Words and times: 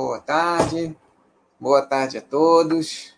Boa 0.00 0.20
tarde, 0.20 0.96
boa 1.58 1.84
tarde 1.84 2.18
a 2.18 2.22
todos. 2.22 3.16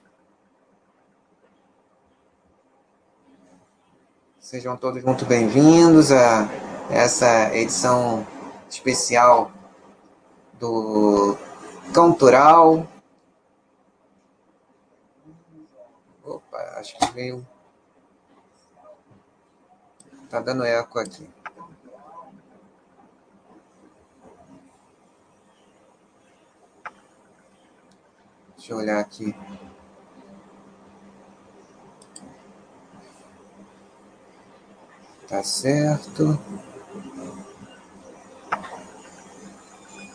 Sejam 4.39 4.79
todos 4.79 5.05
muito 5.05 5.27
bem-vindos 5.27 6.11
a 6.11 6.49
essa 6.91 7.55
edição 7.55 8.27
especial 8.67 9.53
do 10.55 11.37
Cantural. 11.93 12.89
Opa, 16.25 16.57
acho 16.79 16.97
que 16.97 17.13
veio. 17.13 17.47
Tá 20.31 20.41
dando 20.41 20.65
eco 20.65 20.99
aqui. 20.99 21.29
Deixa 28.71 28.83
eu 28.85 28.87
olhar 28.87 29.01
aqui. 29.01 29.35
Tá 35.27 35.43
certo. 35.43 36.39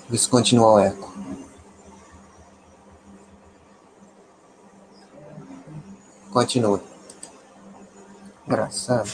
Isso 0.09 0.29
continua 0.29 0.71
o 0.71 0.79
eco. 0.79 1.13
Continua. 6.31 6.81
Engraçado. 8.47 9.11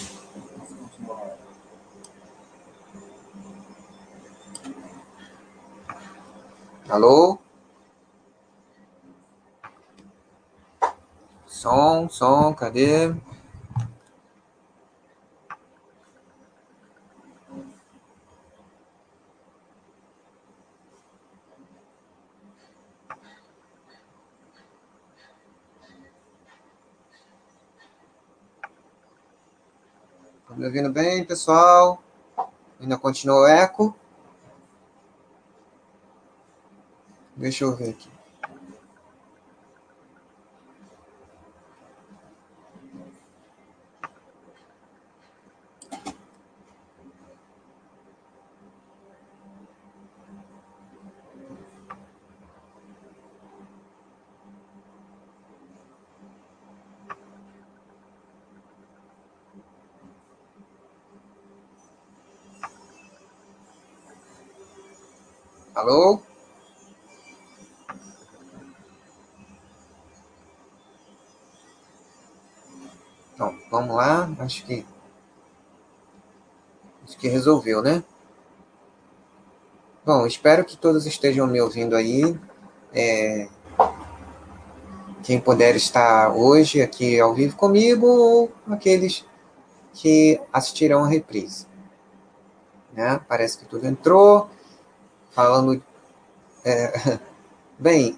Alô? 6.88 7.40
Som, 11.62 12.10
som, 12.10 12.56
cadê? 12.56 13.14
Tá 30.48 30.56
me 30.56 30.66
ouvindo 30.66 30.92
bem, 30.92 31.24
pessoal? 31.24 32.02
Ainda 32.80 32.98
continua 32.98 33.42
o 33.42 33.46
eco? 33.46 33.96
Deixa 37.38 37.66
eu 37.66 37.76
ver 37.76 37.92
aqui. 37.92 38.10
Alô? 65.74 66.22
Então, 73.34 73.58
vamos 73.72 73.96
lá. 73.96 74.30
Acho 74.42 74.66
que. 74.66 74.84
Acho 77.04 77.18
que 77.18 77.28
resolveu, 77.28 77.82
né? 77.84 78.04
Bom, 80.04 80.26
espero 80.26 80.66
que 80.66 80.76
todos 80.76 81.06
estejam 81.06 81.46
me 81.46 81.62
ouvindo 81.62 81.96
aí. 81.96 82.36
É... 82.92 83.48
Quem 85.22 85.40
puder 85.40 85.76
estar 85.76 86.36
hoje 86.36 86.82
aqui 86.82 87.20
ao 87.20 87.36
vivo 87.36 87.56
comigo, 87.56 88.08
ou 88.08 88.52
aqueles 88.68 89.24
que 89.94 90.42
assistirão 90.52 91.04
a 91.04 91.08
reprise. 91.08 91.68
Né? 92.94 93.22
Parece 93.28 93.60
que 93.60 93.66
tudo 93.66 93.86
entrou. 93.86 94.50
Falando. 95.30 95.84
É... 96.66 97.20
Bem, 97.78 98.18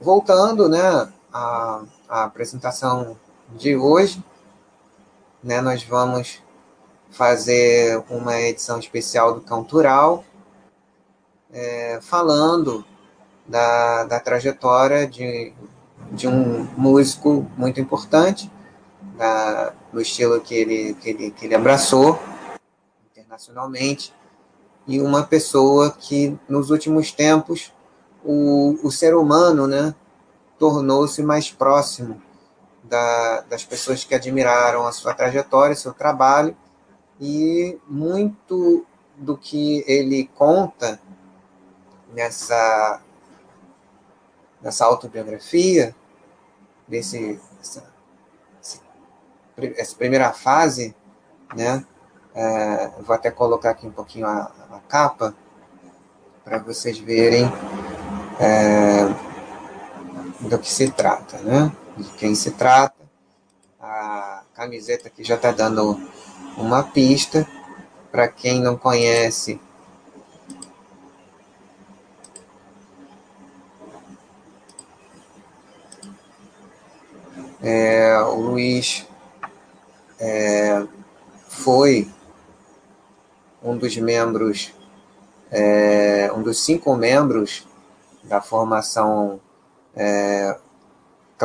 voltando 0.00 0.68
né, 0.68 1.12
à, 1.32 1.82
à 2.08 2.24
apresentação 2.24 3.16
de 3.56 3.76
hoje, 3.76 4.22
né, 5.44 5.60
nós 5.60 5.82
vamos 5.84 6.42
fazer 7.10 8.02
uma 8.08 8.40
edição 8.40 8.78
especial 8.78 9.34
do 9.34 9.42
Cantural, 9.42 10.24
é, 11.52 12.00
falando 12.00 12.82
da, 13.46 14.04
da 14.04 14.18
trajetória 14.18 15.06
de, 15.06 15.52
de 16.10 16.26
um 16.26 16.64
músico 16.78 17.46
muito 17.58 17.78
importante, 17.78 18.50
da, 19.18 19.74
no 19.92 20.00
estilo 20.00 20.40
que 20.40 20.54
ele, 20.54 20.94
que, 20.94 21.10
ele, 21.10 21.30
que 21.30 21.44
ele 21.44 21.54
abraçou 21.54 22.18
internacionalmente, 23.12 24.14
e 24.86 24.98
uma 24.98 25.22
pessoa 25.24 25.90
que, 25.90 26.38
nos 26.48 26.70
últimos 26.70 27.12
tempos, 27.12 27.70
o, 28.24 28.78
o 28.82 28.90
ser 28.90 29.14
humano 29.14 29.66
né, 29.66 29.94
tornou-se 30.58 31.22
mais 31.22 31.50
próximo 31.50 32.20
da, 32.84 33.40
das 33.42 33.64
pessoas 33.64 34.04
que 34.04 34.14
admiraram 34.14 34.86
a 34.86 34.92
sua 34.92 35.14
trajetória, 35.14 35.74
seu 35.74 35.92
trabalho, 35.92 36.56
e 37.20 37.78
muito 37.88 38.86
do 39.16 39.36
que 39.36 39.84
ele 39.86 40.30
conta 40.34 41.00
nessa, 42.12 43.00
nessa 44.60 44.84
autobiografia, 44.84 45.94
desse, 46.86 47.40
essa, 47.60 47.84
essa 49.76 49.96
primeira 49.96 50.32
fase, 50.32 50.94
né? 51.54 51.84
É, 52.34 52.88
vou 53.00 53.14
até 53.14 53.30
colocar 53.30 53.70
aqui 53.70 53.86
um 53.86 53.92
pouquinho 53.92 54.26
a, 54.26 54.50
a 54.70 54.80
capa 54.88 55.34
para 56.44 56.58
vocês 56.58 56.98
verem 56.98 57.44
é, 58.40 59.04
do 60.48 60.58
que 60.58 60.70
se 60.70 60.90
trata, 60.90 61.38
né? 61.38 61.72
De 61.96 62.10
quem 62.12 62.34
se 62.34 62.52
trata. 62.52 63.04
A 63.80 64.42
camiseta 64.54 65.08
aqui 65.08 65.22
já 65.22 65.34
está 65.34 65.52
dando 65.52 66.00
uma 66.56 66.82
pista. 66.82 67.46
Para 68.10 68.28
quem 68.28 68.60
não 68.60 68.76
conhece, 68.76 69.60
é, 77.60 78.16
o 78.20 78.34
Luiz 78.36 79.04
é, 80.20 80.86
foi 81.48 82.08
um 83.60 83.76
dos 83.76 83.96
membros, 83.96 84.72
é, 85.50 86.30
um 86.36 86.42
dos 86.42 86.60
cinco 86.60 86.94
membros 86.94 87.66
da 88.22 88.40
formação 88.40 89.40
é, 89.96 90.56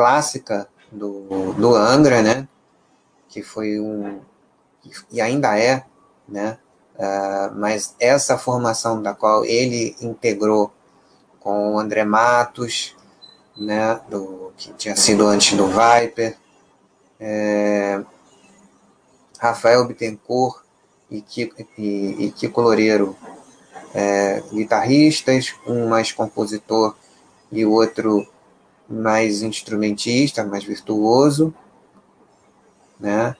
clássica 0.00 0.66
do, 0.90 1.52
do 1.52 1.74
Angra, 1.74 2.22
né? 2.22 2.48
Que 3.28 3.42
foi 3.42 3.78
um 3.78 4.20
e 5.12 5.20
ainda 5.20 5.58
é, 5.58 5.84
né? 6.26 6.56
Uh, 6.96 7.54
mas 7.54 7.94
essa 8.00 8.38
formação 8.38 9.02
da 9.02 9.12
qual 9.12 9.44
ele 9.44 9.94
integrou 10.00 10.72
com 11.38 11.74
o 11.74 11.78
André 11.78 12.02
Matos, 12.02 12.96
né? 13.54 14.00
Do 14.08 14.52
que 14.56 14.72
tinha 14.72 14.96
sido 14.96 15.26
antes 15.26 15.54
do 15.54 15.66
Viper, 15.66 16.34
é, 17.20 18.02
Rafael 19.38 19.86
Bittencourt 19.86 20.62
e 21.10 21.20
Kiko, 21.20 21.56
e, 21.76 22.26
e 22.26 22.32
Kiko 22.32 22.60
Loureiro, 22.62 23.14
é, 23.94 24.42
guitarristas, 24.50 25.54
um 25.66 25.88
mais 25.90 26.10
compositor 26.10 26.96
e 27.52 27.66
o 27.66 27.72
outro 27.72 28.26
mais 28.90 29.42
instrumentista, 29.42 30.44
mais 30.44 30.64
virtuoso, 30.64 31.54
né? 32.98 33.36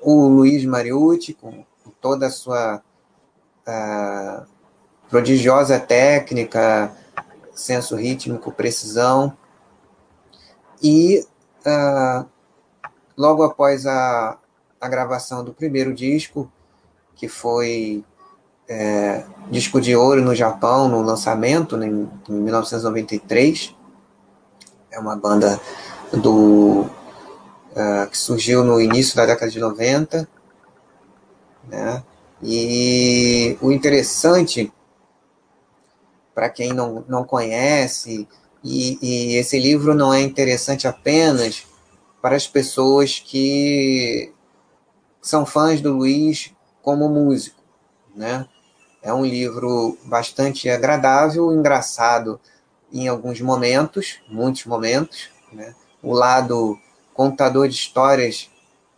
O 0.00 0.28
Luiz 0.28 0.64
Mariucci, 0.64 1.34
com 1.34 1.64
toda 2.00 2.26
a 2.26 2.30
sua 2.30 2.82
uh, 3.66 4.46
prodigiosa 5.08 5.78
técnica, 5.78 6.92
senso 7.54 7.96
rítmico, 7.96 8.52
precisão. 8.52 9.36
E 10.82 11.24
uh, 11.66 12.26
logo 13.16 13.42
após 13.42 13.86
a, 13.86 14.38
a 14.80 14.88
gravação 14.88 15.44
do 15.44 15.52
primeiro 15.52 15.94
disco, 15.94 16.50
que 17.14 17.28
foi 17.28 18.04
é, 18.68 19.24
disco 19.50 19.80
de 19.80 19.94
ouro 19.94 20.22
no 20.22 20.34
Japão 20.34 20.88
no 20.88 21.02
lançamento, 21.02 21.76
né, 21.76 21.86
em, 21.86 22.10
em 22.28 22.32
1993. 22.32 23.76
É 24.92 24.98
uma 24.98 25.16
banda 25.16 25.58
do 26.12 26.82
uh, 26.82 28.06
que 28.10 28.18
surgiu 28.18 28.62
no 28.62 28.78
início 28.78 29.16
da 29.16 29.24
década 29.24 29.50
de 29.50 29.58
90. 29.58 30.28
Né? 31.66 32.02
E 32.42 33.56
o 33.62 33.72
interessante, 33.72 34.70
para 36.34 36.50
quem 36.50 36.74
não, 36.74 37.02
não 37.08 37.24
conhece, 37.24 38.28
e, 38.62 38.98
e 39.00 39.36
esse 39.36 39.58
livro 39.58 39.94
não 39.94 40.12
é 40.12 40.20
interessante 40.20 40.86
apenas 40.86 41.66
para 42.20 42.36
as 42.36 42.46
pessoas 42.46 43.18
que 43.18 44.30
são 45.22 45.46
fãs 45.46 45.80
do 45.80 45.94
Luiz 45.94 46.52
como 46.82 47.08
músico, 47.08 47.62
né? 48.14 48.46
É 49.02 49.12
um 49.12 49.24
livro 49.24 49.98
bastante 50.04 50.68
agradável, 50.68 51.50
engraçado 51.52 52.38
em 52.92 53.08
alguns 53.08 53.40
momentos, 53.40 54.20
muitos 54.28 54.64
momentos, 54.66 55.30
né? 55.52 55.74
O 56.02 56.12
lado 56.12 56.78
contador 57.14 57.68
de 57.68 57.74
histórias 57.74 58.50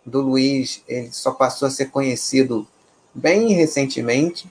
do 0.04 0.20
Luiz, 0.20 0.82
ele 0.88 1.12
só 1.12 1.32
passou 1.32 1.68
a 1.68 1.70
ser 1.70 1.90
conhecido 1.90 2.66
bem 3.14 3.52
recentemente, 3.52 4.50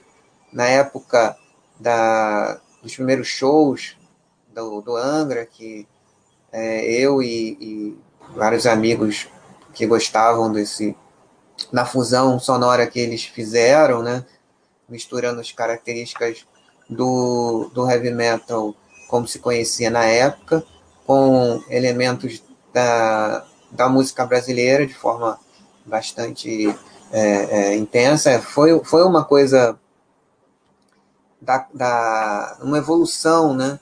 na 0.52 0.66
época 0.66 1.36
da, 1.78 2.60
dos 2.80 2.94
primeiros 2.94 3.26
shows 3.26 3.96
do, 4.54 4.80
do 4.80 4.96
Angra, 4.96 5.44
que 5.44 5.86
é, 6.52 6.88
eu 6.88 7.20
e, 7.20 7.58
e, 7.60 7.98
vários 8.36 8.64
amigos 8.64 9.28
que 9.74 9.86
gostavam 9.86 10.52
desse 10.52 10.96
na 11.72 11.84
fusão 11.84 12.38
sonora 12.38 12.86
que 12.86 12.98
eles 12.98 13.24
fizeram, 13.24 14.02
né, 14.02 14.24
misturando 14.88 15.40
as 15.40 15.50
características 15.50 16.46
do, 16.88 17.70
do 17.74 17.88
heavy 17.88 18.10
metal 18.10 18.74
como 19.08 19.26
se 19.26 19.38
conhecia 19.38 19.90
na 19.90 20.04
época, 20.04 20.64
com 21.06 21.62
elementos 21.68 22.42
da, 22.72 23.44
da 23.70 23.88
música 23.88 24.24
brasileira 24.26 24.86
de 24.86 24.94
forma 24.94 25.38
bastante 25.84 26.74
é, 27.12 27.20
é, 27.20 27.76
intensa. 27.76 28.40
Foi, 28.40 28.82
foi 28.84 29.04
uma 29.04 29.24
coisa 29.24 29.78
da, 31.40 31.66
da 31.72 32.58
uma 32.60 32.78
evolução, 32.78 33.54
né? 33.54 33.78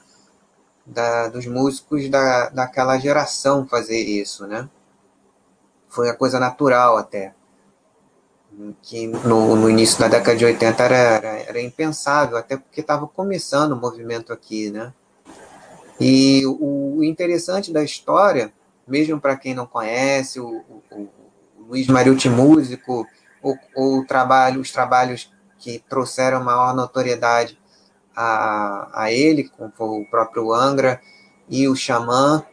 Da, 0.85 1.29
dos 1.29 1.45
músicos 1.45 2.09
da, 2.09 2.49
daquela 2.49 2.99
geração 2.99 3.65
fazer 3.65 3.99
isso, 3.99 4.45
né? 4.45 4.69
Foi 5.87 6.09
a 6.09 6.15
coisa 6.15 6.39
natural 6.39 6.97
até. 6.97 7.33
Que 8.81 9.07
no, 9.07 9.55
no 9.55 9.69
início 9.69 9.99
da 9.99 10.07
década 10.07 10.37
de 10.37 10.45
80 10.45 10.83
era, 10.83 10.95
era, 10.95 11.27
era 11.27 11.61
impensável, 11.61 12.37
até 12.37 12.57
porque 12.57 12.81
estava 12.81 13.07
começando 13.07 13.71
o 13.71 13.77
movimento 13.77 14.31
aqui, 14.33 14.69
né? 14.69 14.93
E 15.99 16.43
o 16.45 17.03
interessante 17.03 17.71
da 17.71 17.83
história, 17.83 18.53
mesmo 18.87 19.19
para 19.19 19.37
quem 19.37 19.53
não 19.53 19.65
conhece, 19.65 20.39
o, 20.39 20.63
o, 20.91 20.95
o 20.95 21.09
Luiz 21.69 21.87
Mariucci 21.87 22.29
músico, 22.29 23.05
ou, 23.41 23.57
ou 23.75 24.05
trabalho, 24.05 24.61
os 24.61 24.71
trabalhos 24.71 25.31
que 25.59 25.79
trouxeram 25.87 26.43
maior 26.43 26.73
notoriedade 26.75 27.57
a, 28.15 29.03
a 29.03 29.11
ele, 29.11 29.49
como 29.49 30.01
o 30.01 30.05
próprio 30.05 30.53
Angra 30.53 31.01
e 31.49 31.67
o 31.67 31.75
Xamã, 31.75 32.45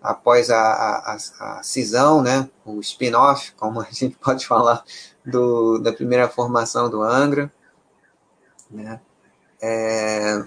após 0.00 0.50
a, 0.50 0.60
a, 0.60 1.16
a, 1.40 1.62
cisão, 1.62 2.22
né, 2.22 2.48
o 2.64 2.80
spin-off, 2.80 3.52
como 3.52 3.80
a 3.80 3.86
gente 3.90 4.16
pode 4.18 4.46
falar, 4.46 4.84
do, 5.24 5.78
da 5.78 5.92
primeira 5.92 6.28
formação 6.28 6.90
do 6.90 7.02
Angra. 7.02 7.52
Né? 8.70 9.00
É, 9.60 10.42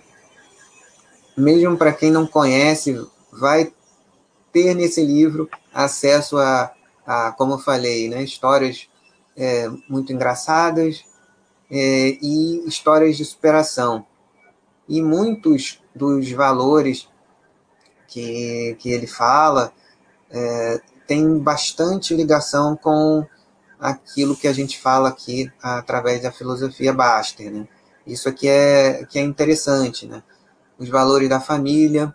mesmo 1.37 1.77
para 1.77 1.93
quem 1.93 2.11
não 2.11 2.25
conhece, 2.25 3.05
vai 3.31 3.71
ter 4.51 4.73
nesse 4.73 5.05
livro 5.05 5.49
acesso 5.73 6.37
a, 6.37 6.71
a 7.05 7.31
como 7.33 7.53
eu 7.53 7.59
falei, 7.59 8.07
né, 8.07 8.23
histórias 8.23 8.87
é, 9.35 9.69
muito 9.89 10.13
engraçadas 10.13 11.03
é, 11.69 12.17
e 12.21 12.65
histórias 12.67 13.17
de 13.17 13.25
superação. 13.25 14.05
E 14.87 15.01
muitos 15.01 15.81
dos 15.93 16.31
valores 16.31 17.07
que, 18.07 18.77
que 18.79 18.89
ele 18.89 19.07
fala 19.07 19.73
é, 20.29 20.81
tem 21.07 21.37
bastante 21.39 22.15
ligação 22.15 22.75
com 22.75 23.25
aquilo 23.79 24.35
que 24.35 24.47
a 24.47 24.53
gente 24.53 24.79
fala 24.79 25.09
aqui 25.09 25.51
através 25.61 26.21
da 26.21 26.31
filosofia 26.31 26.93
Baster. 26.93 27.51
Né? 27.51 27.67
Isso 28.05 28.29
aqui 28.29 28.47
é, 28.47 29.05
que 29.05 29.19
é 29.19 29.21
interessante. 29.21 30.05
Né? 30.05 30.23
Os 30.77 30.89
valores 30.89 31.29
da 31.29 31.39
família, 31.39 32.13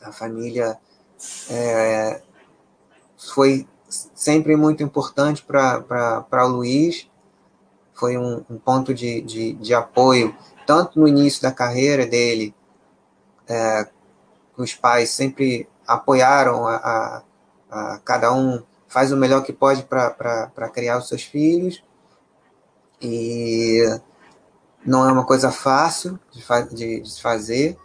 a 0.00 0.12
família 0.12 0.78
é, 1.50 2.22
foi 3.16 3.66
sempre 4.14 4.56
muito 4.56 4.82
importante 4.82 5.42
para 5.42 6.46
o 6.46 6.48
Luiz, 6.48 7.10
foi 7.94 8.16
um, 8.16 8.44
um 8.48 8.58
ponto 8.58 8.94
de, 8.94 9.20
de, 9.20 9.52
de, 9.54 9.74
apoio, 9.74 10.36
tanto 10.66 10.98
no 10.98 11.06
início 11.06 11.42
da 11.42 11.52
carreira 11.52 12.06
dele, 12.06 12.54
é, 13.48 13.88
os 14.56 14.74
pais 14.74 15.10
sempre 15.10 15.68
apoiaram 15.86 16.66
a, 16.66 16.76
a, 16.76 17.22
a, 17.70 17.98
cada 18.04 18.32
um 18.32 18.62
faz 18.86 19.10
o 19.10 19.16
melhor 19.16 19.42
que 19.42 19.52
pode 19.52 19.82
para 19.84 20.70
criar 20.72 20.98
os 20.98 21.08
seus 21.08 21.22
filhos, 21.22 21.82
e 23.00 23.82
não 24.84 25.08
é 25.08 25.12
uma 25.12 25.24
coisa 25.24 25.50
fácil 25.50 26.18
de, 26.30 26.42
de, 26.74 27.00
de 27.00 27.22
fazer, 27.22 27.78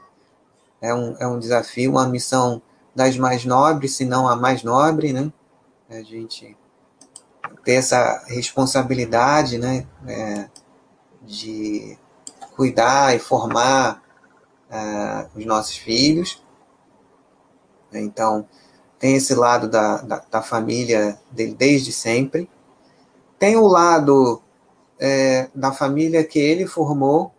é 0.81 0.93
um, 0.93 1.15
é 1.19 1.27
um 1.27 1.39
desafio, 1.39 1.91
uma 1.91 2.07
missão 2.07 2.61
das 2.95 3.17
mais 3.17 3.45
nobres, 3.45 3.95
se 3.95 4.05
não 4.05 4.27
a 4.27 4.35
mais 4.35 4.63
nobre, 4.63 5.13
né? 5.13 5.31
a 5.89 6.01
gente 6.01 6.57
ter 7.63 7.73
essa 7.73 8.23
responsabilidade 8.27 9.57
né, 9.57 9.85
é, 10.05 10.49
de 11.21 11.97
cuidar 12.55 13.15
e 13.15 13.19
formar 13.19 14.01
é, 14.69 15.27
os 15.35 15.45
nossos 15.45 15.77
filhos. 15.77 16.43
Então, 17.93 18.47
tem 18.99 19.15
esse 19.15 19.33
lado 19.33 19.67
da, 19.69 19.97
da, 19.97 20.23
da, 20.29 20.41
família 20.41 21.17
dele 21.31 21.53
desde 21.53 21.91
sempre. 21.91 22.49
Tem 23.39 23.55
o 23.55 23.67
lado 23.67 24.41
é, 24.99 25.47
da 25.53 25.71
família 25.71 26.23
que 26.23 26.39
ele 26.39 26.65
formou, 26.65 27.31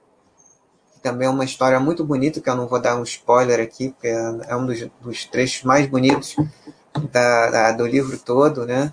que 0.94 1.00
também 1.00 1.26
é 1.26 1.30
uma 1.30 1.44
história 1.44 1.78
muito 1.80 2.04
bonita, 2.04 2.40
que 2.40 2.48
eu 2.48 2.56
não 2.56 2.66
vou 2.66 2.80
dar 2.80 2.96
um 2.96 3.02
spoiler 3.02 3.60
aqui, 3.60 3.90
porque 3.90 4.08
é 4.08 4.56
um 4.56 4.66
dos, 4.66 4.86
dos 5.00 5.24
trechos 5.24 5.64
mais 5.64 5.86
bonitos 5.86 6.36
da, 7.12 7.50
da, 7.50 7.72
do 7.72 7.86
livro 7.86 8.18
todo, 8.18 8.66
né? 8.66 8.92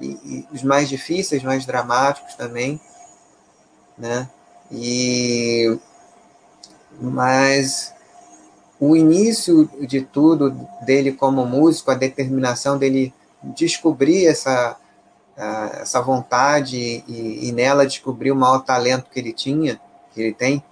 E, 0.00 0.06
e, 0.06 0.48
os 0.52 0.62
mais 0.62 0.88
difíceis, 0.88 1.42
mais 1.42 1.66
dramáticos 1.66 2.34
também, 2.34 2.80
né? 3.98 4.28
E 4.70 5.78
mas 7.00 7.92
o 8.78 8.96
início 8.96 9.68
de 9.80 10.02
tudo 10.02 10.50
dele 10.84 11.12
como 11.12 11.46
músico, 11.46 11.90
a 11.90 11.94
determinação 11.94 12.78
dele 12.78 13.12
descobrir 13.42 14.26
essa 14.26 14.76
essa 15.36 16.00
vontade 16.00 16.76
e, 16.76 17.48
e 17.48 17.52
nela 17.52 17.86
descobrir 17.86 18.30
o 18.30 18.36
maior 18.36 18.60
talento 18.60 19.10
que 19.10 19.18
ele 19.18 19.32
tinha, 19.32 19.80
que 20.12 20.20
ele 20.20 20.32
tem, 20.32 20.62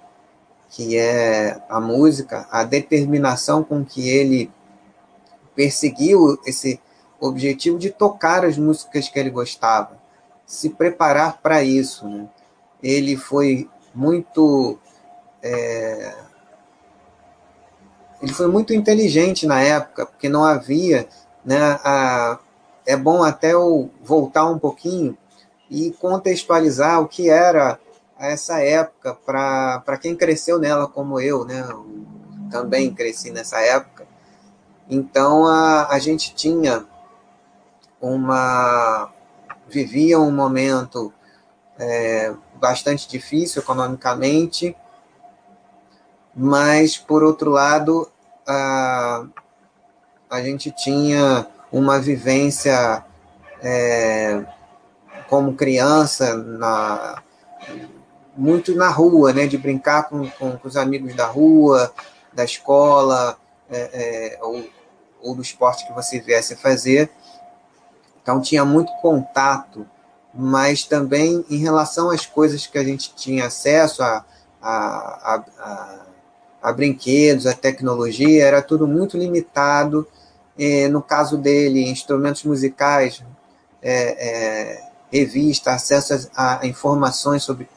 que 0.69 0.97
é 0.97 1.61
a 1.69 1.81
música, 1.81 2.47
a 2.50 2.62
determinação 2.62 3.64
com 3.64 3.85
que 3.85 4.09
ele 4.09 4.50
perseguiu 5.55 6.38
esse 6.47 6.81
objetivo 7.19 7.79
de 7.79 7.90
tocar 7.90 8.45
as 8.45 8.57
músicas 8.57 9.09
que 9.09 9.19
ele 9.19 9.31
gostava, 9.31 9.99
se 10.47 10.71
preparar 10.71 11.38
para 11.43 11.62
isso. 11.62 12.07
Né? 12.09 12.29
Ele 12.83 13.17
foi 13.17 13.69
muito. 13.95 14.79
É, 15.43 16.14
ele 18.23 18.33
foi 18.33 18.47
muito 18.47 18.73
inteligente 18.73 19.47
na 19.47 19.61
época, 19.61 20.07
porque 20.07 20.29
não 20.29 20.45
havia. 20.45 21.09
Né, 21.45 21.59
a, 21.59 22.38
é 22.87 22.96
bom 22.96 23.22
até 23.22 23.52
eu 23.52 23.90
voltar 24.02 24.46
um 24.46 24.58
pouquinho 24.58 25.16
e 25.70 25.92
contextualizar 25.92 27.00
o 27.00 27.08
que 27.08 27.30
era 27.30 27.78
essa 28.18 28.60
época 28.62 29.14
para 29.14 29.99
quem 29.99 30.14
cresceu 30.14 30.58
nela 30.58 30.87
como 30.87 31.20
eu, 31.20 31.44
né? 31.44 31.64
Eu 31.68 31.87
também 32.50 32.92
cresci 32.92 33.30
nessa 33.30 33.60
época. 33.60 34.06
Então 34.88 35.46
a, 35.46 35.88
a 35.88 35.99
gente 35.99 36.34
tinha 36.34 36.84
uma. 38.00 39.10
vivia 39.68 40.18
um 40.18 40.32
momento 40.32 41.12
é, 41.78 42.34
bastante 42.56 43.08
difícil 43.08 43.62
economicamente, 43.62 44.76
mas 46.34 46.99
por 46.99 47.22
outro 47.22 47.50
lado 47.50 48.10
a, 48.46 49.25
a 50.28 50.42
gente 50.42 50.70
tinha 50.72 51.46
uma 51.73 51.99
vivência 51.99 53.05
é, 53.62 54.45
como 55.29 55.55
criança 55.55 56.35
na, 56.35 57.23
muito 58.37 58.75
na 58.75 58.89
rua, 58.89 59.33
né, 59.33 59.47
de 59.47 59.57
brincar 59.57 60.09
com, 60.09 60.29
com, 60.31 60.57
com 60.57 60.69
os 60.69 60.77
amigos 60.77 61.15
da 61.15 61.27
rua, 61.27 61.93
da 62.33 62.45
escola, 62.45 63.37
é, 63.71 64.37
é, 64.37 64.39
ou, 64.43 64.65
ou 65.23 65.35
do 65.35 65.43
esporte 65.43 65.87
que 65.87 65.93
você 65.93 66.21
viesse 66.21 66.55
a 66.55 66.57
fazer. 66.57 67.11
Então 68.23 68.41
tinha 68.41 68.65
muito 68.65 68.93
contato, 69.00 69.87
mas 70.35 70.85
também 70.85 71.45
em 71.49 71.59
relação 71.59 72.11
às 72.11 72.27
coisas 72.27 72.67
que 72.67 72.79
a 72.79 72.85
gente 72.85 73.15
tinha 73.15 73.47
acesso 73.47 74.03
a, 74.03 74.25
a, 74.61 74.71
a, 74.71 75.45
a, 75.59 75.99
a 76.62 76.73
brinquedos, 76.73 77.47
a 77.47 77.55
tecnologia, 77.55 78.45
era 78.45 78.62
tudo 78.62 78.87
muito 78.87 79.17
limitado. 79.17 80.07
No 80.90 81.00
caso 81.00 81.38
dele, 81.38 81.88
instrumentos 81.88 82.45
musicais, 82.45 83.25
é, 83.83 83.93
é, 83.93 84.90
revista, 85.11 85.73
acesso 85.73 86.31
a, 86.35 86.61
a, 86.61 86.67
informações 86.67 87.43
sobre, 87.43 87.69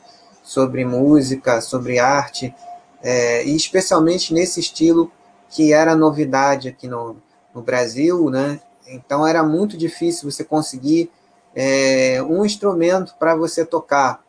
sobre 0.44 0.84
música, 0.84 1.62
sobre 1.62 2.00
arte, 2.00 2.54
é, 3.02 3.46
e 3.46 3.56
especialmente 3.56 4.34
nesse 4.34 4.60
estilo 4.60 5.12
que 5.50 5.72
era 5.72 5.96
novidade 5.96 6.68
aqui 6.68 6.88
no, 6.88 7.16
no 7.54 7.62
Brasil, 7.62 8.30
né? 8.30 8.60
Então 8.88 9.26
era 9.26 9.44
muito 9.44 9.78
difícil 9.78 10.30
você 10.30 10.44
conseguir 10.44 11.10
é, 11.56 12.22
um 12.24 12.46
instrumento 12.46 13.16
para 13.18 13.36
você 13.36 13.66
tocar. 13.66 14.22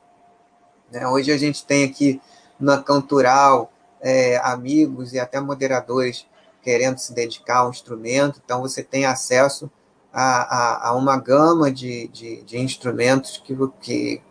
Né? 0.92 1.06
Hoje 1.08 1.32
a 1.32 1.36
gente 1.36 1.64
tem 1.64 1.84
aqui 1.84 2.20
na 2.58 2.80
Cantural 2.82 3.72
é, 4.00 4.36
amigos 4.38 5.12
e 5.12 5.18
até 5.18 5.40
moderadores 5.40 6.26
querendo 6.64 6.96
se 6.96 7.12
dedicar 7.12 7.58
ao 7.58 7.70
instrumento, 7.70 8.40
então 8.42 8.62
você 8.62 8.82
tem 8.82 9.04
acesso 9.04 9.70
a, 10.10 10.86
a, 10.86 10.88
a 10.88 10.96
uma 10.96 11.18
gama 11.18 11.70
de, 11.70 12.08
de, 12.08 12.42
de 12.42 12.58
instrumentos 12.58 13.42
que, 13.44 13.54
que 13.80 14.22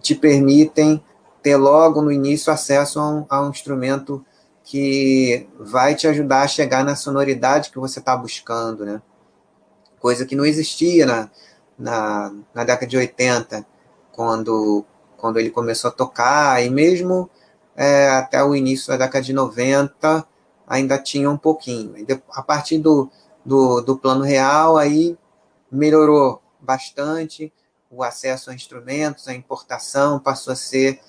te 0.00 0.16
permitem 0.16 1.02
ter 1.40 1.56
logo 1.56 2.02
no 2.02 2.10
início 2.10 2.52
acesso 2.52 2.98
a 2.98 3.08
um, 3.08 3.26
a 3.28 3.42
um 3.42 3.50
instrumento 3.50 4.24
que 4.64 5.48
vai 5.58 5.94
te 5.94 6.08
ajudar 6.08 6.42
a 6.42 6.48
chegar 6.48 6.84
na 6.84 6.96
sonoridade 6.96 7.70
que 7.70 7.78
você 7.78 8.00
está 8.00 8.16
buscando, 8.16 8.84
né? 8.84 9.00
Coisa 10.00 10.26
que 10.26 10.34
não 10.34 10.44
existia 10.44 11.06
na, 11.06 11.30
na, 11.78 12.34
na 12.52 12.64
década 12.64 12.86
de 12.86 12.96
80, 12.96 13.64
quando, 14.10 14.84
quando 15.16 15.38
ele 15.38 15.50
começou 15.50 15.88
a 15.88 15.92
tocar, 15.92 16.64
e 16.64 16.70
mesmo 16.70 17.30
é, 17.76 18.08
até 18.10 18.42
o 18.42 18.54
início 18.54 18.88
da 18.88 18.96
década 18.96 19.24
de 19.24 19.32
90 19.32 20.26
ainda 20.66 20.98
tinha 20.98 21.30
um 21.30 21.36
pouquinho. 21.36 21.94
A 22.30 22.42
partir 22.42 22.78
do, 22.78 23.10
do, 23.44 23.80
do 23.80 23.96
plano 23.96 24.24
real, 24.24 24.76
aí 24.76 25.16
melhorou 25.70 26.42
bastante 26.60 27.52
o 27.90 28.02
acesso 28.02 28.50
a 28.50 28.54
instrumentos, 28.54 29.28
a 29.28 29.34
importação 29.34 30.18
passou 30.18 30.52
a 30.52 30.56
ser 30.56 31.00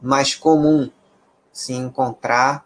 mais 0.00 0.34
comum 0.34 0.90
se 1.52 1.72
encontrar 1.72 2.64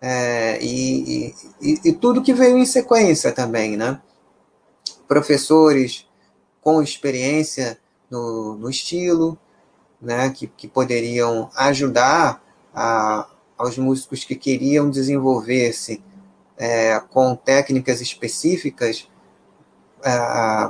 é, 0.00 0.58
e, 0.60 1.34
e, 1.60 1.80
e, 1.84 1.92
tudo 1.92 2.22
que 2.22 2.32
veio 2.32 2.58
em 2.58 2.66
sequência 2.66 3.30
também, 3.30 3.76
né? 3.76 4.00
Professores 5.06 6.08
com 6.60 6.82
experiência 6.82 7.78
no, 8.10 8.56
no 8.56 8.68
estilo, 8.68 9.38
né? 10.00 10.30
Que, 10.30 10.48
que 10.48 10.66
poderiam 10.66 11.50
ajudar 11.54 12.42
a, 12.74 13.28
aos 13.62 13.78
músicos 13.78 14.24
que 14.24 14.34
queriam 14.34 14.90
desenvolver-se 14.90 16.02
é, 16.56 16.98
com 16.98 17.36
técnicas 17.36 18.00
específicas 18.00 19.08
é, 20.02 20.10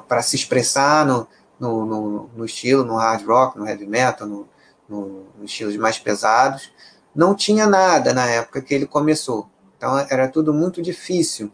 para 0.07 0.21
se 0.21 0.37
expressar 0.37 1.07
no, 1.07 1.27
no, 1.59 1.87
no, 1.87 2.31
no, 2.37 2.45
estilo, 2.45 2.85
no 2.85 2.97
hard 2.97 3.27
rock, 3.27 3.59
no 3.59 3.67
heavy 3.67 3.87
metal, 3.87 4.29
no, 4.29 4.47
no, 4.87 5.25
nos 5.39 5.51
estilos 5.51 5.77
mais 5.79 5.99
pesados. 5.99 6.71
Não 7.15 7.35
tinha 7.35 7.67
nada 7.67 8.13
na 8.13 8.27
época 8.27 8.61
que 8.61 8.75
ele 8.75 8.87
começou. 8.87 9.49
Então 9.79 9.99
era 10.11 10.29
tudo 10.29 10.53
muito 10.53 10.83
difícil. 10.83 11.51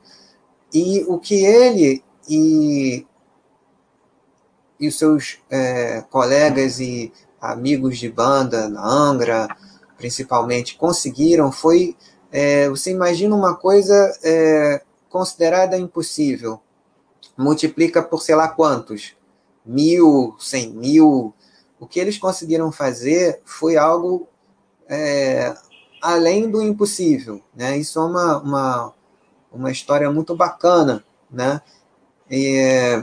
E 0.75 1.05
o 1.07 1.21
que 1.21 1.45
ele 1.45 2.03
e, 2.29 3.07
e 4.79 4.89
os 4.89 4.99
seus 4.99 5.39
é, 5.49 6.03
colegas 6.11 6.81
e 6.81 7.13
amigos 7.41 7.97
de 7.97 8.09
banda 8.09 8.69
na 8.69 8.85
Angra, 8.85 9.49
principalmente, 9.99 10.77
conseguiram 10.77 11.53
foi. 11.53 11.95
É, 12.33 12.69
você 12.71 12.91
imagina 12.91 13.37
uma 13.37 13.55
coisa 13.55 13.95
é, 14.25 14.83
considerada 15.11 15.77
impossível. 15.77 16.61
Multiplica 17.37 18.03
por 18.03 18.23
sei 18.23 18.35
lá 18.35 18.49
quantos. 18.49 19.15
Mil, 19.67 20.35
cem 20.39 20.71
mil. 20.73 21.35
O 21.79 21.87
que 21.87 22.01
eles 22.01 22.17
conseguiram 22.17 22.73
fazer 22.73 23.43
foi 23.45 23.77
algo 23.77 24.27
é, 24.89 25.55
além 26.01 26.51
do 26.51 26.63
impossível. 26.63 27.43
Né? 27.55 27.77
Isso 27.77 27.99
é 27.99 28.03
uma, 28.03 28.39
uma, 28.39 28.95
uma 29.53 29.71
história 29.71 30.11
muito 30.11 30.35
bacana 30.35 31.05
né? 31.31 31.61
E, 32.31 33.03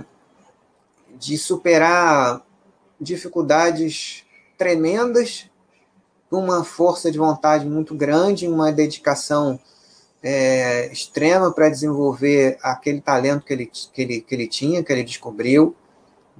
de 1.18 1.38
superar 1.38 2.42
dificuldades 3.00 4.24
tremendas 4.58 5.50
uma 6.32 6.63
força 6.63 7.12
de 7.12 7.17
vontade 7.17 7.65
muito 7.65 7.96
grande, 7.96 8.48
uma 8.48 8.72
dedicação 8.72 9.60
é, 10.22 10.91
extrema 10.91 11.51
para 11.51 11.70
desenvolver 11.70 12.58
aquele 12.62 13.00
talento 13.00 13.46
que 13.46 13.53
ele, 13.53 13.65
que, 13.67 14.01
ele, 14.01 14.22
que 14.22 14.36
ele 14.36 14.48
tinha, 14.48 14.84
que 14.84 14.91
ele 14.91 15.03
descobriu, 15.03 15.75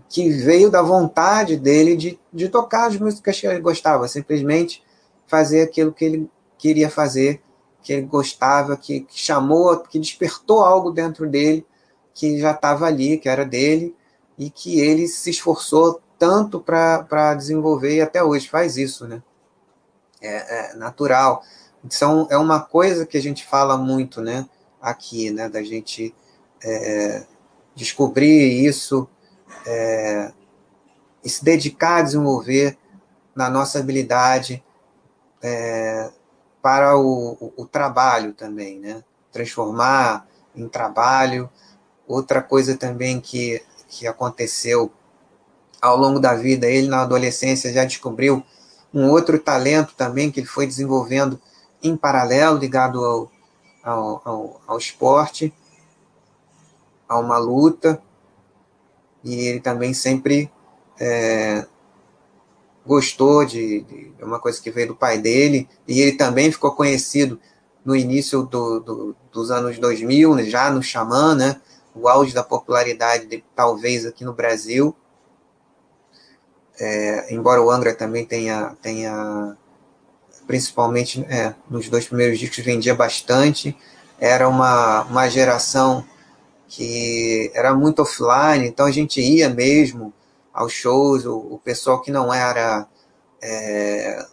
que 0.10 0.30
veio 0.30 0.70
da 0.70 0.82
vontade 0.82 1.56
dele 1.56 1.96
de, 1.96 2.20
de 2.34 2.50
tocar 2.50 2.88
as 2.88 2.98
músicas 2.98 3.40
que 3.40 3.48
ele 3.48 3.60
gostava, 3.60 4.08
simplesmente 4.08 4.84
fazer 5.28 5.62
aquilo 5.62 5.94
que 5.94 6.06
ele 6.06 6.30
queria 6.58 6.90
fazer, 6.90 7.42
que 7.82 7.94
ele 7.94 8.08
gostava, 8.08 8.76
que, 8.76 9.02
que 9.02 9.20
chamou, 9.20 9.78
que 9.78 10.00
despertou 10.00 10.64
algo 10.64 10.92
dentro 10.92 11.30
dele, 11.30 11.66
que 12.14 12.40
já 12.40 12.52
estava 12.52 12.88
ali, 12.88 13.18
que 13.18 13.30
era 13.30 13.46
dele, 13.46 13.96
e 14.38 14.50
que 14.50 14.80
ele 14.80 15.08
se 15.08 15.30
esforçou 15.30 16.02
tanto 16.18 16.60
para 16.60 17.34
desenvolver 17.36 17.98
e 17.98 18.02
até 18.02 18.24
hoje 18.24 18.50
faz 18.50 18.78
isso, 18.78 19.08
né? 19.08 19.22
É, 20.22 20.72
é 20.72 20.74
natural. 20.76 21.44
Então, 21.84 22.28
é 22.32 22.38
uma 22.38 22.60
coisa 22.60 23.06
que 23.06 23.18
a 23.18 23.22
gente 23.22 23.46
fala 23.46 23.78
muito, 23.78 24.22
né, 24.22 24.48
aqui, 24.82 25.30
né, 25.32 25.48
da 25.48 25.62
gente 25.62 26.14
é, 26.64 27.24
descobrir 27.76 28.66
isso 28.66 29.08
é, 29.68 30.32
e 31.24 31.30
se 31.30 31.44
dedicar 31.44 31.98
a 31.98 32.02
desenvolver 32.02 32.78
na 33.36 33.50
nossa 33.50 33.80
habilidade 33.80 34.64
é, 35.42 36.10
para 36.62 36.98
o, 36.98 37.38
o, 37.40 37.54
o, 37.58 37.66
trabalho 37.66 38.34
também, 38.34 38.80
né, 38.80 39.04
transformar 39.32 40.28
em 40.56 40.68
trabalho. 40.68 41.50
Outra 42.08 42.42
coisa 42.42 42.76
também 42.76 43.20
que, 43.20 43.62
que 43.88 44.08
aconteceu 44.08 44.92
ao 45.82 45.98
longo 45.98 46.20
da 46.20 46.34
vida, 46.34 46.66
ele 46.66 46.88
na 46.88 47.02
adolescência 47.02 47.72
já 47.72 47.86
descobriu 47.86 48.44
um 48.96 49.12
outro 49.12 49.38
talento 49.38 49.94
também 49.94 50.32
que 50.32 50.40
ele 50.40 50.48
foi 50.48 50.66
desenvolvendo 50.66 51.38
em 51.84 51.98
paralelo, 51.98 52.58
ligado 52.58 53.04
ao, 53.04 53.32
ao, 53.84 54.22
ao, 54.24 54.62
ao 54.66 54.78
esporte, 54.78 55.54
a 57.08 57.20
uma 57.20 57.38
luta, 57.38 58.02
e 59.22 59.36
ele 59.36 59.60
também 59.60 59.94
sempre 59.94 60.50
é, 60.98 61.66
gostou 62.86 63.44
de, 63.44 63.82
de, 63.82 64.14
uma 64.24 64.40
coisa 64.40 64.62
que 64.62 64.72
veio 64.72 64.88
do 64.88 64.96
pai 64.96 65.18
dele, 65.18 65.68
e 65.86 66.00
ele 66.00 66.14
também 66.14 66.50
ficou 66.50 66.72
conhecido 66.72 67.38
no 67.84 67.98
início 67.98 68.44
do, 68.44 68.80
do, 68.80 69.16
dos 69.30 69.52
anos 69.52 69.78
2000, 69.78 70.36
né, 70.36 70.44
já 70.46 70.72
no 70.72 70.82
Xamã, 70.82 71.36
né, 71.36 71.60
o 71.94 72.08
auge 72.08 72.34
da 72.34 72.44
popularidade 72.44 73.26
de, 73.26 73.44
talvez 73.54 74.06
aqui 74.06 74.24
no 74.24 74.34
Brasil, 74.34 74.96
é, 76.80 77.34
embora 77.34 77.62
o 77.62 77.70
Angra 77.72 77.94
também 77.94 78.26
tenha, 78.26 78.76
tenha 78.82 79.56
principalmente 80.46 81.26
é, 81.30 81.54
nos 81.70 81.90
dois 81.90 82.06
primeiros 82.06 82.40
discos 82.40 82.64
vendia 82.64 82.94
bastante, 82.94 83.78
era 84.20 84.48
uma, 84.48 85.04
uma 85.04 85.30
geração 85.30 86.06
que 86.68 87.52
era 87.54 87.74
muito 87.74 88.02
offline, 88.02 88.68
então 88.68 88.86
a 88.86 88.92
gente 88.92 89.22
ia 89.22 89.50
mesmo 89.50 90.14
aos 90.54 90.74
shows, 90.74 91.26
o, 91.26 91.38
o 91.38 91.60
pessoal 91.64 92.02
que 92.02 92.12
não 92.12 92.34
era 92.34 92.88
é, 93.42 94.26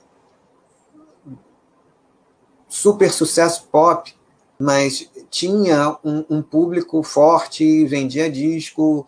super 2.69 3.11
sucesso 3.11 3.69
pop, 3.71 4.15
mas 4.59 5.11
tinha 5.31 5.99
um, 6.05 6.25
um 6.31 6.43
público 6.43 7.03
forte, 7.03 7.85
vendia 7.87 8.31
disco, 8.31 9.07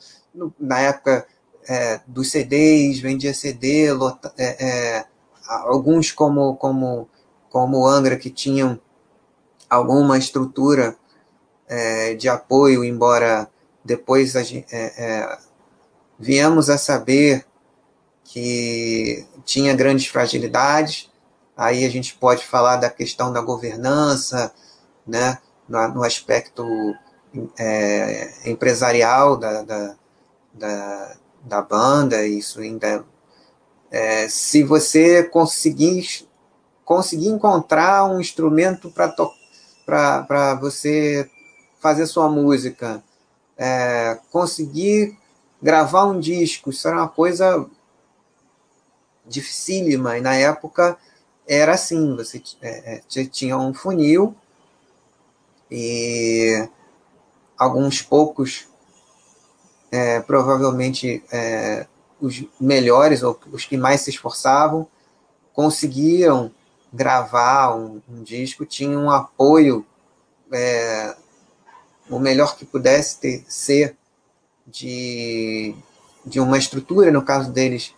na 0.59 0.81
época 0.81 1.27
é, 1.69 2.01
dos 2.07 2.31
CDs, 2.31 3.01
vendia 3.01 3.35
CD, 3.35 3.93
lota, 3.93 4.33
é, 4.37 4.65
é, 4.65 5.07
alguns 5.47 6.11
como, 6.13 6.57
como, 6.57 7.09
como 7.51 7.87
Angra 7.87 8.17
que 8.17 8.31
tinham 8.31 8.79
alguma 9.69 10.19
estrutura 10.19 10.97
é, 11.69 12.15
de 12.15 12.29
apoio, 12.29 12.85
embora 12.85 13.49
depois 13.85 14.37
a, 14.37 14.43
é, 14.73 15.39
viemos 16.19 16.71
a 16.71 16.79
saber 16.79 17.47
que 18.25 19.27
tinha 19.45 19.75
grandes 19.75 20.07
fragilidades, 20.07 21.11
Aí 21.57 21.85
a 21.85 21.89
gente 21.89 22.15
pode 22.15 22.45
falar 22.45 22.77
da 22.77 22.91
questão 22.91 23.33
da 23.33 23.41
governança, 23.41 24.53
né, 25.07 25.39
no, 25.69 25.89
no 25.89 26.05
aspecto 26.05 26.65
é, 27.59 28.51
empresarial 28.51 29.37
da, 29.37 29.63
da, 29.63 29.97
da, 30.53 31.17
da, 31.45 31.63
banda, 31.63 32.27
isso 32.27 32.61
ainda. 32.61 33.05
É, 33.91 34.29
se 34.29 34.63
você 34.65 35.23
conseguir, 35.23 36.27
conseguir 36.85 37.29
encontrar 37.29 38.05
um 38.07 38.21
instrumento 38.21 38.91
para 38.91 40.55
você 40.61 41.31
fazer 41.81 42.07
sua 42.07 42.29
música, 42.29 43.03
é, 43.57 44.19
conseguir 44.31 45.17
gravar 45.63 46.07
um 46.07 46.19
disco, 46.19 46.71
isso 46.71 46.89
era 46.89 46.97
uma 46.97 47.09
coisa 47.09 47.67
dificílima, 49.27 50.19
e 50.19 50.21
na 50.21 50.35
época 50.35 50.99
era 51.47 51.75
assim, 51.75 52.17
você 52.17 52.43
é, 52.61 53.01
é 53.17 53.25
tinha 53.27 53.57
um 53.57 53.73
funil 53.73 54.35
e 55.71 56.69
alguns 57.57 58.03
poucos, 58.03 58.69
é, 59.95 60.19
provavelmente 60.19 61.23
é, 61.31 61.87
os 62.21 62.45
melhores 62.61 63.23
ou 63.23 63.39
os 63.53 63.65
que 63.65 63.77
mais 63.77 64.01
se 64.01 64.11
esforçavam, 64.11 64.89
conseguiam 65.53 66.51
gravar 66.93 67.77
um, 67.77 68.03
um 68.09 68.21
disco, 68.25 68.67
tinham 68.67 69.05
um 69.05 69.11
apoio 69.11 69.87
é, 70.53 71.15
o 72.11 72.19
melhor 72.19 72.57
que 72.57 72.65
pudesse 72.65 73.21
ter, 73.21 73.45
ser 73.47 73.97
de, 74.67 75.77
de 76.27 76.41
uma 76.41 76.59
estrutura, 76.59 77.13
no 77.13 77.23
caso 77.23 77.53
deles, 77.53 77.95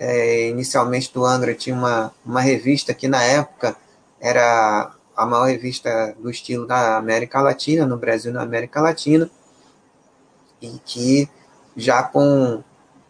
é, 0.00 0.48
inicialmente 0.48 1.14
do 1.14 1.24
Angra, 1.24 1.54
tinha 1.54 1.76
uma, 1.76 2.12
uma 2.24 2.40
revista 2.40 2.92
que 2.92 3.06
na 3.06 3.22
época 3.22 3.76
era 4.20 4.92
a 5.16 5.24
maior 5.24 5.46
revista 5.46 6.12
do 6.18 6.28
estilo 6.28 6.66
da 6.66 6.96
América 6.96 7.40
Latina, 7.40 7.86
no 7.86 7.96
Brasil 7.96 8.32
na 8.32 8.42
América 8.42 8.80
Latina, 8.80 9.30
e 10.60 10.80
que 10.84 11.28
já 11.76 12.02
com 12.02 12.62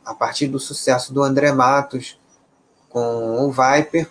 a 0.04 0.14
partir 0.14 0.48
do 0.48 0.58
sucesso 0.58 1.12
do 1.12 1.22
André 1.22 1.52
Matos 1.52 2.18
com 2.88 3.46
o 3.46 3.50
Viper, 3.50 4.10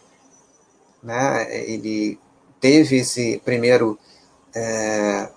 né, 1.02 1.48
ele 1.70 2.20
teve 2.60 2.98
esse 2.98 3.41
primeiro 3.46 3.98
é, 4.54 5.30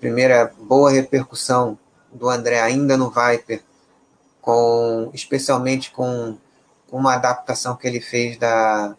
primeira 0.00 0.52
boa 0.58 0.90
repercussão 0.90 1.78
do 2.12 2.28
André 2.28 2.60
ainda 2.60 2.96
no 2.96 3.10
Viper, 3.10 3.62
com 4.40 5.10
especialmente 5.14 5.90
com 5.90 6.36
uma 6.90 7.14
adaptação 7.14 7.76
que 7.76 7.86
ele 7.86 8.00
fez 8.00 8.36
da 8.36 8.96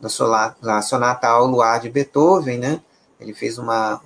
da, 0.00 0.08
Sonata, 0.08 0.56
da 0.62 0.82
Sonata 0.82 1.28
ao 1.28 1.46
Luar 1.46 1.78
de 1.80 1.90
Beethoven, 1.90 2.58
né? 2.58 2.80
Ele 3.20 3.34
fez 3.34 3.58
uma, 3.58 4.00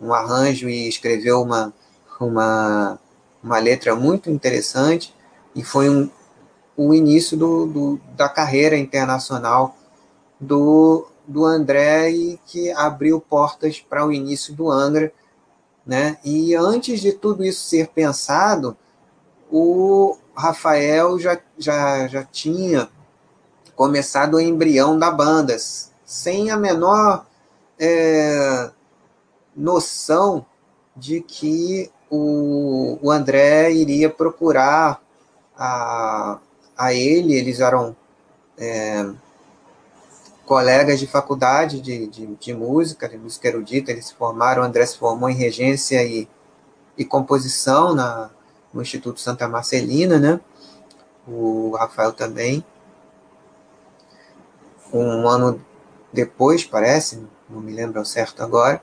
um 0.00 0.14
arranjo 0.14 0.68
e 0.68 0.88
escreveu 0.88 1.42
uma, 1.42 1.72
uma, 2.20 2.98
uma 3.42 3.58
letra 3.58 3.94
muito 3.94 4.30
interessante 4.30 5.14
e 5.54 5.62
foi 5.62 5.88
um, 5.88 6.08
o 6.76 6.94
início 6.94 7.36
do, 7.36 7.66
do, 7.66 8.00
da 8.16 8.28
carreira 8.28 8.76
internacional 8.76 9.76
do, 10.40 11.06
do 11.26 11.44
André 11.44 12.10
e 12.10 12.40
que 12.46 12.70
abriu 12.72 13.20
portas 13.20 13.80
para 13.80 14.06
o 14.06 14.12
início 14.12 14.54
do 14.54 14.70
Angra, 14.70 15.12
né? 15.86 16.18
E 16.24 16.54
antes 16.54 17.00
de 17.00 17.12
tudo 17.12 17.44
isso 17.44 17.68
ser 17.68 17.88
pensado, 17.88 18.76
o 19.50 20.16
Rafael 20.34 21.18
já, 21.18 21.38
já, 21.58 22.06
já 22.08 22.24
tinha 22.24 22.88
começado 23.74 24.34
o 24.34 24.40
embrião 24.40 24.98
da 24.98 25.10
banda, 25.10 25.56
sem 26.04 26.50
a 26.50 26.56
menor 26.56 27.26
é, 27.78 28.70
noção 29.54 30.46
de 30.96 31.20
que 31.20 31.90
o, 32.14 32.98
o 33.00 33.10
André 33.10 33.72
iria 33.72 34.10
procurar 34.10 35.00
a, 35.56 36.38
a 36.76 36.92
ele, 36.92 37.34
eles 37.34 37.58
eram 37.58 37.96
é, 38.58 39.10
colegas 40.44 41.00
de 41.00 41.06
faculdade 41.06 41.80
de, 41.80 42.06
de, 42.08 42.26
de, 42.26 42.54
música, 42.54 43.08
de 43.08 43.16
música 43.16 43.48
erudita, 43.48 43.90
eles 43.90 44.08
se 44.08 44.14
formaram, 44.14 44.62
o 44.62 44.66
André 44.66 44.84
se 44.84 44.98
formou 44.98 45.30
em 45.30 45.34
regência 45.34 46.04
e, 46.04 46.28
e 46.98 47.02
composição 47.02 47.94
na, 47.94 48.28
no 48.74 48.82
Instituto 48.82 49.18
Santa 49.18 49.48
Marcelina, 49.48 50.18
né? 50.18 50.38
o 51.26 51.74
Rafael 51.78 52.12
também 52.12 52.62
um 54.92 55.26
ano 55.26 55.64
depois, 56.12 56.62
parece, 56.62 57.26
não 57.48 57.60
me 57.60 57.72
lembro 57.72 57.98
ao 57.98 58.04
certo 58.04 58.42
agora. 58.42 58.82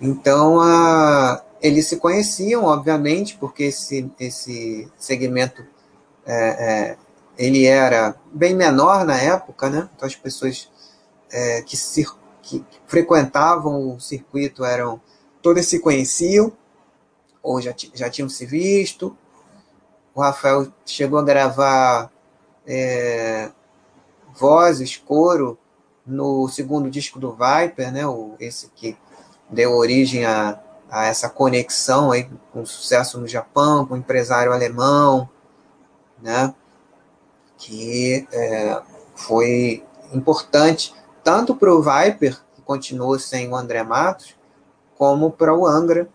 Então, 0.00 0.60
a, 0.60 1.40
eles 1.62 1.86
se 1.86 1.96
conheciam, 1.96 2.64
obviamente, 2.64 3.36
porque 3.36 3.64
esse, 3.64 4.10
esse 4.18 4.90
segmento 4.96 5.64
é, 6.24 6.34
é, 6.34 6.96
ele 7.36 7.66
era 7.66 8.14
bem 8.32 8.54
menor 8.54 9.04
na 9.04 9.18
época, 9.18 9.68
né? 9.68 9.88
Então, 9.94 10.06
as 10.06 10.14
pessoas 10.16 10.70
é, 11.30 11.62
que, 11.62 11.76
cir, 11.76 12.08
que 12.42 12.64
frequentavam 12.86 13.94
o 13.94 14.00
circuito 14.00 14.64
eram 14.64 15.00
todas 15.42 15.66
se 15.66 15.78
conheciam 15.78 16.52
ou 17.42 17.60
já, 17.60 17.74
já 17.94 18.08
tinham 18.08 18.28
se 18.28 18.46
visto. 18.46 19.16
O 20.14 20.20
Rafael 20.20 20.72
chegou 20.84 21.18
a 21.18 21.24
gravar 21.24 22.10
é, 22.66 23.50
vozes, 24.34 24.96
coro, 24.96 25.58
no 26.06 26.48
segundo 26.48 26.90
disco 26.90 27.18
do 27.18 27.32
Viper, 27.32 27.92
né, 27.92 28.06
o, 28.06 28.34
esse 28.40 28.68
que 28.70 28.96
deu 29.48 29.72
origem 29.72 30.24
a, 30.24 30.60
a 30.90 31.06
essa 31.06 31.28
conexão 31.28 32.10
aí 32.10 32.28
com 32.52 32.66
sucesso 32.66 33.18
no 33.18 33.28
Japão, 33.28 33.86
com 33.86 33.94
o 33.94 33.96
empresário 33.96 34.52
alemão, 34.52 35.28
né, 36.20 36.54
que 37.56 38.26
é, 38.32 38.82
foi 39.14 39.84
importante 40.12 40.94
tanto 41.22 41.54
para 41.54 41.72
o 41.72 41.82
Viper, 41.82 42.38
que 42.54 42.62
continuou 42.62 43.18
sem 43.18 43.48
o 43.48 43.56
André 43.56 43.82
Matos, 43.82 44.34
como 44.96 45.30
para 45.30 45.54
o 45.54 45.66
Angra, 45.66 46.08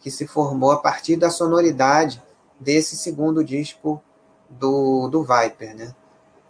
que 0.00 0.10
se 0.10 0.26
formou 0.26 0.72
a 0.72 0.78
partir 0.78 1.16
da 1.16 1.30
sonoridade 1.30 2.22
desse 2.58 2.96
segundo 2.96 3.44
disco 3.44 4.02
do, 4.48 5.08
do 5.08 5.22
Viper, 5.22 5.76
né? 5.76 5.94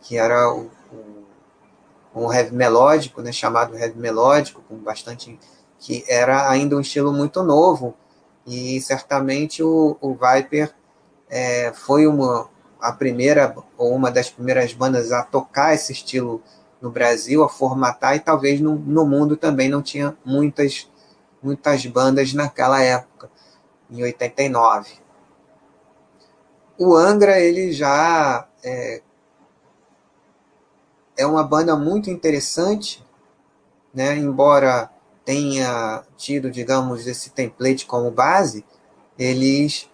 que 0.03 0.19
era 0.19 0.53
o, 0.53 0.71
um 2.15 2.33
heavy 2.33 2.55
melódico, 2.55 3.23
né, 3.23 3.33
chamado 3.33 3.77
heavy 3.77 3.99
melódico, 3.99 4.63
com 4.69 4.77
bastante 4.77 5.39
que 5.83 6.05
era 6.09 6.49
ainda 6.49 6.77
um 6.77 6.81
estilo 6.81 7.13
muito 7.13 7.43
novo 7.43 7.95
e 8.47 8.81
certamente 8.81 9.65
o, 9.65 9.97
o 10.01 10.15
Viper 10.15 10.73
é, 11.29 11.73
foi 11.73 12.07
uma 12.07 12.49
a 12.81 12.93
primeira 12.93 13.55
ou 13.77 13.93
uma 13.93 14.11
das 14.11 14.31
primeiras 14.31 14.73
bandas 14.73 15.11
a 15.11 15.25
tocar 15.25 15.75
esse 15.75 15.93
estilo 15.93 16.41
no 16.81 16.89
Brasil, 16.89 17.43
a 17.43 17.49
formatar 17.49 18.15
e 18.15 18.21
talvez 18.21 18.61
no, 18.61 18.77
no 18.77 19.05
mundo 19.05 19.37
também 19.37 19.69
não 19.69 19.83
tinha 19.83 20.17
muitas 20.25 20.89
muitas 21.43 21.85
bandas 21.87 22.33
naquela 22.33 22.81
época, 22.81 23.29
em 23.91 24.05
89. 24.05 24.93
O 26.79 26.95
Angra 26.95 27.41
ele 27.41 27.73
já 27.73 28.47
é, 28.63 29.03
é 31.17 31.27
uma 31.27 31.43
banda 31.43 31.75
muito 31.75 32.09
interessante, 32.09 33.05
né? 33.93 34.17
embora 34.17 34.89
tenha 35.25 36.03
tido, 36.17 36.51
digamos, 36.51 37.07
esse 37.07 37.31
template 37.31 37.87
como 37.87 38.11
base, 38.11 38.65
eles, 39.19 39.89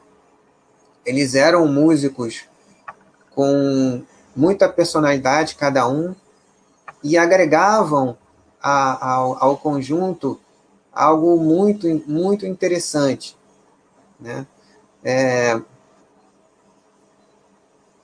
eles 1.04 1.34
eram 1.34 1.66
músicos 1.66 2.44
com 3.34 4.02
muita 4.34 4.68
personalidade 4.68 5.54
cada 5.54 5.88
um 5.88 6.14
e 7.02 7.16
agregavam 7.16 8.16
a, 8.60 9.12
ao, 9.14 9.44
ao 9.44 9.56
conjunto 9.56 10.40
algo 10.92 11.36
muito, 11.38 11.86
muito 12.06 12.46
interessante. 12.46 13.36
Né? 14.18 14.46
É, 15.04 15.60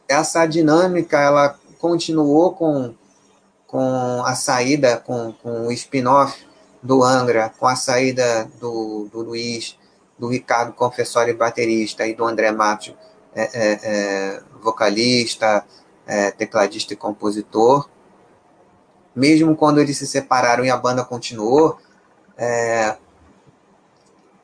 essa 0.09 0.47
dinâmica 0.47 1.19
ela 1.19 1.59
continuou 1.81 2.53
com 2.53 2.95
com 3.75 4.23
a 4.25 4.37
saída, 4.37 4.99
com, 4.99 5.33
com 5.33 5.67
o 5.67 5.73
spin-off 5.73 6.47
do 6.85 7.03
Angra, 7.03 7.51
com 7.59 7.67
a 7.67 7.75
saída 7.75 8.45
do, 8.61 9.09
do 9.11 9.23
Luiz, 9.23 9.79
do 10.19 10.29
Ricardo 10.29 10.75
Confessori 10.75 11.33
baterista 11.33 12.07
e 12.07 12.15
do 12.15 12.27
André 12.27 12.53
Matos 12.53 12.95
é, 13.35 13.43
é, 13.43 13.81
é, 13.83 14.43
vocalista, 14.63 15.65
é, 16.07 16.31
tecladista 16.31 16.93
e 16.93 16.97
compositor. 16.97 17.89
Mesmo 19.17 19.57
quando 19.57 19.81
eles 19.81 19.97
se 19.97 20.07
separaram 20.07 20.63
e 20.63 20.71
a 20.71 20.77
banda 20.77 21.03
continuou, 21.03 21.79
é, 22.37 22.97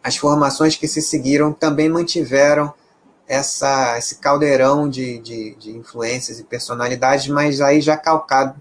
as 0.02 0.16
formações 0.16 0.76
que 0.76 0.88
se 0.88 1.02
seguiram 1.02 1.52
também 1.52 1.90
mantiveram 1.90 2.72
essa, 3.28 3.98
esse 3.98 4.16
caldeirão 4.16 4.88
de, 4.88 5.18
de, 5.18 5.54
de 5.56 5.76
influências 5.76 6.40
e 6.40 6.44
personalidades, 6.44 7.28
mas 7.28 7.60
aí 7.60 7.82
já 7.82 7.98
calcado 7.98 8.60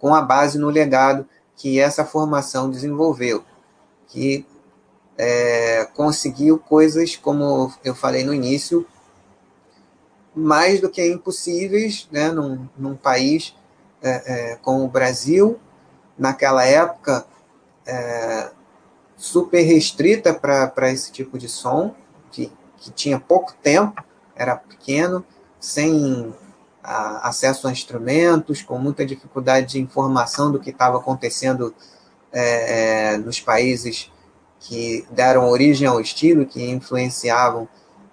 com 0.00 0.14
a 0.14 0.20
base 0.20 0.58
no 0.58 0.68
legado 0.68 1.26
que 1.60 1.78
essa 1.78 2.06
formação 2.06 2.70
desenvolveu, 2.70 3.44
que 4.08 4.46
é, 5.18 5.84
conseguiu 5.94 6.58
coisas, 6.58 7.16
como 7.16 7.70
eu 7.84 7.94
falei 7.94 8.24
no 8.24 8.32
início, 8.32 8.86
mais 10.34 10.80
do 10.80 10.88
que 10.88 11.06
impossíveis 11.06 12.08
né, 12.10 12.30
num, 12.30 12.66
num 12.78 12.96
país 12.96 13.54
é, 14.00 14.52
é, 14.52 14.56
como 14.56 14.86
o 14.86 14.88
Brasil, 14.88 15.60
naquela 16.16 16.64
época 16.64 17.26
é, 17.84 18.50
super 19.14 19.60
restrita 19.60 20.32
para 20.32 20.90
esse 20.90 21.12
tipo 21.12 21.36
de 21.36 21.46
som, 21.46 21.94
que, 22.30 22.50
que 22.78 22.90
tinha 22.90 23.20
pouco 23.20 23.52
tempo, 23.62 24.02
era 24.34 24.56
pequeno, 24.56 25.22
sem 25.60 26.34
a, 26.90 27.28
acesso 27.28 27.68
a 27.68 27.72
instrumentos, 27.72 28.62
com 28.62 28.76
muita 28.76 29.06
dificuldade 29.06 29.68
de 29.68 29.80
informação 29.80 30.50
do 30.50 30.58
que 30.58 30.70
estava 30.70 30.98
acontecendo 30.98 31.72
é, 32.32 33.12
é, 33.12 33.18
nos 33.18 33.40
países 33.40 34.10
que 34.58 35.06
deram 35.10 35.48
origem 35.48 35.86
ao 35.86 36.00
estilo, 36.00 36.44
que 36.44 36.68
influenciavam 36.68 37.68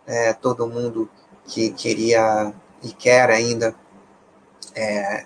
é, 0.05 0.31
todo 0.31 0.67
mundo 0.67 1.09
que 1.45 1.71
queria 1.71 2.53
e 2.83 2.89
quer 2.89 3.31
ainda 3.31 3.75
é, 4.75 5.25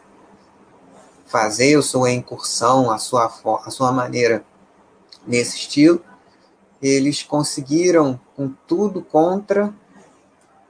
fazer 1.25 1.77
a 1.77 1.81
sua 1.81 2.09
incursão, 2.09 2.89
a 2.89 2.97
sua, 2.97 3.31
a 3.65 3.69
sua 3.69 3.91
maneira 3.91 4.45
nesse 5.27 5.57
estilo. 5.57 6.01
Eles 6.81 7.21
conseguiram, 7.21 8.19
com 8.35 8.53
tudo 8.65 9.03
contra, 9.03 9.73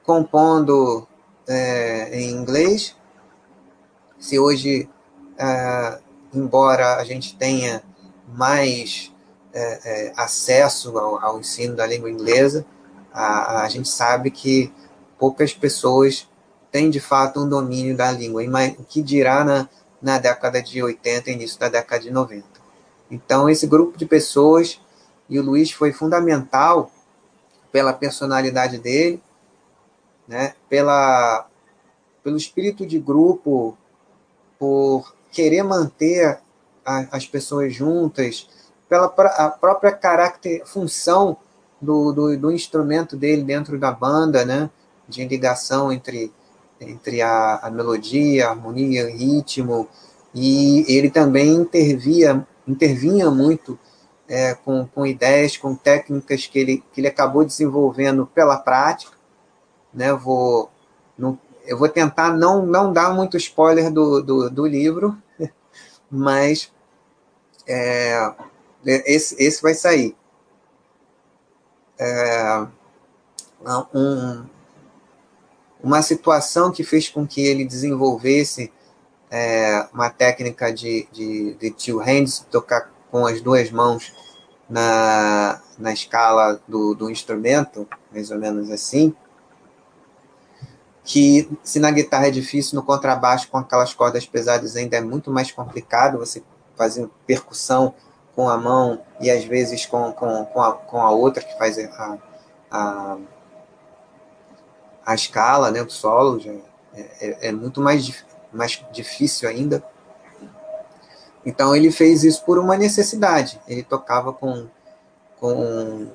compondo 0.04 1.08
é, 1.52 2.10
em 2.20 2.32
inglês. 2.32 2.96
Se 4.18 4.40
hoje, 4.40 4.90
é, 5.38 6.00
embora 6.34 6.96
a 6.96 7.04
gente 7.04 7.36
tenha 7.36 7.84
mais 8.28 9.12
é, 9.54 10.08
é 10.08 10.14
acesso 10.16 10.98
ao, 10.98 11.24
ao, 11.24 11.40
ensino 11.40 11.76
da 11.76 11.86
língua 11.86 12.10
inglesa, 12.10 12.66
a, 13.12 13.64
a, 13.64 13.70
gente 13.70 13.90
sabe 13.90 14.32
que 14.32 14.72
poucas 15.20 15.54
pessoas 15.54 16.30
têm 16.72 16.90
de 16.90 17.02
fato 17.02 17.42
um 17.42 17.50
domínio 17.50 17.98
da 17.98 18.12
língua, 18.12 18.42
o 18.80 18.84
que 18.86 19.02
dirá 19.02 19.44
na, 19.44 19.68
na 20.02 20.18
década 20.18 20.62
de 20.62 20.82
80 20.82 21.32
início 21.32 21.60
da 21.60 21.68
década 21.68 22.02
de 22.02 22.12
90. 22.12 22.46
Então, 23.10 23.50
esse 23.50 23.68
grupo 23.68 23.98
de 23.98 24.06
pessoas, 24.06 24.80
e 25.30 25.38
o 25.38 25.44
Luiz 25.44 25.72
foi 25.72 25.92
fundamental 25.92 26.90
pela 27.74 27.92
personalidade 27.92 28.78
dele, 28.78 29.22
né, 30.32 30.54
pela, 30.70 31.46
pelo 32.24 32.38
espírito 32.38 32.86
de 32.86 32.98
grupo, 32.98 33.78
por 34.58 35.14
querer 35.30 35.62
manter 35.62 36.40
a, 36.86 37.18
as 37.18 37.28
pessoas 37.28 37.76
juntas, 37.76 38.48
pela 38.88 39.08
a 39.08 39.50
própria 39.50 40.00
função 40.66 41.36
do, 41.82 42.14
do, 42.14 42.38
do, 42.38 42.50
instrumento 42.50 43.18
dele 43.18 43.44
dentro 43.44 43.78
da 43.78 43.92
banda, 43.92 44.46
né, 44.46 44.70
de 45.06 45.28
ligação 45.28 45.92
entre, 45.92 46.32
entre 46.80 47.22
a, 47.22 47.58
a 47.58 47.70
melodia, 47.70 48.48
a 48.48 48.52
harmonia, 48.52 49.08
o 49.08 49.12
ritmo, 49.12 49.90
e 50.34 50.86
ele 50.88 51.10
também 51.10 51.50
intervia, 51.50 52.48
intervinha 52.66 53.30
muito 53.30 53.78
é, 54.30 54.54
com, 54.54 54.88
com 54.88 55.06
ideias, 55.06 55.58
com 55.58 55.76
técnicas 55.76 56.48
que 56.48 56.58
ele, 56.58 56.84
que 56.94 57.02
ele 57.02 57.10
acabou 57.10 57.44
desenvolvendo 57.44 58.26
pela 58.26 58.56
prática, 58.56 59.20
né? 59.94 60.14
Vou, 60.14 60.70
não, 61.18 61.38
eu 61.66 61.78
vou 61.78 61.90
tentar 61.90 62.34
não, 62.36 62.66
não 62.66 62.92
dar 62.92 63.14
muito 63.14 63.38
spoiler 63.38 63.92
do, 63.92 64.22
do, 64.22 64.50
do 64.50 64.66
livro, 64.66 65.18
mas 66.10 66.72
é, 67.68 68.34
esse, 68.86 69.36
esse 69.42 69.62
vai 69.62 69.74
sair. 69.74 70.16
É, 72.00 72.68
um, 73.94 74.46
uma 75.84 76.02
situação 76.02 76.72
que 76.72 76.84
fez 76.84 77.10
com 77.10 77.28
que 77.28 77.42
ele 77.42 77.64
desenvolvesse 77.64 78.72
é, 79.30 79.88
uma 79.94 80.10
técnica 80.10 80.74
de, 80.74 81.08
de, 81.12 81.54
de 81.54 81.72
two 81.72 82.00
hands, 82.00 82.46
tocar 82.52 82.92
com 83.10 83.26
as 83.26 83.42
duas 83.42 83.72
mãos 83.72 84.14
na, 84.70 85.62
na 85.78 85.94
escala 85.94 86.62
do, 86.68 86.94
do 86.94 87.10
instrumento, 87.10 87.88
mais 88.12 88.32
ou 88.32 88.38
menos 88.38 88.70
assim, 88.70 89.16
que 91.12 91.52
se 91.62 91.78
na 91.78 91.92
guitarra 91.92 92.28
é 92.28 92.32
difícil, 92.32 92.74
no 92.74 92.84
contrabaixo 92.84 93.50
com 93.50 93.58
aquelas 93.58 93.94
cordas 93.94 94.26
pesadas 94.26 94.78
ainda 94.78 94.96
é 94.96 95.02
muito 95.02 95.30
mais 95.30 95.52
complicado 95.52 96.18
você 96.18 96.42
fazer 96.74 97.10
percussão 97.28 97.94
com 98.34 98.48
a 98.48 98.58
mão 98.58 99.02
e 99.20 99.30
às 99.30 99.44
vezes 99.44 99.86
com, 99.86 100.14
com, 100.14 100.46
com, 100.46 100.62
a, 100.62 100.72
com 100.72 101.02
a 101.02 101.12
outra 101.12 101.44
que 101.44 101.58
faz 101.58 101.78
a, 101.78 102.18
a, 102.72 103.18
a 105.06 105.14
escala, 105.14 105.70
né, 105.70 105.82
o 105.82 105.90
solo, 105.90 106.40
já 106.40 106.54
é, 106.94 107.02
é, 107.20 107.48
é 107.50 107.52
muito 107.52 107.82
mais, 107.82 108.24
mais 108.54 108.82
difícil 108.94 109.50
ainda. 109.50 109.84
Então 111.46 111.76
ele 111.76 111.92
fez 111.92 112.24
isso 112.24 112.46
por 112.46 112.58
uma 112.58 112.78
necessidade. 112.78 113.60
Ele 113.68 113.84
tocava 113.84 114.32
com, 114.32 114.66
com, 115.42 116.08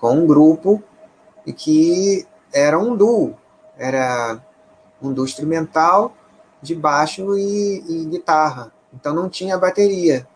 com 0.00 0.12
um 0.12 0.26
grupo 0.26 0.82
e 1.44 1.52
que 1.52 2.26
era 2.54 2.78
um 2.78 2.96
duo 2.96 3.36
era 3.76 4.40
um 5.02 5.12
instrumental 5.22 6.14
de 6.62 6.74
baixo 6.74 7.36
e, 7.36 7.84
e, 7.86 8.04
guitarra. 8.06 8.72
Então 8.92 9.14
não 9.14 9.28
tinha 9.28 9.58
bateria. 9.58 10.26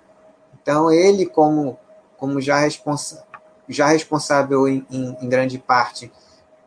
Então 0.61 0.91
ele, 0.91 1.27
como, 1.27 1.79
como 2.17 2.41
já, 2.41 2.59
responsa 2.59 3.25
já 3.69 3.87
responsável 3.87 4.67
em, 4.67 4.85
em, 4.91 5.17
em, 5.21 5.29
grande 5.29 5.59
parte 5.59 6.13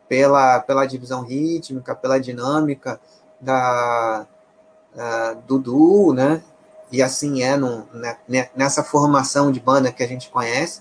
pela, 0.08 0.60
pela 0.60 0.86
divisão 0.86 1.22
rítmica, 1.22 1.94
pela 1.94 2.18
dinâmica 2.18 2.98
da, 3.40 4.26
uh, 4.94 5.36
do 5.46 5.58
duo, 5.58 6.14
né? 6.14 6.42
e 6.94 7.02
assim 7.02 7.42
é 7.42 7.56
né, 7.58 8.48
nessa 8.54 8.84
formação 8.84 9.50
de 9.50 9.58
banda 9.58 9.90
que 9.90 10.02
a 10.02 10.06
gente 10.06 10.30
conhece, 10.30 10.80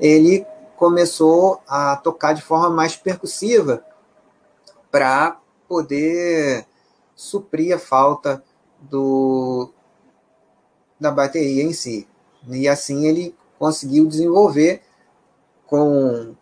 ele 0.00 0.46
começou 0.74 1.60
a 1.68 1.96
tocar 1.96 2.32
de 2.32 2.40
forma 2.40 2.70
mais 2.70 2.96
percussiva, 2.96 3.84
para 4.94 5.40
poder 5.68 6.64
suprir 7.16 7.74
a 7.74 7.80
falta 7.80 8.44
do, 8.80 9.68
da 11.00 11.10
bateria 11.10 11.64
em 11.64 11.72
si. 11.72 12.06
E 12.48 12.68
assim 12.68 13.04
ele 13.04 13.34
conseguiu 13.58 14.06
desenvolver 14.06 14.82
com 15.66 16.36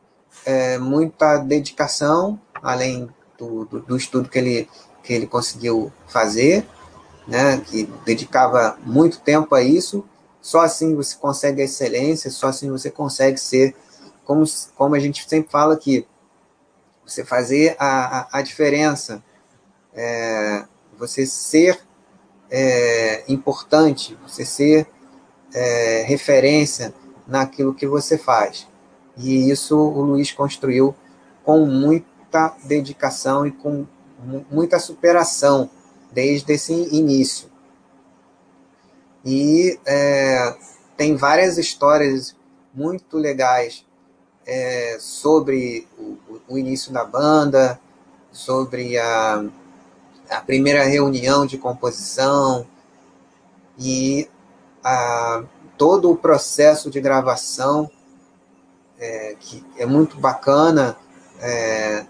é, 0.45 0.77
muita 0.77 1.38
dedicação, 1.38 2.38
além 2.62 3.09
do, 3.38 3.65
do, 3.65 3.81
do, 3.81 3.97
estudo 3.97 4.29
que 4.29 4.38
ele, 4.38 4.69
que 5.03 5.15
ele 5.15 5.27
conseguiu 5.27 5.91
fazer, 6.07 6.67
né, 7.27 7.57
que 7.57 7.85
dedicava 8.05 8.77
muito 8.85 9.21
tempo 9.21 9.55
a 9.55 9.62
isso. 9.62 10.05
Só 10.43 10.61
assim 10.61 10.95
você 10.95 11.17
consegue 11.17 11.62
a 11.62 11.65
excelência, 11.65 12.31
só 12.31 12.49
assim 12.49 12.71
você 12.71 12.91
consegue 12.91 13.41
ser, 13.41 13.75
como, 14.27 14.45
como 14.77 14.95
a 14.95 14.99
gente 14.99 15.27
sempre 15.27 15.51
fala 15.51 15.75
que 15.75 16.07
você 17.05 17.25
fazer 17.25 17.77
a, 17.79 18.21
a, 18.21 18.29
a 18.38 18.43
diferença, 18.43 19.23
é, 19.95 20.65
você 20.99 21.27
ser 21.27 21.81
é, 22.51 23.25
importante, 23.29 24.19
você 24.27 24.45
ser 24.45 24.87
é, 25.55 26.03
referência 26.07 26.95
naquilo 27.27 27.75
que 27.75 27.87
você 27.87 28.17
faz. 28.17 28.69
E 29.17 29.51
isso 29.51 29.77
o 29.77 30.03
Luiz 30.03 30.33
construiu 30.33 30.95
com 31.45 31.67
muita 31.67 32.55
dedicação 32.65 33.47
e 33.47 33.53
com 33.53 33.87
muita 34.51 34.79
superação 34.79 35.69
desde 36.12 36.53
esse 36.53 36.73
início. 36.95 37.51
E 39.25 39.79
é, 39.87 40.57
tem 40.97 41.17
várias 41.17 41.59
histórias 41.59 42.37
muito 42.75 43.19
legais 43.19 43.85
é, 44.46 44.96
sobre 44.98 45.87
o, 45.98 46.16
o, 46.48 46.59
início 46.59 46.92
da 46.92 47.05
banda, 47.05 47.78
sobre 48.31 48.98
a, 48.98 49.44
a 50.31 50.40
primeira 50.40 50.85
reunião 50.85 51.46
de 51.46 51.59
composição 51.59 52.66
e 53.78 54.28
a, 54.83 55.44
todo 55.76 56.11
o 56.11 56.16
processo 56.16 56.90
de 56.90 57.00
gravação, 57.00 57.90
é, 58.98 59.37
que 59.38 59.64
é 59.76 59.87
muito 59.87 60.18
bacana 60.18 60.96
é, 61.40 62.07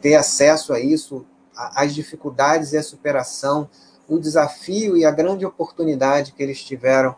ter 0.00 0.14
acesso 0.14 0.72
a 0.72 0.80
isso, 0.80 1.26
as 1.54 1.94
dificuldades 1.94 2.72
e 2.72 2.76
a 2.76 2.82
superação, 2.82 3.68
o 4.08 4.18
desafio 4.18 4.96
e 4.96 5.04
a 5.04 5.10
grande 5.10 5.44
oportunidade 5.44 6.32
que 6.32 6.42
eles 6.42 6.62
tiveram 6.62 7.16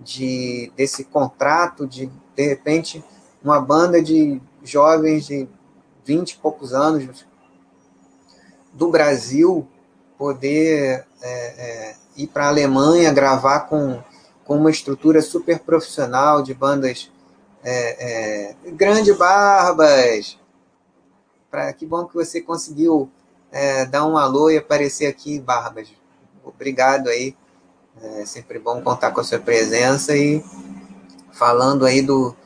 de 0.00 0.72
desse 0.76 1.04
contrato 1.04 1.86
de 1.86 2.10
de 2.42 2.48
repente, 2.48 3.04
uma 3.42 3.60
banda 3.60 4.02
de 4.02 4.40
jovens 4.64 5.26
de 5.26 5.48
20 6.04 6.32
e 6.32 6.36
poucos 6.38 6.74
anos 6.74 7.24
do 8.72 8.90
Brasil 8.90 9.68
poder 10.18 11.06
é, 11.20 11.30
é, 11.30 11.96
ir 12.16 12.26
para 12.26 12.46
a 12.46 12.48
Alemanha 12.48 13.12
gravar 13.12 13.60
com, 13.60 14.02
com 14.44 14.56
uma 14.56 14.70
estrutura 14.70 15.22
super 15.22 15.60
profissional 15.60 16.42
de 16.42 16.52
bandas 16.52 17.10
é, 17.62 18.54
é, 18.64 18.70
grande 18.72 19.12
Barbas. 19.12 20.38
Pra, 21.50 21.72
que 21.72 21.86
bom 21.86 22.06
que 22.06 22.14
você 22.14 22.40
conseguiu 22.40 23.10
é, 23.52 23.84
dar 23.84 24.06
um 24.06 24.16
alô 24.16 24.50
e 24.50 24.56
aparecer 24.56 25.06
aqui, 25.06 25.38
Barbas. 25.38 25.88
Obrigado 26.44 27.08
aí. 27.08 27.36
É 28.02 28.24
sempre 28.24 28.58
bom 28.58 28.80
contar 28.80 29.12
com 29.12 29.20
a 29.20 29.24
sua 29.24 29.38
presença 29.38 30.16
e 30.16 30.42
falando 31.32 31.84
aí 31.84 32.02
do 32.02 32.36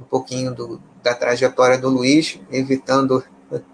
um 0.00 0.04
pouquinho 0.04 0.54
do, 0.54 0.80
da 1.02 1.14
trajetória 1.14 1.78
do 1.78 1.88
Luiz, 1.88 2.38
evitando 2.50 3.24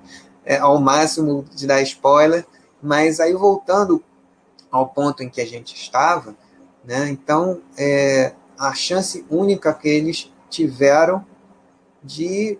é, 0.45 0.59
ao 0.59 0.81
máximo 0.81 1.45
de 1.55 1.67
dar 1.67 1.83
spoiler, 1.83 2.47
mas 2.83 3.21
aí 3.21 3.33
voltando 3.33 4.03
ao 4.71 4.89
ponto 4.89 5.23
em 5.23 5.29
que 5.29 5.41
a 5.41 5.47
gente 5.47 5.75
estava, 5.75 6.35
né? 6.85 7.09
Então, 7.09 7.61
é, 7.77 8.35
a 8.59 8.73
chance 8.75 9.25
única 9.29 9.75
que 9.75 9.89
eles 9.89 10.33
tiveram 10.49 11.25
de 12.03 12.59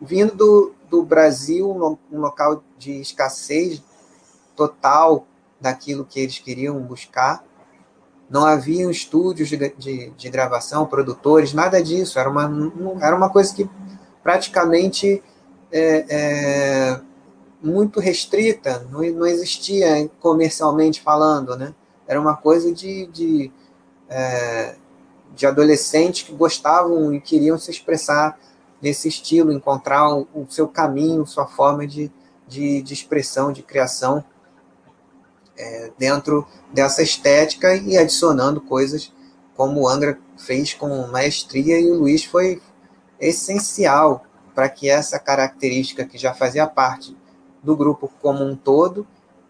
vindo 0.00 0.34
do, 0.34 0.74
do 0.90 1.02
Brasil, 1.02 1.70
um 2.10 2.20
local 2.20 2.62
de 2.76 3.00
escassez 3.00 3.82
total 4.56 5.26
daquilo 5.60 6.04
que 6.04 6.18
eles 6.18 6.38
queriam 6.38 6.80
buscar. 6.80 7.44
Não 8.32 8.46
haviam 8.46 8.90
estúdios 8.90 9.50
de, 9.50 9.58
de, 9.76 10.08
de 10.08 10.30
gravação, 10.30 10.86
produtores, 10.86 11.52
nada 11.52 11.82
disso. 11.82 12.18
Era 12.18 12.30
uma, 12.30 12.50
era 12.98 13.14
uma 13.14 13.28
coisa 13.28 13.54
que 13.54 13.68
praticamente 14.22 15.22
é, 15.70 16.06
é, 16.08 17.00
muito 17.62 18.00
restrita, 18.00 18.86
não, 18.90 19.02
não 19.02 19.26
existia 19.26 20.08
comercialmente 20.18 21.02
falando, 21.02 21.54
né? 21.58 21.74
Era 22.08 22.18
uma 22.18 22.34
coisa 22.34 22.72
de, 22.72 23.06
de, 23.08 23.52
é, 24.08 24.76
de 25.36 25.44
adolescentes 25.46 26.22
que 26.22 26.32
gostavam 26.32 27.12
e 27.12 27.20
queriam 27.20 27.58
se 27.58 27.70
expressar 27.70 28.38
nesse 28.80 29.08
estilo, 29.08 29.52
encontrar 29.52 30.08
o, 30.08 30.26
o 30.34 30.46
seu 30.48 30.66
caminho, 30.66 31.26
sua 31.26 31.46
forma 31.46 31.86
de, 31.86 32.10
de, 32.48 32.80
de 32.80 32.94
expressão, 32.94 33.52
de 33.52 33.62
criação 33.62 34.24
é, 35.62 35.92
dentro 35.96 36.46
dessa 36.72 37.02
estética 37.02 37.74
e 37.76 37.96
adicionando 37.96 38.60
coisas 38.60 39.12
como 39.56 39.82
o 39.82 39.88
Angra 39.88 40.18
fez 40.36 40.74
com 40.74 41.06
maestria 41.06 41.78
e 41.78 41.90
o 41.90 42.00
Luiz 42.00 42.24
foi 42.24 42.60
essencial 43.20 44.24
para 44.54 44.68
que 44.68 44.90
essa 44.90 45.18
característica 45.18 46.04
que 46.04 46.18
já 46.18 46.34
fazia 46.34 46.66
parte 46.66 47.16
do 47.62 47.76
grupo 47.76 48.10
como 48.20 48.44
um 48.44 48.56
todo 48.56 49.06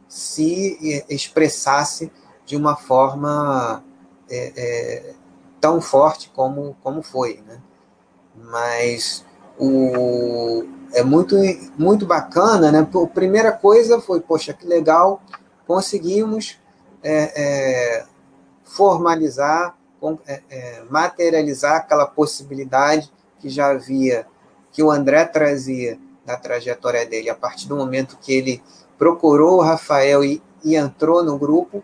se 0.07 1.05
expressasse 1.09 2.13
de 2.45 2.57
uma 2.57 2.77
forma 2.77 3.83
é, 4.29 4.53
é, 4.55 5.15
tão 5.61 5.81
forte 5.81 6.31
como, 6.35 6.77
como 6.83 7.03
foi. 7.03 7.43
Né? 7.47 7.59
Mas 8.37 9.25
o, 9.59 10.65
é 10.93 11.03
muito, 11.03 11.37
muito 11.79 12.05
bacana. 12.05 12.71
Né? 12.71 12.81
A 12.81 13.07
primeira 13.07 13.53
coisa 13.53 14.01
foi, 14.01 14.21
poxa, 14.21 14.53
que 14.53 14.67
legal, 14.67 15.23
conseguimos 15.73 16.59
é, 17.03 17.33
é 17.35 18.05
formalizar, 18.63 19.75
é, 20.27 20.43
é, 20.51 20.85
materializar 20.91 21.77
aquela 21.77 22.07
possibilidade 22.07 23.11
que 23.41 23.49
já 23.49 23.71
havia, 23.71 24.27
que 24.71 24.83
o 24.83 24.91
André 24.91 25.25
trazia 25.25 25.99
da 26.27 26.37
trajetória 26.37 27.07
dele, 27.07 27.31
a 27.31 27.35
partir 27.35 27.69
do 27.69 27.75
momento 27.75 28.19
que 28.21 28.35
ele 28.35 28.63
procurou 28.99 29.61
o 29.61 29.63
Rafael 29.63 30.23
e, 30.23 30.43
e 30.63 30.77
entrou 30.77 31.25
no 31.25 31.39
grupo, 31.39 31.83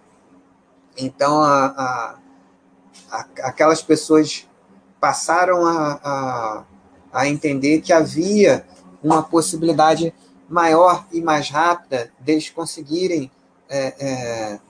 então 0.95 1.41
a, 1.41 1.67
a, 1.67 2.19
a, 3.11 3.27
aquelas 3.45 3.81
pessoas 3.81 4.47
passaram 5.01 5.65
a, 5.65 6.65
a 7.11 7.27
entender 7.27 7.81
que 7.81 7.95
havia 7.95 8.67
uma 9.03 9.23
possibilidade 9.23 10.13
maior 10.47 11.07
e 11.11 11.23
mais 11.23 11.49
rápida 11.49 12.13
deles 12.21 12.51
conseguirem 12.51 13.31
é, 13.69 13.95
é, 13.99 14.61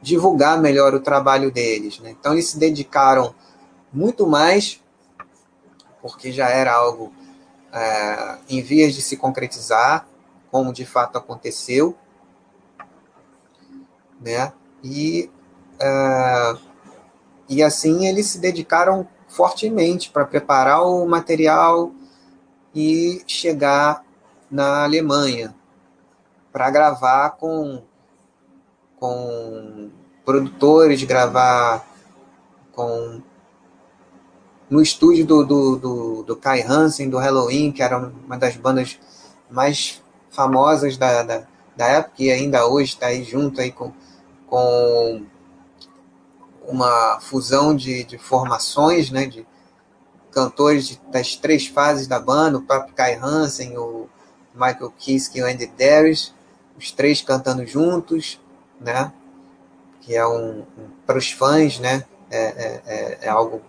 divulgar 0.00 0.60
melhor 0.60 0.94
o 0.94 1.00
trabalho 1.00 1.50
deles. 1.50 1.98
Né? 2.00 2.10
Então, 2.18 2.32
eles 2.32 2.48
se 2.48 2.58
dedicaram 2.58 3.34
muito 3.92 4.26
mais, 4.26 4.80
porque 6.00 6.32
já 6.32 6.48
era 6.48 6.72
algo 6.72 7.12
é, 7.72 8.38
em 8.48 8.62
vias 8.62 8.94
de 8.94 9.02
se 9.02 9.16
concretizar, 9.16 10.06
como 10.50 10.72
de 10.72 10.84
fato 10.84 11.16
aconteceu, 11.16 11.96
né? 14.20 14.52
E, 14.82 15.30
é, 15.78 16.56
e 17.48 17.62
assim 17.62 18.06
eles 18.06 18.26
se 18.26 18.38
dedicaram 18.38 19.06
fortemente 19.28 20.10
para 20.10 20.24
preparar 20.24 20.84
o 20.84 21.06
material 21.06 21.92
e 22.74 23.22
chegar 23.26 24.04
na 24.50 24.84
Alemanha 24.84 25.54
para 26.52 26.70
gravar 26.70 27.30
com, 27.30 27.82
com 28.98 29.90
produtores, 30.24 31.02
gravar 31.04 31.86
com 32.72 33.22
no 34.68 34.80
estúdio 34.80 35.26
do, 35.26 35.44
do, 35.44 35.76
do, 35.76 36.22
do, 36.22 36.36
Kai 36.36 36.62
Hansen, 36.62 37.10
do 37.10 37.18
Halloween, 37.18 37.72
que 37.72 37.82
era 37.82 37.98
uma 37.98 38.38
das 38.38 38.56
bandas 38.56 39.00
mais 39.50 40.00
famosas 40.30 40.96
da, 40.96 41.24
da, 41.24 41.42
da 41.76 41.86
época, 41.86 42.22
e 42.22 42.30
ainda 42.30 42.66
hoje 42.66 42.92
está 42.92 43.06
aí 43.06 43.24
junto 43.24 43.60
aí 43.60 43.72
com, 43.72 43.92
com 44.46 45.26
uma 46.68 47.18
fusão 47.20 47.74
de, 47.74 48.04
de 48.04 48.16
formações, 48.16 49.10
né, 49.10 49.26
de 49.26 49.44
cantores 50.30 50.86
de, 50.86 51.00
das 51.10 51.34
três 51.34 51.66
fases 51.66 52.06
da 52.06 52.20
banda, 52.20 52.58
o 52.58 52.62
próprio 52.62 52.94
Kai 52.94 53.16
Hansen, 53.16 53.76
o 53.76 54.08
Michael 54.54 54.92
Kiske 54.96 55.38
e 55.38 55.42
o 55.42 55.46
Andy 55.46 55.66
Darius, 55.66 56.32
os 56.80 56.90
três 56.90 57.20
cantando 57.20 57.66
juntos, 57.66 58.40
né, 58.80 59.12
que 60.00 60.16
é 60.16 60.26
um, 60.26 60.60
um 60.60 60.88
para 61.06 61.18
os 61.18 61.30
fãs, 61.30 61.78
né, 61.78 62.04
é, 62.30 62.38
é, 62.40 62.82
é, 62.86 63.18
é 63.22 63.28
algo 63.28 63.60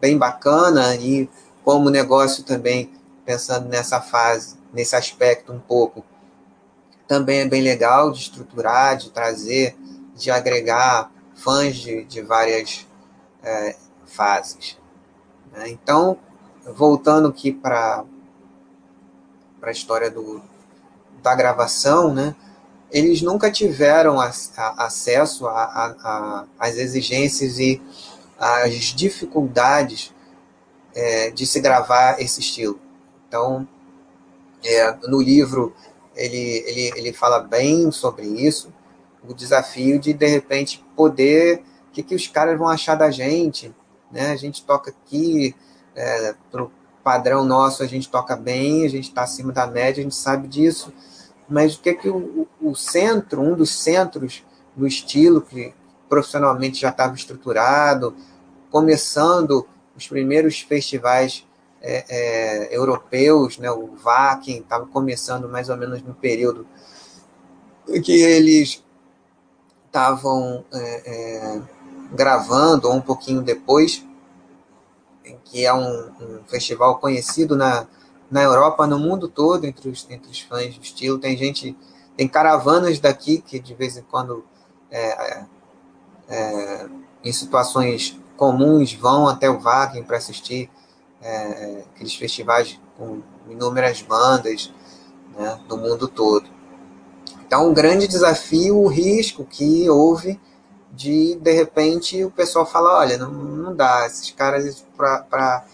bem 0.00 0.16
bacana 0.16 0.94
e 0.94 1.28
como 1.64 1.90
negócio 1.90 2.44
também, 2.44 2.92
pensando 3.24 3.68
nessa 3.68 4.00
fase, 4.00 4.56
nesse 4.72 4.94
aspecto 4.94 5.52
um 5.52 5.58
pouco, 5.58 6.04
também 7.08 7.40
é 7.40 7.48
bem 7.48 7.62
legal 7.62 8.12
de 8.12 8.20
estruturar, 8.20 8.96
de 8.96 9.10
trazer, 9.10 9.76
de 10.14 10.30
agregar 10.30 11.10
fãs 11.34 11.74
de, 11.74 12.04
de 12.04 12.22
várias 12.22 12.86
é, 13.42 13.74
fases. 14.04 14.78
Né? 15.52 15.68
Então, 15.70 16.16
voltando 16.64 17.26
aqui 17.26 17.52
para 17.52 18.04
a 19.62 19.70
história 19.72 20.08
do, 20.08 20.40
da 21.26 21.34
gravação, 21.34 22.14
né? 22.14 22.36
eles 22.88 23.20
nunca 23.20 23.50
tiveram 23.50 24.20
a, 24.20 24.30
a, 24.56 24.84
acesso 24.86 25.48
às 26.56 26.76
exigências 26.76 27.58
e 27.58 27.82
as 28.38 28.74
dificuldades 28.94 30.14
é, 30.94 31.30
de 31.32 31.44
se 31.44 31.60
gravar 31.60 32.20
esse 32.20 32.38
estilo. 32.38 32.78
Então, 33.26 33.66
é, 34.64 34.92
no 35.08 35.20
livro, 35.20 35.74
ele, 36.14 36.62
ele, 36.64 36.92
ele 36.96 37.12
fala 37.12 37.40
bem 37.40 37.90
sobre 37.90 38.24
isso, 38.24 38.72
o 39.28 39.34
desafio 39.34 39.98
de, 39.98 40.12
de 40.12 40.26
repente, 40.26 40.84
poder. 40.94 41.64
O 41.88 41.92
que, 41.92 42.04
que 42.04 42.14
os 42.14 42.28
caras 42.28 42.56
vão 42.56 42.68
achar 42.68 42.94
da 42.94 43.10
gente? 43.10 43.74
Né? 44.12 44.30
A 44.30 44.36
gente 44.36 44.64
toca 44.64 44.90
aqui, 44.90 45.56
é, 45.96 46.36
para 46.52 46.62
o 46.62 46.70
padrão 47.02 47.44
nosso, 47.44 47.82
a 47.82 47.86
gente 47.86 48.08
toca 48.08 48.36
bem, 48.36 48.84
a 48.84 48.88
gente 48.88 49.08
está 49.08 49.22
acima 49.22 49.52
da 49.52 49.66
média, 49.66 50.00
a 50.00 50.04
gente 50.04 50.14
sabe 50.14 50.46
disso, 50.46 50.92
mas 51.48 51.76
o 51.76 51.80
que, 51.80 51.94
que 51.94 52.08
o, 52.08 52.46
o 52.60 52.74
centro, 52.74 53.40
um 53.40 53.54
dos 53.54 53.70
centros 53.70 54.44
do 54.74 54.86
estilo, 54.86 55.40
que 55.40 55.72
profissionalmente 56.08 56.80
já 56.80 56.90
estava 56.90 57.14
estruturado, 57.14 58.14
começando 58.70 59.66
os 59.96 60.06
primeiros 60.06 60.60
festivais 60.60 61.46
é, 61.80 62.04
é, 62.08 62.76
europeus, 62.76 63.58
né, 63.58 63.70
o 63.70 63.94
Vakin 63.96 64.58
estava 64.58 64.86
começando 64.86 65.48
mais 65.48 65.68
ou 65.68 65.76
menos 65.76 66.02
no 66.02 66.14
período 66.14 66.66
que 68.02 68.12
eles 68.12 68.82
estavam 69.86 70.64
é, 70.72 71.02
é, 71.06 71.62
gravando, 72.12 72.88
ou 72.88 72.94
um 72.94 73.00
pouquinho 73.00 73.40
depois, 73.40 74.04
que 75.44 75.64
é 75.64 75.72
um, 75.72 76.10
um, 76.20 76.44
festival 76.46 76.98
conhecido 76.98 77.56
na, 77.56 77.86
na 78.30 78.42
Europa, 78.42 78.86
no 78.86 78.98
mundo 78.98 79.28
todo, 79.28 79.64
entre 79.64 79.88
os, 79.88 80.06
entre 80.10 80.30
os 80.30 80.40
fãs 80.40 80.76
do 80.76 80.82
estilo. 80.82 81.18
Tem 81.18 81.36
gente, 81.36 81.76
tem 82.16 82.28
caravanas 82.28 82.98
daqui 82.98 83.38
que 83.38 83.58
de 83.58 83.74
vez 83.74 83.96
em 83.96 84.02
quando 84.02 84.44
é, 84.90 85.44
é, 86.28 86.86
em 87.24 87.32
situações 87.32 88.18
comuns 88.36 88.92
vão 88.92 89.28
até 89.28 89.48
o 89.48 89.58
Wacken 89.58 90.04
para 90.04 90.16
assistir 90.16 90.70
é, 91.22 91.84
aqueles 91.94 92.14
festivais 92.14 92.78
com 92.96 93.22
inúmeras 93.48 94.02
bandas 94.02 94.72
né, 95.36 95.60
do 95.68 95.76
mundo 95.76 96.08
todo. 96.08 96.48
Então, 97.46 97.68
um 97.68 97.74
grande 97.74 98.08
desafio, 98.08 98.76
o 98.76 98.88
risco 98.88 99.44
que 99.44 99.88
houve 99.88 100.40
de, 100.92 101.36
de 101.36 101.52
repente, 101.52 102.24
o 102.24 102.30
pessoal 102.30 102.66
falar, 102.66 102.98
olha, 102.98 103.18
não, 103.18 103.30
não 103.30 103.76
dá, 103.76 104.06
esses 104.06 104.30
caras 104.32 104.84
para 104.96 105.64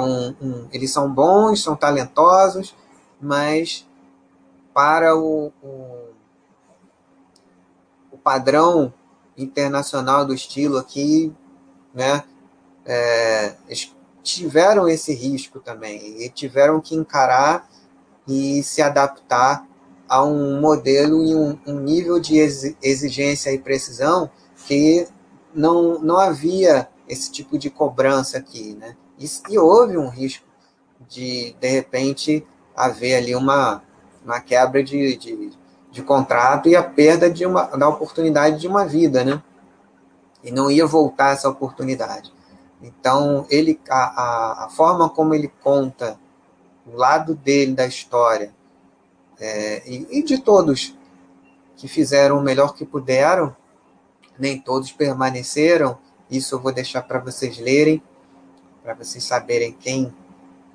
um, 0.00 0.34
um, 0.40 0.68
Eles 0.72 0.92
são 0.92 1.12
bons, 1.12 1.62
são 1.62 1.74
talentosos, 1.74 2.74
mas 3.20 3.86
para 4.74 5.16
o, 5.16 5.52
o, 5.62 6.08
o 8.10 8.18
padrão 8.18 8.92
internacional 9.36 10.24
do 10.24 10.34
estilo 10.34 10.78
aqui, 10.78 11.32
né, 11.94 12.24
é, 12.84 13.54
eles 13.66 13.94
tiveram 14.22 14.88
esse 14.88 15.14
risco 15.14 15.60
também, 15.60 16.22
e 16.22 16.28
tiveram 16.28 16.80
que 16.80 16.94
encarar 16.94 17.68
e 18.26 18.62
se 18.62 18.80
adaptar 18.80 19.66
a 20.08 20.22
um 20.22 20.60
modelo 20.60 21.24
e 21.24 21.34
um, 21.34 21.58
um 21.66 21.80
nível 21.80 22.20
de 22.20 22.36
exigência 22.38 23.50
e 23.52 23.58
precisão 23.58 24.30
que 24.66 25.08
não, 25.54 25.98
não 26.00 26.18
havia 26.18 26.88
esse 27.08 27.30
tipo 27.30 27.58
de 27.58 27.70
cobrança 27.70 28.38
aqui, 28.38 28.74
né? 28.74 28.96
E, 29.48 29.58
houve 29.58 29.96
um 29.96 30.08
risco 30.08 30.46
de, 31.08 31.54
de 31.60 31.68
repente, 31.68 32.46
haver 32.74 33.16
ali 33.16 33.34
uma, 33.34 33.82
uma 34.24 34.40
quebra 34.40 34.82
de, 34.82 35.16
de, 35.16 35.52
de 35.90 36.02
contrato 36.02 36.68
e 36.68 36.76
a 36.76 36.82
perda 36.82 37.30
de 37.30 37.44
uma, 37.46 37.64
da 37.64 37.88
oportunidade 37.88 38.58
de 38.58 38.66
uma 38.66 38.84
vida, 38.84 39.24
né? 39.24 39.42
E 40.42 40.50
não 40.50 40.70
ia 40.70 40.86
voltar 40.86 41.32
essa 41.32 41.48
oportunidade. 41.48 42.32
Então, 42.82 43.46
ele, 43.48 43.80
a, 43.88 43.96
a, 43.96 44.64
a 44.64 44.68
forma 44.68 45.08
como 45.08 45.34
ele 45.34 45.52
conta 45.62 46.18
o 46.86 46.96
lado 46.96 47.34
dele 47.34 47.74
da 47.74 47.86
história, 47.86 48.52
é, 49.38 49.82
e, 49.88 50.18
e 50.18 50.22
de 50.22 50.38
todos 50.38 50.96
que 51.76 51.88
fizeram 51.88 52.38
o 52.38 52.42
melhor 52.42 52.74
que 52.74 52.84
puderam, 52.84 53.56
nem 54.38 54.60
todos 54.60 54.92
permaneceram. 54.92 55.98
Isso 56.30 56.54
eu 56.54 56.60
vou 56.60 56.72
deixar 56.72 57.02
para 57.02 57.18
vocês 57.18 57.58
lerem, 57.58 58.02
para 58.82 58.94
vocês 58.94 59.22
saberem 59.24 59.72
quem 59.72 60.12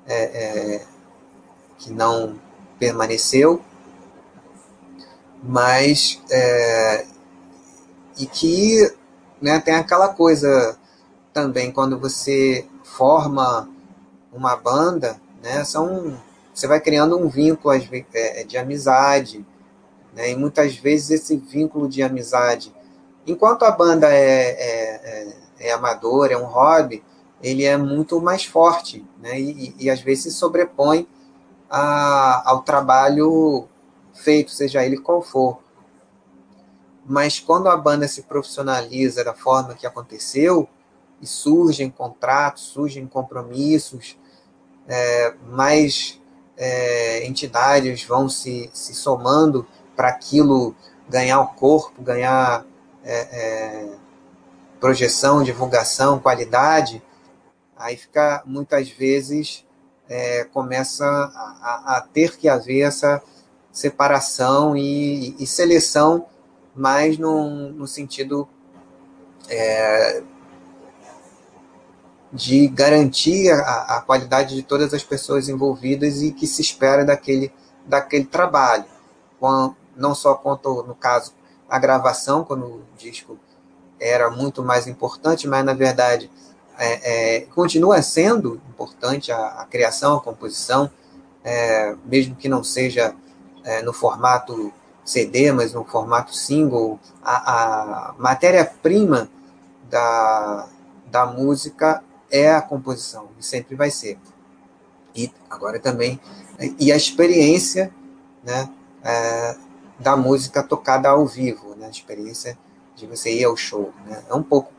é, 0.06 0.24
é, 0.24 0.86
que 1.78 1.92
não 1.92 2.38
permaneceu. 2.78 3.62
Mas 5.42 6.20
é, 6.30 7.06
e 8.18 8.26
que 8.26 8.92
né, 9.40 9.60
tem 9.60 9.74
aquela 9.74 10.08
coisa 10.08 10.76
também 11.32 11.70
quando 11.70 11.98
você 11.98 12.66
forma 12.82 13.68
uma 14.32 14.56
banda, 14.56 15.20
né, 15.42 15.62
são 15.64 16.18
você 16.58 16.66
vai 16.66 16.80
criando 16.80 17.16
um 17.16 17.28
vínculo 17.28 17.72
é, 18.12 18.42
de 18.42 18.58
amizade, 18.58 19.46
né? 20.12 20.32
e 20.32 20.36
muitas 20.36 20.74
vezes 20.74 21.10
esse 21.10 21.36
vínculo 21.36 21.88
de 21.88 22.02
amizade, 22.02 22.74
enquanto 23.24 23.62
a 23.62 23.70
banda 23.70 24.12
é, 24.12 24.50
é, 24.50 25.26
é, 25.60 25.68
é 25.68 25.72
amadora, 25.72 26.32
é 26.32 26.36
um 26.36 26.46
hobby, 26.46 27.00
ele 27.42 27.64
é 27.64 27.76
muito 27.76 28.20
mais 28.20 28.44
forte, 28.44 29.04
né? 29.20 29.38
e, 29.38 29.74
e, 29.78 29.84
e 29.84 29.90
às 29.90 30.00
vezes 30.00 30.24
se 30.24 30.30
sobrepõe 30.32 31.06
a, 31.70 32.50
ao 32.50 32.62
trabalho 32.62 33.68
feito, 34.12 34.50
seja 34.50 34.84
ele 34.84 34.98
qual 34.98 35.22
for. 35.22 35.58
Mas 37.06 37.38
quando 37.38 37.68
a 37.68 37.76
banda 37.76 38.06
se 38.06 38.22
profissionaliza 38.22 39.24
da 39.24 39.34
forma 39.34 39.74
que 39.74 39.86
aconteceu, 39.86 40.68
e 41.20 41.26
surgem 41.26 41.90
contratos, 41.90 42.64
surgem 42.64 43.06
compromissos 43.06 44.16
é, 44.86 45.34
mais 45.46 46.20
é, 46.56 47.26
entidades 47.26 48.04
vão 48.04 48.28
se, 48.28 48.70
se 48.72 48.94
somando 48.94 49.66
para 49.96 50.08
aquilo 50.08 50.74
ganhar 51.08 51.40
o 51.40 51.48
corpo, 51.48 52.02
ganhar 52.02 52.64
é, 53.04 53.14
é, 53.14 53.88
projeção, 54.80 55.42
divulgação, 55.42 56.18
qualidade, 56.18 57.02
aí 57.78 57.96
fica 57.96 58.42
muitas 58.44 58.88
vezes 58.88 59.64
é, 60.08 60.44
começa 60.44 61.04
a, 61.04 61.96
a, 61.96 62.00
ter 62.12 62.36
que 62.36 62.48
haver 62.48 62.80
essa 62.80 63.22
separação 63.70 64.76
e, 64.76 65.36
e 65.38 65.46
seleção 65.46 66.26
mais 66.74 67.18
no, 67.18 67.86
sentido 67.86 68.48
é, 69.48 70.22
de 72.32 72.68
garantir 72.68 73.50
a, 73.50 73.96
a, 73.96 74.00
qualidade 74.00 74.54
de 74.54 74.62
todas 74.62 74.94
as 74.94 75.02
pessoas 75.02 75.48
envolvidas 75.48 76.22
e 76.22 76.32
que 76.32 76.46
se 76.46 76.62
espera 76.62 77.04
daquele, 77.04 77.52
daquele 77.86 78.24
trabalho. 78.24 78.84
não 79.96 80.14
só 80.14 80.34
quanto, 80.34 80.82
no 80.84 80.94
caso, 80.94 81.32
a 81.68 81.78
gravação, 81.78 82.44
quando 82.44 82.64
o 82.66 82.82
disco 82.96 83.38
era 84.00 84.30
muito 84.30 84.62
mais 84.62 84.86
importante, 84.86 85.46
mas, 85.46 85.64
na 85.64 85.74
verdade, 85.74 86.30
é, 86.78 87.38
é, 87.38 87.40
continua 87.54 88.00
sendo 88.02 88.60
importante 88.68 89.32
a, 89.32 89.46
a 89.60 89.64
criação, 89.64 90.16
a 90.16 90.20
composição, 90.20 90.88
é, 91.42 91.94
mesmo 92.04 92.36
que 92.36 92.48
não 92.48 92.62
seja 92.62 93.14
é, 93.64 93.82
no 93.82 93.92
formato 93.92 94.72
CD, 95.04 95.50
mas 95.50 95.72
no 95.72 95.84
formato 95.84 96.34
single, 96.34 97.00
a, 97.22 98.10
a 98.10 98.14
matéria-prima 98.18 99.28
da, 99.90 100.68
da 101.06 101.26
música 101.26 102.02
é 102.30 102.52
a 102.52 102.62
composição, 102.62 103.28
e 103.38 103.44
sempre 103.44 103.74
vai 103.74 103.90
ser. 103.90 104.18
E 105.14 105.32
agora 105.50 105.80
também, 105.80 106.20
e 106.78 106.92
a 106.92 106.96
experiência 106.96 107.92
né, 108.44 108.68
é, 109.02 109.56
da 109.98 110.16
música 110.16 110.62
tocada 110.62 111.08
ao 111.08 111.26
vivo, 111.26 111.74
né, 111.74 111.86
a 111.86 111.90
experiência 111.90 112.56
de 112.94 113.06
você 113.06 113.32
ir 113.32 113.44
ao 113.44 113.56
show. 113.56 113.92
Né, 114.06 114.22
é 114.28 114.34
um 114.34 114.42
pouco 114.42 114.72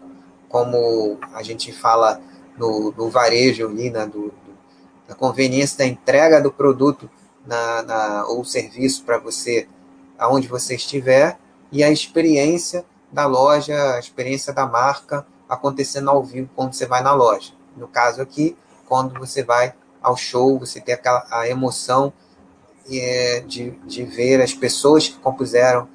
como 0.49 1.17
a 1.33 1.41
gente 1.43 1.71
fala 1.71 2.19
no, 2.57 2.91
no 2.91 3.09
varejo 3.09 3.67
ali, 3.67 3.89
né, 3.89 4.05
do, 4.05 4.23
do, 4.23 4.57
da 5.07 5.15
conveniência 5.15 5.77
da 5.77 5.85
entrega 5.85 6.41
do 6.41 6.51
produto 6.51 7.09
na, 7.45 7.83
na 7.83 8.27
ou 8.27 8.43
serviço 8.43 9.03
para 9.03 9.17
você, 9.17 9.67
aonde 10.17 10.47
você 10.47 10.75
estiver, 10.75 11.39
e 11.71 11.83
a 11.83 11.89
experiência 11.89 12.83
da 13.11 13.25
loja, 13.25 13.95
a 13.95 13.99
experiência 13.99 14.51
da 14.51 14.65
marca, 14.65 15.25
acontecendo 15.47 16.09
ao 16.09 16.23
vivo 16.23 16.49
quando 16.55 16.73
você 16.73 16.85
vai 16.85 17.01
na 17.01 17.13
loja. 17.13 17.53
No 17.77 17.87
caso 17.87 18.21
aqui, 18.21 18.57
quando 18.87 19.17
você 19.17 19.43
vai 19.43 19.73
ao 20.01 20.17
show, 20.17 20.59
você 20.59 20.81
tem 20.81 20.93
aquela 20.93 21.25
a 21.31 21.47
emoção 21.47 22.11
é, 22.91 23.41
de, 23.41 23.71
de 23.85 24.03
ver 24.03 24.41
as 24.41 24.53
pessoas 24.53 25.07
que 25.07 25.17
compuseram 25.19 25.87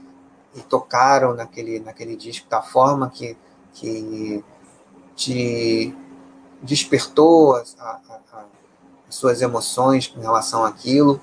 e 0.54 0.60
tocaram 0.60 1.34
naquele, 1.34 1.80
naquele 1.80 2.16
disco 2.16 2.48
da 2.48 2.62
forma 2.62 3.10
que, 3.10 3.36
que 3.72 4.44
te 5.14 5.94
despertou 6.62 7.56
as, 7.56 7.76
a, 7.78 8.00
a, 8.32 8.44
as 9.08 9.14
suas 9.14 9.42
emoções 9.42 10.12
em 10.16 10.20
relação 10.20 10.64
àquilo. 10.64 11.20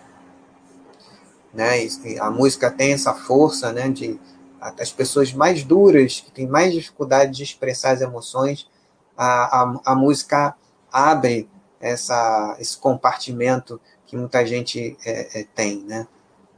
Né? 1.54 1.86
E 1.86 2.20
a 2.20 2.30
música 2.32 2.72
tem 2.72 2.94
essa 2.94 3.14
força 3.14 3.72
né, 3.72 3.90
de 3.90 4.20
as 4.62 4.92
pessoas 4.92 5.34
mais 5.34 5.64
duras, 5.64 6.20
que 6.20 6.32
têm 6.32 6.48
mais 6.48 6.72
dificuldade 6.72 7.32
de 7.32 7.42
expressar 7.42 7.92
as 7.92 8.02
emoções, 8.02 8.70
a, 9.18 9.62
a, 9.64 9.82
a 9.86 9.96
música 9.96 10.56
abre 10.92 11.50
essa, 11.80 12.56
esse 12.60 12.78
compartimento 12.78 13.82
que 14.06 14.16
muita 14.16 14.46
gente 14.46 14.96
é, 15.04 15.40
é, 15.40 15.44
tem, 15.56 15.82
né? 15.84 16.08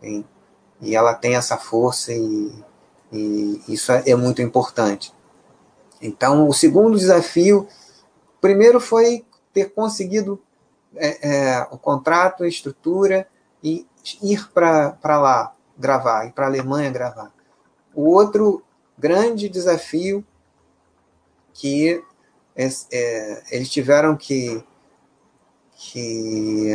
Tem, 0.02 0.26
e 0.82 0.96
ela 0.96 1.14
tem 1.14 1.36
essa 1.36 1.58
força 1.58 2.12
e, 2.12 2.52
e 3.12 3.62
isso 3.70 3.92
é, 3.92 4.04
é 4.10 4.16
muito 4.16 4.42
importante. 4.42 5.14
Então, 6.04 6.50
o 6.50 6.54
segundo 6.54 6.98
desafio, 6.98 7.66
primeiro 8.42 8.78
foi 8.82 9.26
ter 9.54 9.74
conseguido 9.74 10.38
é, 10.98 11.30
é, 11.30 11.68
o 11.72 11.78
contrato, 11.78 12.44
a 12.44 12.48
estrutura 12.48 13.26
e 13.64 13.88
ir 14.22 14.52
para 14.52 14.98
lá 15.06 15.56
gravar, 15.78 16.26
ir 16.28 16.34
para 16.34 16.46
a 16.46 16.50
Alemanha 16.50 16.92
gravar. 16.92 17.32
O 17.96 18.10
outro 18.10 18.62
grande 18.98 19.48
desafio 19.48 20.26
que 21.54 22.04
é, 22.54 22.68
é, 22.92 23.44
eles 23.52 23.70
tiveram 23.70 24.18
que, 24.18 24.62
que 25.74 26.74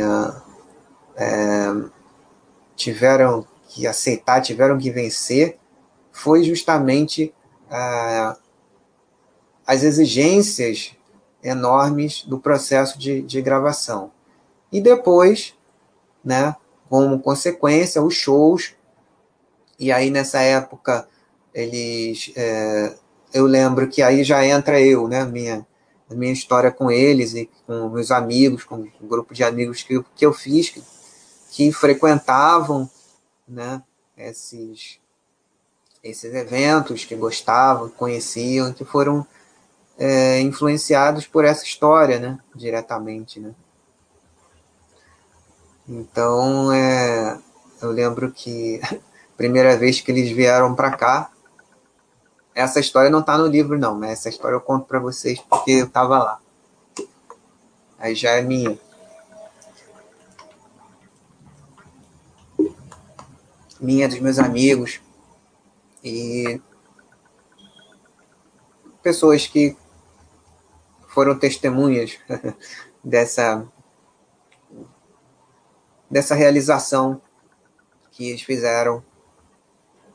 é, 1.15 1.89
tiveram 2.75 3.45
que 3.67 3.85
aceitar, 3.85 4.41
tiveram 4.41 4.79
que 4.79 4.89
vencer, 4.89 5.59
foi 6.11 6.43
justamente 6.43 7.31
é, 7.69 8.48
as 9.69 9.83
exigências 9.83 10.95
enormes 11.43 12.23
do 12.23 12.39
processo 12.39 12.97
de, 12.97 13.21
de 13.21 13.41
gravação. 13.41 14.11
E 14.71 14.81
depois, 14.81 15.53
né, 16.23 16.55
como 16.89 17.19
consequência, 17.19 18.01
os 18.01 18.15
shows 18.15 18.73
e 19.79 19.91
aí, 19.91 20.09
nessa 20.09 20.41
época, 20.41 21.07
eles. 21.53 22.33
É, 22.35 22.97
eu 23.33 23.45
lembro 23.45 23.87
que 23.87 24.01
aí 24.01 24.23
já 24.23 24.45
entra 24.45 24.81
eu, 24.81 25.07
né? 25.07 25.23
Minha, 25.23 25.65
minha 26.09 26.33
história 26.33 26.69
com 26.69 26.91
eles 26.91 27.33
e 27.33 27.49
com 27.65 27.89
meus 27.89 28.11
amigos, 28.11 28.65
com 28.65 28.87
o 28.99 29.07
grupo 29.07 29.33
de 29.33 29.43
amigos 29.43 29.83
que, 29.83 30.03
que 30.15 30.25
eu 30.25 30.33
fiz, 30.33 30.69
que, 30.69 30.83
que 31.51 31.71
frequentavam, 31.71 32.89
né? 33.47 33.81
esses, 34.17 34.99
esses 36.03 36.33
eventos 36.33 37.05
que 37.05 37.15
gostavam, 37.15 37.89
conheciam, 37.89 38.73
que 38.73 38.83
foram 38.83 39.25
é, 39.99 40.39
influenciados 40.39 41.27
por 41.27 41.43
essa 41.43 41.65
história, 41.65 42.17
né, 42.17 42.39
diretamente, 42.55 43.37
né. 43.37 43.53
Então, 45.85 46.71
é, 46.71 47.37
eu 47.81 47.91
lembro 47.91 48.31
que 48.31 48.79
primeira 49.35 49.75
vez 49.75 49.99
que 49.99 50.09
eles 50.09 50.31
vieram 50.31 50.73
para 50.73 50.95
cá, 50.95 51.29
essa 52.55 52.79
história 52.79 53.09
não 53.09 53.19
está 53.19 53.37
no 53.37 53.47
livro, 53.47 53.77
não, 53.77 53.93
mas 53.95 54.11
essa 54.11 54.29
história 54.29 54.55
eu 54.55 54.61
conto 54.61 54.85
para 54.85 54.99
vocês 54.99 55.39
porque 55.49 55.71
eu 55.71 55.85
estava 55.85 56.17
lá. 56.19 56.39
Aí 57.97 58.15
já 58.15 58.31
é 58.31 58.41
minha. 58.41 58.77
Minha, 63.79 64.07
dos 64.07 64.19
meus 64.19 64.39
amigos. 64.39 65.01
E 66.03 66.61
pessoas 69.01 69.47
que 69.47 69.75
foram 71.09 71.37
testemunhas 71.37 72.17
dessa 73.03 73.67
dessa 76.09 76.33
realização 76.33 77.21
que 78.11 78.29
eles 78.29 78.41
fizeram 78.41 79.03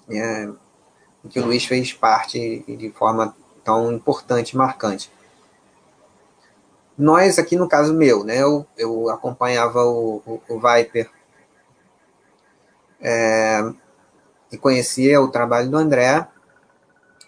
é, 0.09 0.49
que 1.29 1.39
o 1.39 1.47
Luiz 1.47 1.65
fez 1.65 1.93
parte 1.93 2.65
de 2.67 2.91
forma 2.91 3.35
tão 3.63 3.93
importante 3.93 4.57
marcante. 4.57 5.11
Nós, 6.99 7.39
aqui 7.39 7.57
no 7.57 7.69
caso 7.69 7.95
meu, 7.95 8.25
né, 8.25 8.43
eu, 8.43 8.67
eu 8.77 9.09
acompanhava 9.09 9.85
o, 9.85 10.23
o, 10.27 10.43
o 10.49 10.61
Viper 10.61 11.11
é, 13.01 13.61
e 14.53 14.59
conhecia 14.59 15.21
o 15.21 15.31
trabalho 15.31 15.71
do 15.71 15.77
André, 15.77 16.27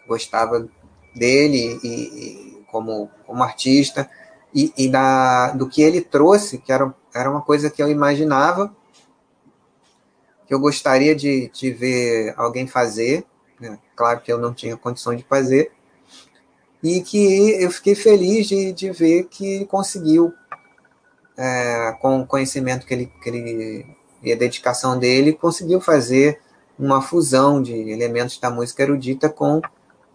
gostava 0.07 0.69
dele 1.15 1.81
e 1.83 2.46
como, 2.77 3.11
como 3.27 3.43
artista 3.43 4.09
e, 4.55 4.71
e 4.77 4.89
da, 4.89 5.51
do 5.53 5.67
que 5.67 5.81
ele 5.81 6.03
trouxe, 6.03 6.59
que 6.59 6.71
era, 6.71 6.95
era 7.15 7.31
uma 7.31 7.41
coisa 7.41 7.71
que 7.71 7.83
eu 7.83 7.89
imaginava, 7.89 8.75
que 10.47 10.53
eu 10.53 10.61
gostaria 10.61 11.15
de, 11.15 11.49
de 11.49 11.71
ver 11.71 12.35
alguém 12.37 12.67
fazer, 12.67 13.25
né? 13.59 13.79
claro 13.97 14.21
que 14.21 14.31
eu 14.31 14.39
não 14.39 14.53
tinha 14.53 14.77
condições 14.77 15.17
de 15.17 15.25
fazer, 15.25 15.73
e 16.83 17.01
que 17.01 17.63
eu 17.63 17.71
fiquei 17.71 17.95
feliz 17.95 18.47
de, 18.47 18.73
de 18.73 18.91
ver 18.91 19.25
que 19.25 19.65
conseguiu, 19.65 20.35
é, 21.35 21.93
com 22.01 22.21
o 22.21 22.27
conhecimento 22.27 22.87
que 22.87 22.93
ele, 22.93 23.07
que 23.23 23.29
ele 23.31 23.97
e 24.23 24.33
a 24.33 24.37
dedicação 24.37 24.99
dele, 24.99 25.33
conseguiu 25.33 25.81
fazer 25.81 26.41
uma 26.79 27.01
fusão 27.01 27.63
de 27.63 27.73
elementos 27.73 28.39
da 28.39 28.51
música 28.51 28.83
erudita 28.83 29.31
com 29.31 29.63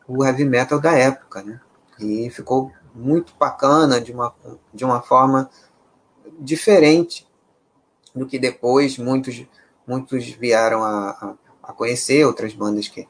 o 0.08 0.24
heavy 0.24 0.46
metal 0.46 0.80
da 0.80 0.94
época, 0.94 1.42
né? 1.42 1.60
E 2.02 2.30
ficou 2.30 2.72
muito 2.94 3.34
bacana 3.40 4.02
de 4.02 4.12
uma, 4.12 4.34
de 4.74 4.84
uma 4.84 5.02
forma 5.02 5.50
diferente 6.40 7.28
do 8.14 8.26
que 8.26 8.38
depois 8.38 8.98
muitos 8.98 9.46
muitos 9.88 10.30
vieram 10.30 10.84
a, 10.84 11.36
a, 11.64 11.74
conhecer 11.74 12.26
outras 12.26 12.54
bandas 12.54 12.88
que 12.88 13.08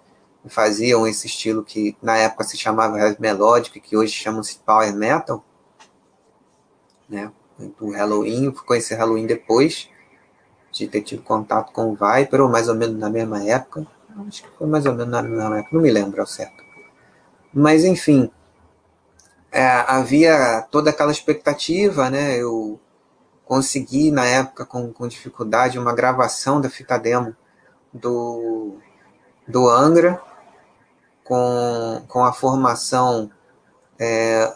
faziam 0.48 1.06
esse 1.06 1.28
estilo 1.28 1.64
que 1.64 1.96
na 2.02 2.18
época 2.18 2.44
se 2.44 2.58
chamava 2.58 3.00
heavy 3.00 3.18
melodic, 3.20 3.80
que 3.80 3.96
hoje 3.96 4.14
chamam-se 4.14 4.58
power 4.60 4.94
metal, 4.96 5.44
né? 7.08 7.32
O 7.80 7.92
Halloween, 7.92 8.52
fui 8.52 8.66
conhecer 8.66 8.96
Halloween 8.96 9.28
depois 9.28 9.90
de 10.72 10.88
ter 10.88 11.02
tido 11.02 11.22
contato 11.22 11.72
com 11.72 11.92
o 11.92 11.96
Viper, 11.96 12.42
ou 12.42 12.50
mais 12.50 12.68
ou 12.68 12.76
menos 12.76 12.98
na 12.98 13.10
mesma 13.10 13.44
época. 13.44 13.86
Acho 14.28 14.44
que 14.44 14.50
foi 14.58 14.68
mais 14.68 14.86
ou 14.86 14.94
menos 14.94 15.12
na 15.12 15.22
mesma 15.22 15.60
época, 15.60 15.76
não 15.76 15.82
me 15.82 15.92
lembro 15.92 16.22
ao 16.22 16.28
certo. 16.28 16.64
Mas, 17.54 17.84
enfim, 17.84 18.32
é, 19.52 19.66
havia 19.88 20.66
toda 20.72 20.90
aquela 20.90 21.12
expectativa, 21.12 22.10
né? 22.10 22.38
Eu 22.38 22.80
consegui, 23.46 24.12
na 24.12 24.26
época, 24.26 24.66
com, 24.66 24.94
com 24.94 25.08
dificuldade, 25.08 25.78
uma 25.78 25.94
gravação 25.94 26.62
da 26.62 26.70
fita 26.70 26.98
demo 26.98 27.36
do, 27.94 28.78
do 29.46 29.68
Angra, 29.68 30.22
com, 31.24 32.02
com 32.08 32.24
a 32.24 32.32
formação 32.32 33.30
é, 34.00 34.54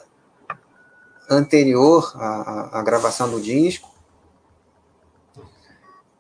anterior 1.30 2.14
à, 2.16 2.80
à, 2.80 2.82
gravação 2.82 3.30
do 3.30 3.42
disco. 3.42 3.94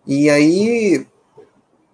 E 0.06 0.30
aí 0.30 1.08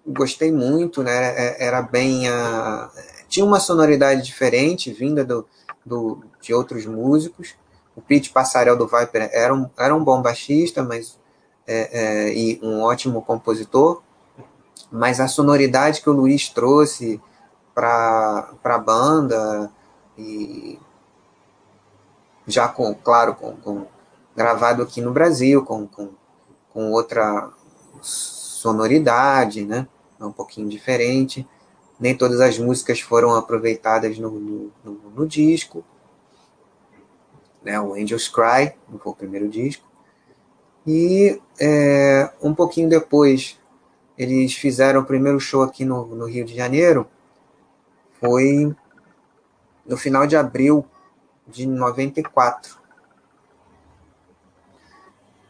gostei 0.05 0.51
muito, 0.51 1.03
né? 1.03 1.11
É, 1.13 1.63
era 1.65 1.81
bem 1.81 2.27
a, 2.27 2.89
tinha 3.29 3.45
uma 3.45 3.59
sonoridade 3.59 4.23
diferente 4.23 4.91
vinda 4.91 5.23
do, 5.23 5.47
do, 5.85 6.21
de 6.41 6.53
outros 6.53 6.85
músicos. 6.85 7.55
O 7.95 8.01
Pete 8.01 8.29
Passarel 8.29 8.77
do 8.77 8.87
Viper 8.87 9.29
era 9.31 9.53
um, 9.53 9.69
era 9.77 9.95
um 9.95 10.03
bom 10.03 10.21
baixista, 10.21 10.83
mas 10.83 11.19
é, 11.67 11.99
é, 12.27 12.33
e 12.33 12.59
um 12.61 12.81
ótimo 12.81 13.21
compositor, 13.21 14.01
mas 14.91 15.19
a 15.19 15.27
sonoridade 15.27 16.01
que 16.01 16.09
o 16.09 16.13
Luiz 16.13 16.49
trouxe 16.49 17.21
para 17.73 18.53
a 18.63 18.77
banda 18.77 19.71
e 20.17 20.77
já 22.47 22.67
com, 22.67 22.93
claro, 22.93 23.35
com, 23.35 23.55
com, 23.55 23.85
gravado 24.35 24.83
aqui 24.83 25.01
no 25.01 25.11
Brasil, 25.11 25.63
com, 25.63 25.87
com, 25.87 26.09
com 26.73 26.91
outra 26.91 27.49
sonoridade, 28.01 29.65
né? 29.65 29.87
É 30.19 30.25
um 30.25 30.31
pouquinho 30.31 30.69
diferente. 30.69 31.47
Nem 31.99 32.15
todas 32.17 32.41
as 32.41 32.57
músicas 32.57 32.99
foram 32.99 33.35
aproveitadas 33.35 34.17
no, 34.17 34.31
no, 34.31 34.71
no, 34.83 34.93
no 35.15 35.27
disco. 35.27 35.83
Né? 37.63 37.79
O 37.79 37.93
Angels 37.93 38.27
Cry, 38.27 38.73
não 38.89 38.99
foi 38.99 39.11
o 39.11 39.15
primeiro 39.15 39.47
disco. 39.47 39.89
E 40.85 41.39
é, 41.59 42.31
um 42.41 42.53
pouquinho 42.55 42.89
depois, 42.89 43.59
eles 44.17 44.53
fizeram 44.53 45.01
o 45.01 45.05
primeiro 45.05 45.39
show 45.39 45.61
aqui 45.61 45.85
no, 45.85 46.05
no 46.07 46.25
Rio 46.25 46.43
de 46.43 46.55
Janeiro, 46.55 47.07
foi 48.19 48.75
no 49.85 49.97
final 49.97 50.25
de 50.25 50.35
abril 50.35 50.85
de 51.47 51.65
94. 51.65 52.79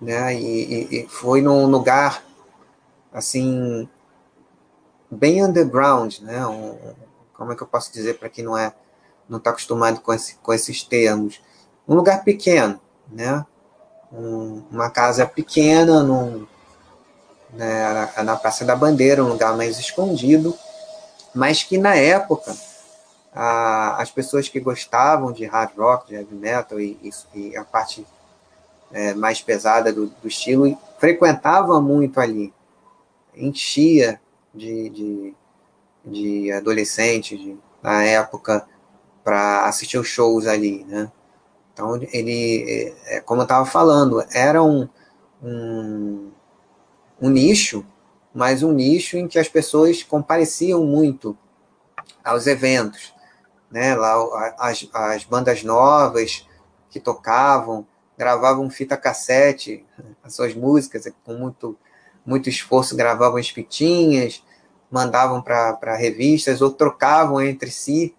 Né? 0.01 0.35
E, 0.35 1.03
e, 1.03 1.07
foi 1.07 1.41
num 1.41 1.67
lugar 1.67 2.23
assim 3.13 3.87
bem 5.09 5.43
underground, 5.43 6.19
né? 6.19 6.45
Um, 6.47 6.77
como 7.33 7.51
é 7.51 7.55
que 7.55 7.61
eu 7.61 7.67
posso 7.67 7.91
dizer 7.91 8.17
para 8.17 8.29
quem 8.29 8.43
não 8.43 8.57
é 8.57 8.73
não 9.27 9.37
está 9.37 9.51
acostumado 9.51 10.01
com, 10.01 10.13
esse, 10.13 10.35
com 10.35 10.53
esses 10.53 10.83
termos? 10.83 11.41
Um 11.91 11.95
lugar 11.95 12.23
pequeno, 12.23 12.79
né? 13.11 13.45
Um, 14.11 14.63
uma 14.71 14.89
casa 14.89 15.25
pequena 15.25 16.01
num, 16.01 16.47
né, 17.53 18.09
na 18.23 18.35
Praça 18.35 18.65
da 18.65 18.75
Bandeira, 18.75 19.23
um 19.23 19.29
lugar 19.29 19.55
mais 19.55 19.77
escondido 19.77 20.57
mas 21.33 21.63
que 21.63 21.77
na 21.77 21.95
época 21.95 22.55
a, 23.33 24.01
as 24.01 24.11
pessoas 24.11 24.49
que 24.49 24.59
gostavam 24.59 25.31
de 25.31 25.45
hard 25.45 25.77
rock, 25.77 26.07
de 26.09 26.15
heavy 26.15 26.35
metal 26.35 26.79
e, 26.79 26.97
e, 27.01 27.39
e 27.39 27.57
a 27.57 27.63
parte 27.63 28.05
é, 28.91 29.13
mais 29.13 29.41
pesada 29.41 29.93
do, 29.93 30.07
do, 30.07 30.27
estilo 30.27 30.77
frequentavam 30.99 31.81
muito 31.81 32.19
ali, 32.19 32.53
enchia 33.33 34.19
de, 34.53 34.89
de, 34.89 35.35
de 36.05 36.51
adolescentes 36.51 37.39
na 37.81 38.03
época 38.03 38.67
para 39.23 39.65
assistir 39.65 39.97
os 39.97 40.07
shows 40.07 40.45
ali, 40.45 40.83
né? 40.83 41.09
Então 41.73 41.95
ele, 41.95 42.93
é, 43.05 43.21
como 43.21 43.41
eu 43.41 43.43
estava 43.43 43.65
falando, 43.65 44.23
era 44.33 44.61
um, 44.63 44.87
um, 45.41 46.31
um 47.21 47.29
nicho 47.29 47.85
mas 48.33 48.63
um 48.63 48.71
nicho 48.71 49.17
em 49.17 49.27
que 49.27 49.37
as 49.37 49.49
pessoas 49.49 50.03
compareciam 50.03 50.83
muito 50.85 51.37
aos 52.23 52.47
eventos, 52.47 53.13
né? 53.69 53.95
Lá 53.95 54.55
as, 54.57 54.87
as 54.93 55.23
bandas 55.23 55.63
novas 55.63 56.47
que 56.89 56.99
tocavam, 56.99 57.85
gravavam 58.17 58.69
fita 58.69 58.95
cassete, 58.95 59.85
as 60.23 60.33
suas 60.35 60.53
músicas 60.53 61.11
com 61.23 61.33
muito 61.33 61.77
muito 62.23 62.47
esforço 62.49 62.95
gravavam 62.95 63.37
as 63.37 63.49
fitinhas, 63.49 64.43
mandavam 64.91 65.41
para 65.41 65.95
revistas 65.95 66.61
ou 66.61 66.71
trocavam 66.71 67.41
entre 67.41 67.71
si, 67.71 68.15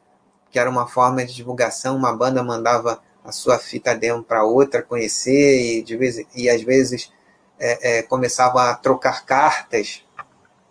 que 0.50 0.58
era 0.58 0.68
uma 0.68 0.88
forma 0.88 1.24
de 1.24 1.32
divulgação. 1.32 1.96
Uma 1.96 2.12
banda 2.14 2.42
mandava 2.42 3.00
a 3.24 3.32
sua 3.32 3.58
fita 3.58 3.94
demo 3.94 4.22
para 4.22 4.44
outra 4.44 4.82
conhecer 4.82 5.78
e 5.78 5.82
de 5.82 5.96
vez 5.96 6.24
e 6.34 6.48
às 6.48 6.62
vezes 6.62 7.12
é, 7.58 7.98
é, 7.98 8.02
começavam 8.02 8.60
a 8.60 8.74
trocar 8.74 9.24
cartas 9.24 10.04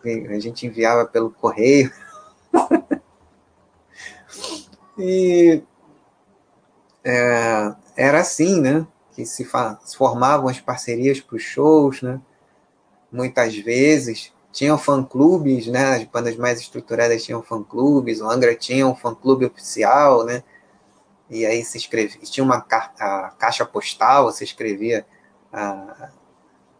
a 0.03 0.39
gente 0.39 0.65
enviava 0.65 1.05
pelo 1.05 1.29
correio. 1.29 1.91
e 4.97 5.61
é, 7.03 7.75
era 7.95 8.21
assim, 8.21 8.59
né? 8.59 8.85
Que 9.11 9.25
se, 9.25 9.47
se 9.83 9.97
formavam 9.97 10.47
as 10.47 10.59
parcerias 10.59 11.19
para 11.19 11.35
os 11.35 11.43
shows, 11.43 12.01
né? 12.01 12.19
Muitas 13.11 13.55
vezes 13.57 14.33
tinham 14.51 14.77
fã-clubes, 14.77 15.67
né? 15.67 15.95
As 15.95 16.03
bandas 16.05 16.35
mais 16.35 16.59
estruturadas 16.59 17.23
tinham 17.23 17.43
fã-clubes, 17.43 18.21
o 18.21 18.29
Angra 18.29 18.55
tinha 18.55 18.87
um 18.87 18.95
fã-clube 18.95 19.45
oficial, 19.45 20.25
né? 20.25 20.43
E 21.31 21.45
aí 21.45 21.63
se 21.63 21.77
escrevia, 21.77 22.19
tinha 22.23 22.43
uma 22.43 22.57
a 22.57 23.29
caixa 23.39 23.65
postal, 23.65 24.25
você 24.25 24.43
escrevia 24.43 25.05
a, 25.51 26.09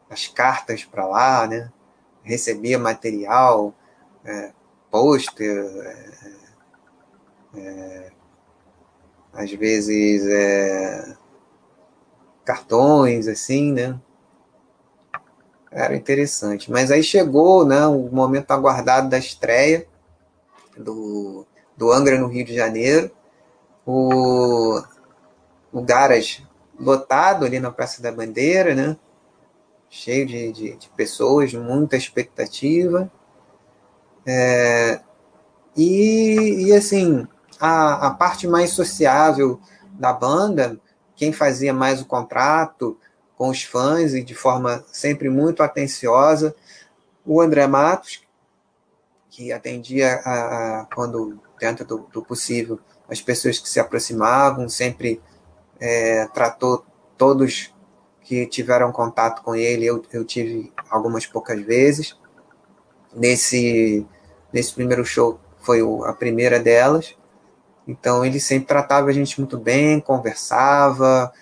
as 0.09 0.27
cartas 0.27 0.83
para 0.83 1.07
lá, 1.07 1.47
né? 1.47 1.71
Recebia 2.21 2.77
material, 2.77 3.73
é, 4.25 4.51
pôster, 4.91 5.47
é, 7.55 7.59
é, 7.59 8.11
às 9.31 9.49
vezes 9.53 10.27
é, 10.27 11.15
cartões, 12.43 13.29
assim, 13.29 13.71
né? 13.71 13.97
Era 15.71 15.95
interessante. 15.95 16.69
Mas 16.69 16.91
aí 16.91 17.01
chegou 17.01 17.65
né, 17.65 17.87
o 17.87 18.09
momento 18.11 18.51
aguardado 18.51 19.07
da 19.07 19.17
estreia 19.17 19.87
do, 20.77 21.47
do 21.77 21.89
Angra 21.89 22.19
no 22.19 22.27
Rio 22.27 22.43
de 22.43 22.53
Janeiro. 22.53 23.09
O, 23.93 24.81
o 25.73 25.85
lotado 26.79 27.45
ali 27.45 27.59
na 27.59 27.71
Praça 27.71 28.01
da 28.01 28.11
Bandeira, 28.11 28.73
né? 28.73 28.97
Cheio 29.89 30.25
de, 30.25 30.51
de, 30.53 30.77
de 30.77 30.89
pessoas, 30.91 31.53
muita 31.53 31.97
expectativa. 31.97 33.11
É, 34.25 35.01
e, 35.75 36.67
e 36.67 36.73
assim, 36.73 37.27
a, 37.59 38.07
a 38.07 38.11
parte 38.11 38.47
mais 38.47 38.69
sociável 38.69 39.59
da 39.91 40.13
banda, 40.13 40.79
quem 41.15 41.33
fazia 41.33 41.73
mais 41.73 42.01
o 42.01 42.05
contrato, 42.05 42.97
com 43.37 43.49
os 43.49 43.63
fãs 43.63 44.13
e 44.13 44.23
de 44.23 44.33
forma 44.33 44.85
sempre 44.91 45.29
muito 45.29 45.61
atenciosa. 45.61 46.55
O 47.25 47.41
André 47.41 47.67
Matos, 47.67 48.21
que 49.29 49.51
atendia 49.51 50.21
a, 50.23 50.81
a 50.81 50.85
quando 50.93 51.39
dentro 51.59 51.85
do, 51.85 51.97
do, 52.11 52.21
possível 52.23 52.79
as 53.11 53.21
pessoas 53.21 53.59
que 53.59 53.67
se 53.67 53.79
aproximavam, 53.79 54.69
sempre 54.69 55.21
é, 55.79 56.25
tratou 56.27 56.85
todos 57.17 57.73
que 58.21 58.45
tiveram 58.45 58.91
contato 58.91 59.43
com 59.43 59.53
ele, 59.53 59.85
eu, 59.85 60.01
eu 60.13 60.23
tive 60.23 60.71
algumas 60.89 61.25
poucas 61.25 61.61
vezes. 61.61 62.17
Nesse, 63.13 64.07
nesse 64.53 64.73
primeiro 64.73 65.03
show 65.03 65.37
foi 65.59 65.81
o, 65.81 66.05
a 66.05 66.13
primeira 66.13 66.57
delas. 66.57 67.17
Então 67.85 68.23
ele 68.23 68.39
sempre 68.39 68.67
tratava 68.67 69.09
a 69.09 69.11
gente 69.11 69.37
muito 69.39 69.57
bem, 69.57 69.99
conversava, 69.99 71.33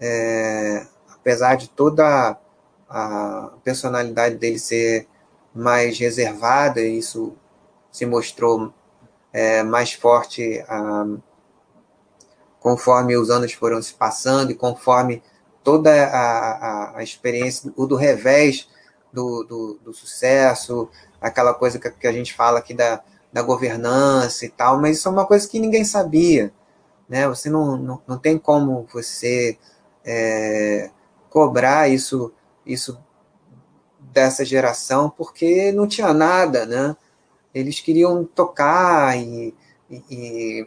é, 0.00 0.86
apesar 1.12 1.56
de 1.56 1.68
toda 1.68 2.38
a 2.88 3.52
personalidade 3.62 4.36
dele 4.36 4.58
ser 4.58 5.06
mais 5.54 5.98
reservada, 5.98 6.80
isso 6.80 7.36
se 7.92 8.06
mostrou 8.06 8.72
é, 9.32 9.62
mais 9.62 9.92
forte 9.92 10.64
ah, 10.68 11.06
conforme 12.60 13.16
os 13.16 13.30
anos 13.30 13.52
foram 13.52 13.80
se 13.80 13.94
passando 13.94 14.50
e 14.50 14.54
conforme 14.54 15.22
toda 15.62 15.90
a, 15.90 16.50
a, 16.52 16.98
a 16.98 17.02
experiência, 17.02 17.72
o 17.76 17.86
do 17.86 17.96
revés 17.96 18.68
do, 19.12 19.44
do, 19.44 19.78
do, 19.84 19.94
sucesso, 19.94 20.88
aquela 21.20 21.54
coisa 21.54 21.78
que, 21.78 21.90
que 21.90 22.06
a 22.06 22.12
gente 22.12 22.34
fala 22.34 22.58
aqui 22.58 22.74
da, 22.74 23.02
da 23.32 23.42
governança 23.42 24.44
e 24.44 24.48
tal, 24.48 24.80
mas 24.80 24.98
isso 24.98 25.08
é 25.08 25.10
uma 25.10 25.26
coisa 25.26 25.48
que 25.48 25.58
ninguém 25.58 25.84
sabia. 25.84 26.52
Né? 27.08 27.26
Você 27.28 27.48
não, 27.48 27.76
não, 27.76 28.02
não 28.06 28.18
tem 28.18 28.38
como 28.38 28.86
você 28.92 29.58
é, 30.04 30.90
cobrar 31.30 31.88
isso, 31.88 32.32
isso 32.66 32.98
dessa 33.98 34.44
geração, 34.44 35.10
porque 35.10 35.72
não 35.72 35.86
tinha 35.86 36.12
nada, 36.12 36.66
né? 36.66 36.96
Eles 37.58 37.80
queriam 37.80 38.24
tocar 38.24 39.18
e, 39.18 39.54
e, 39.90 40.66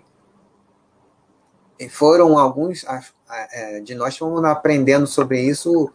e 1.79 1.89
foram 1.89 2.37
alguns 2.37 2.85
é, 3.51 3.79
de 3.79 3.95
nós 3.95 4.17
fomos 4.17 4.43
aprendendo 4.43 5.07
sobre 5.07 5.41
isso 5.41 5.91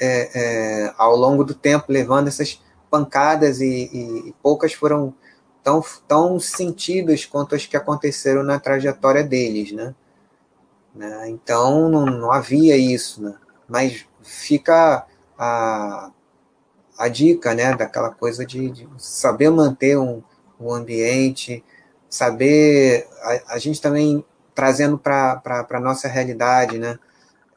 é, 0.00 0.30
é, 0.34 0.94
ao 0.96 1.16
longo 1.16 1.44
do 1.44 1.54
tempo, 1.54 1.86
levando 1.88 2.28
essas 2.28 2.62
pancadas 2.90 3.60
e, 3.60 3.90
e, 3.92 4.34
poucas 4.42 4.72
foram 4.72 5.14
tão, 5.62 5.82
tão 6.06 6.38
sentidas 6.38 7.24
quanto 7.24 7.54
as 7.54 7.66
que 7.66 7.76
aconteceram 7.76 8.42
na 8.42 8.60
trajetória 8.60 9.24
deles, 9.24 9.72
né? 9.72 9.94
né? 10.94 11.28
Então 11.28 11.88
não, 11.88 12.06
não 12.06 12.32
havia 12.32 12.76
isso, 12.76 13.22
né? 13.22 13.34
mas 13.68 14.06
fica 14.22 15.06
a, 15.38 16.10
a 16.98 17.08
dica, 17.08 17.54
né, 17.54 17.74
daquela 17.76 18.10
coisa 18.10 18.44
de, 18.44 18.70
de 18.70 18.88
saber 18.98 19.50
manter 19.50 19.98
um, 19.98 20.22
um 20.68 20.74
ambiente, 20.74 21.64
saber, 22.08 23.06
a, 23.22 23.54
a 23.54 23.58
gente 23.58 23.80
também 23.80 24.24
trazendo 24.54 24.96
para 24.96 25.42
a 25.68 25.80
nossa 25.80 26.06
realidade, 26.08 26.78
né, 26.78 26.98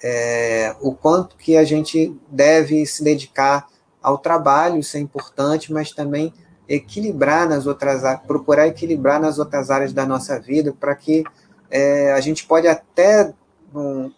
é, 0.03 0.75
o 0.81 0.93
quanto 0.93 1.37
que 1.37 1.57
a 1.57 1.63
gente 1.63 2.15
deve 2.29 2.85
se 2.85 3.03
dedicar 3.03 3.67
ao 4.01 4.17
trabalho, 4.17 4.79
isso 4.79 4.97
é 4.97 4.99
importante, 4.99 5.71
mas 5.71 5.91
também 5.91 6.33
equilibrar 6.67 7.47
nas 7.47 7.65
outras 7.65 8.01
procurar 8.25 8.67
equilibrar 8.67 9.21
nas 9.21 9.39
outras 9.39 9.71
áreas 9.71 9.93
da 9.93 10.05
nossa 10.05 10.37
vida 10.39 10.73
para 10.77 10.93
que 10.95 11.23
é, 11.69 12.11
a 12.11 12.19
gente 12.19 12.45
pode 12.45 12.67
até 12.67 13.33
um, 13.73 14.11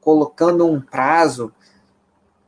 colocando 0.00 0.66
um 0.66 0.80
prazo 0.80 1.52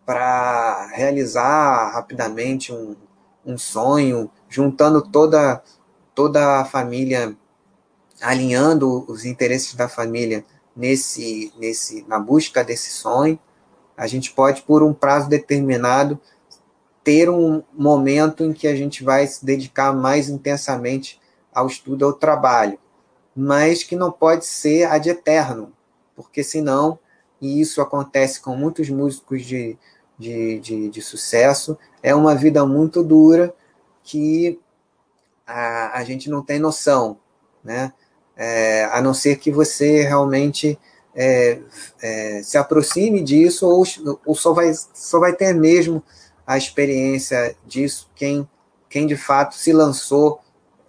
para 0.07 0.89
realizar 0.93 1.93
rapidamente 1.93 2.72
um, 2.72 2.97
um 3.45 3.59
sonho, 3.59 4.30
juntando 4.53 5.00
toda, 5.00 5.62
toda 6.14 6.61
a 6.61 6.64
família, 6.64 7.34
alinhando 8.20 9.05
os 9.09 9.24
interesses 9.24 9.74
da 9.74 9.88
família 9.88 10.44
nesse, 10.76 11.50
nesse, 11.59 12.05
na 12.07 12.18
busca 12.18 12.62
desse 12.62 12.90
sonho, 12.90 13.38
a 13.96 14.07
gente 14.07 14.30
pode, 14.32 14.62
por 14.62 14.82
um 14.82 14.92
prazo 14.92 15.28
determinado, 15.28 16.20
ter 17.03 17.30
um 17.30 17.62
momento 17.72 18.44
em 18.44 18.53
que 18.53 18.68
a 18.68 18.76
gente 18.76 19.03
vai 19.03 19.26
se 19.26 19.44
dedicar 19.44 19.92
mais 19.92 20.28
intensamente 20.28 21.18
ao 21.53 21.66
estudo, 21.66 22.05
ao 22.05 22.12
trabalho, 22.12 22.78
mas 23.34 23.82
que 23.82 23.96
não 23.96 24.12
pode 24.12 24.44
ser 24.44 24.84
ad 24.84 25.09
eterno, 25.09 25.72
porque 26.14 26.44
senão 26.44 26.98
e 27.40 27.61
isso 27.61 27.80
acontece 27.80 28.40
com 28.40 28.55
muitos 28.55 28.88
músicos 28.90 29.44
de, 29.44 29.76
de, 30.16 30.61
de, 30.61 30.88
de 30.90 31.03
sucesso. 31.03 31.76
É 32.00 32.14
uma 32.14 32.36
vida 32.36 32.64
muito 32.64 33.03
dura 33.03 33.53
que 34.03 34.59
a, 35.46 35.98
a 35.98 36.05
gente 36.05 36.30
não 36.30 36.42
tem 36.42 36.59
noção, 36.59 37.18
né? 37.62 37.92
É, 38.36 38.84
a 38.86 39.00
não 39.03 39.12
ser 39.12 39.36
que 39.36 39.50
você 39.50 40.03
realmente 40.03 40.78
é, 41.14 41.59
é, 42.00 42.42
se 42.42 42.57
aproxime 42.57 43.22
disso 43.22 43.68
ou, 43.68 43.84
ou 44.24 44.34
só, 44.34 44.53
vai, 44.55 44.72
só 44.94 45.20
vai 45.20 45.34
ter 45.34 45.55
mesmo 45.55 46.03
a 46.46 46.57
experiência 46.57 47.55
disso 47.66 48.11
quem, 48.14 48.48
quem 48.88 49.07
de 49.07 49.16
fato 49.16 49.55
se 49.55 49.72
lançou 49.72 50.40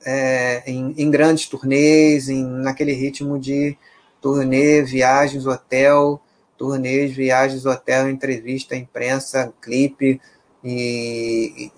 é, 0.06 0.64
em, 0.66 0.94
em, 0.98 1.12
grandes 1.12 1.48
turnês, 1.48 2.30
em, 2.30 2.44
naquele 2.44 2.94
ritmo 2.94 3.38
de 3.38 3.78
turnê, 4.22 4.82
viagens, 4.82 5.46
hotel, 5.46 6.22
turnês, 6.58 7.14
viagens, 7.14 7.66
hotel, 7.66 8.10
entrevista, 8.10 8.76
imprensa, 8.76 9.54
clipe 9.62 10.20
e, 10.64 11.72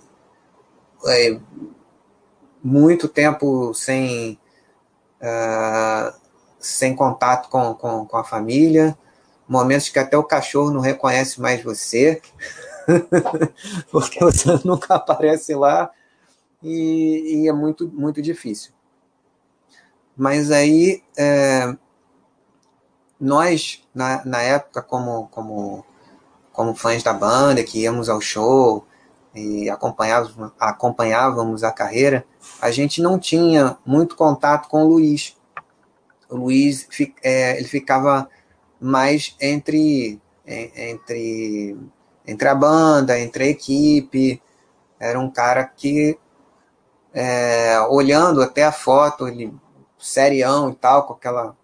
é, 1.07 1.39
muito 2.63 3.07
tempo 3.07 3.73
sem 3.73 4.39
uh, 5.21 6.13
sem 6.59 6.95
contato 6.95 7.49
com, 7.49 7.73
com, 7.75 8.05
com, 8.05 8.17
a 8.17 8.23
família, 8.23 8.97
momentos 9.47 9.89
que 9.89 9.99
até 9.99 10.17
o 10.17 10.23
cachorro 10.23 10.71
não 10.71 10.81
reconhece 10.81 11.39
mais 11.39 11.63
você, 11.63 12.21
porque 13.91 14.19
você 14.19 14.59
nunca 14.65 14.95
aparece 14.95 15.53
lá 15.53 15.91
e, 16.63 17.43
e 17.43 17.47
é 17.47 17.53
muito, 17.53 17.87
muito 17.87 18.21
difícil. 18.21 18.71
Mas 20.17 20.49
aí 20.49 21.03
é, 21.15 21.75
nós, 23.19 23.83
na, 23.93 24.25
na 24.25 24.41
época, 24.41 24.81
como, 24.81 25.27
como, 25.27 25.85
como 26.51 26.73
fãs 26.73 27.03
da 27.03 27.13
banda, 27.13 27.63
que 27.63 27.81
íamos 27.81 28.09
ao 28.09 28.21
show 28.21 28.85
e 29.35 29.69
acompanhávamos, 29.69 30.53
acompanhávamos 30.59 31.63
a 31.63 31.71
carreira, 31.71 32.25
a 32.61 32.71
gente 32.71 33.01
não 33.01 33.19
tinha 33.19 33.77
muito 33.85 34.15
contato 34.15 34.69
com 34.69 34.83
o 34.83 34.87
Luiz. 34.87 35.35
O 36.29 36.37
Luiz 36.37 36.87
é, 37.21 37.57
ele 37.57 37.67
ficava 37.67 38.29
mais 38.79 39.35
entre, 39.39 40.21
entre, 40.45 41.77
entre 42.25 42.47
a 42.47 42.55
banda, 42.55 43.19
entre 43.19 43.43
a 43.43 43.47
equipe. 43.47 44.41
Era 44.99 45.19
um 45.19 45.29
cara 45.29 45.65
que, 45.65 46.17
é, 47.13 47.79
olhando 47.89 48.41
até 48.41 48.63
a 48.63 48.71
foto, 48.71 49.27
ele 49.27 49.53
serião 49.99 50.69
e 50.69 50.75
tal, 50.75 51.05
com 51.05 51.13
aquela 51.13 51.55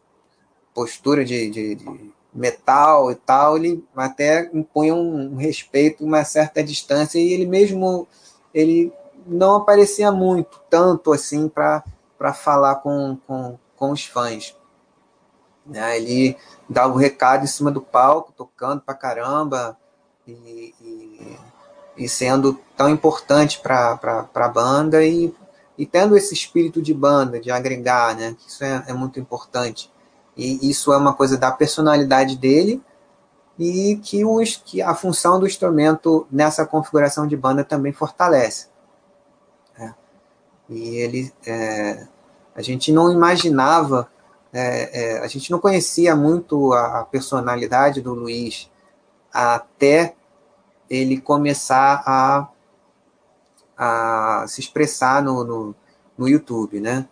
postura 0.73 1.23
de, 1.23 1.49
de, 1.49 1.75
de, 1.75 2.13
metal 2.33 3.11
e 3.11 3.15
tal, 3.15 3.57
ele 3.57 3.83
até 3.95 4.49
impunha 4.53 4.95
um 4.95 5.35
respeito, 5.35 6.03
uma 6.03 6.23
certa 6.23 6.63
distância, 6.63 7.19
e 7.19 7.33
ele 7.33 7.45
mesmo 7.45 8.07
ele 8.53 8.91
não 9.25 9.55
aparecia 9.55 10.11
muito, 10.11 10.59
tanto 10.69 11.13
assim, 11.13 11.47
para 11.49 11.83
falar 12.33 12.75
com, 12.75 13.17
com, 13.27 13.57
com 13.75 13.91
os 13.91 14.05
fãs. 14.05 14.55
Né? 15.65 15.97
Ele 15.97 16.37
dava 16.67 16.93
o 16.93 16.97
recado 16.97 17.43
em 17.43 17.47
cima 17.47 17.71
do 17.71 17.81
palco, 17.81 18.33
tocando 18.35 18.81
pra 18.81 18.95
caramba 18.95 19.77
e, 20.27 20.73
e, 20.81 21.37
e 21.97 22.09
sendo 22.09 22.59
tão 22.75 22.89
importante 22.89 23.59
para 23.59 24.27
a 24.33 24.47
banda 24.47 25.05
e, 25.05 25.33
e 25.77 25.85
tendo 25.85 26.17
esse 26.17 26.33
espírito 26.33 26.81
de 26.81 26.93
banda, 26.93 27.39
de 27.39 27.51
agregar, 27.51 28.15
né? 28.15 28.35
Isso 28.47 28.63
é, 28.63 28.83
é 28.87 28.93
muito 28.93 29.19
importante. 29.19 29.91
E 30.41 30.71
isso 30.71 30.91
é 30.91 30.97
uma 30.97 31.13
coisa 31.13 31.37
da 31.37 31.51
personalidade 31.51 32.35
dele 32.35 32.81
e 33.59 33.97
que, 33.97 34.25
os, 34.25 34.55
que 34.55 34.81
a 34.81 34.95
função 34.95 35.39
do 35.39 35.45
instrumento 35.45 36.25
nessa 36.31 36.65
configuração 36.65 37.27
de 37.27 37.37
banda 37.37 37.63
também 37.63 37.93
fortalece. 37.93 38.67
É. 39.77 39.93
E 40.67 40.95
ele, 40.95 41.31
é, 41.45 42.07
a 42.55 42.61
gente 42.63 42.91
não 42.91 43.11
imaginava, 43.11 44.09
é, 44.51 45.17
é 45.17 45.19
a 45.19 45.27
gente 45.27 45.51
não 45.51 45.59
conhecia 45.59 46.15
muito 46.15 46.73
a, 46.73 47.01
a, 47.01 47.05
personalidade 47.05 48.01
do 48.01 48.15
Luiz 48.15 48.67
até 49.31 50.15
ele 50.89 51.21
começar 51.21 52.01
a, 52.03 52.47
a 53.77 54.47
se 54.47 54.59
expressar 54.59 55.21
no, 55.21 55.43
no, 55.43 55.75
no 56.17 56.27
YouTube, 56.27 56.79
né? 56.79 57.07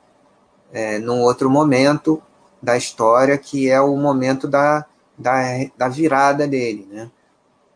É, 0.72 0.98
num 0.98 1.22
outro 1.22 1.48
momento 1.48 2.22
da 2.62 2.78
história, 2.78 3.38
que 3.38 3.70
é 3.70 3.80
o 3.80 3.96
momento 3.96 4.48
da, 4.48 4.86
da, 5.18 5.42
da 5.78 5.88
virada 5.88 6.48
dele, 6.48 6.88
né? 6.92 7.12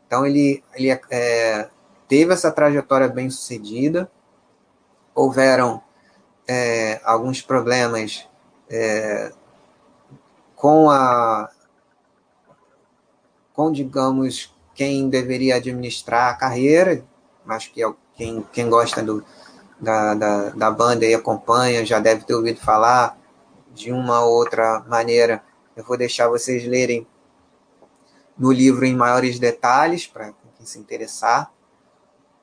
Então 0.05 0.25
ele, 0.25 0.63
ele 0.75 0.91
é, 1.09 1.69
teve 2.07 2.33
essa 2.33 2.51
trajetória 2.51 3.07
bem 3.07 3.29
sucedida, 3.29 4.11
houveram 5.15 5.81
é, 6.47 7.01
alguns 7.03 7.41
problemas 7.41 8.27
é, 8.69 9.31
com 10.55 10.89
a 10.89 11.49
com 13.53 13.71
digamos 13.71 14.53
quem 14.73 15.09
deveria 15.09 15.55
administrar 15.55 16.31
a 16.31 16.35
carreira, 16.35 17.05
acho 17.47 17.71
que 17.71 17.83
é 17.83 17.93
quem, 18.15 18.45
quem 18.51 18.69
gosta 18.69 19.01
do, 19.03 19.23
da, 19.79 20.13
da, 20.13 20.49
da 20.49 20.71
banda 20.71 21.05
e 21.05 21.13
acompanha 21.13 21.85
já 21.85 21.99
deve 21.99 22.23
ter 22.23 22.33
ouvido 22.33 22.59
falar 22.59 23.17
de 23.73 23.91
uma 23.91 24.23
ou 24.23 24.33
outra 24.33 24.83
maneira. 24.87 25.43
Eu 25.75 25.83
vou 25.83 25.97
deixar 25.97 26.27
vocês 26.27 26.65
lerem 26.65 27.07
no 28.37 28.51
livro 28.51 28.85
em 28.85 28.95
maiores 28.95 29.39
detalhes, 29.39 30.07
para 30.07 30.33
quem 30.57 30.65
se 30.65 30.79
interessar, 30.79 31.51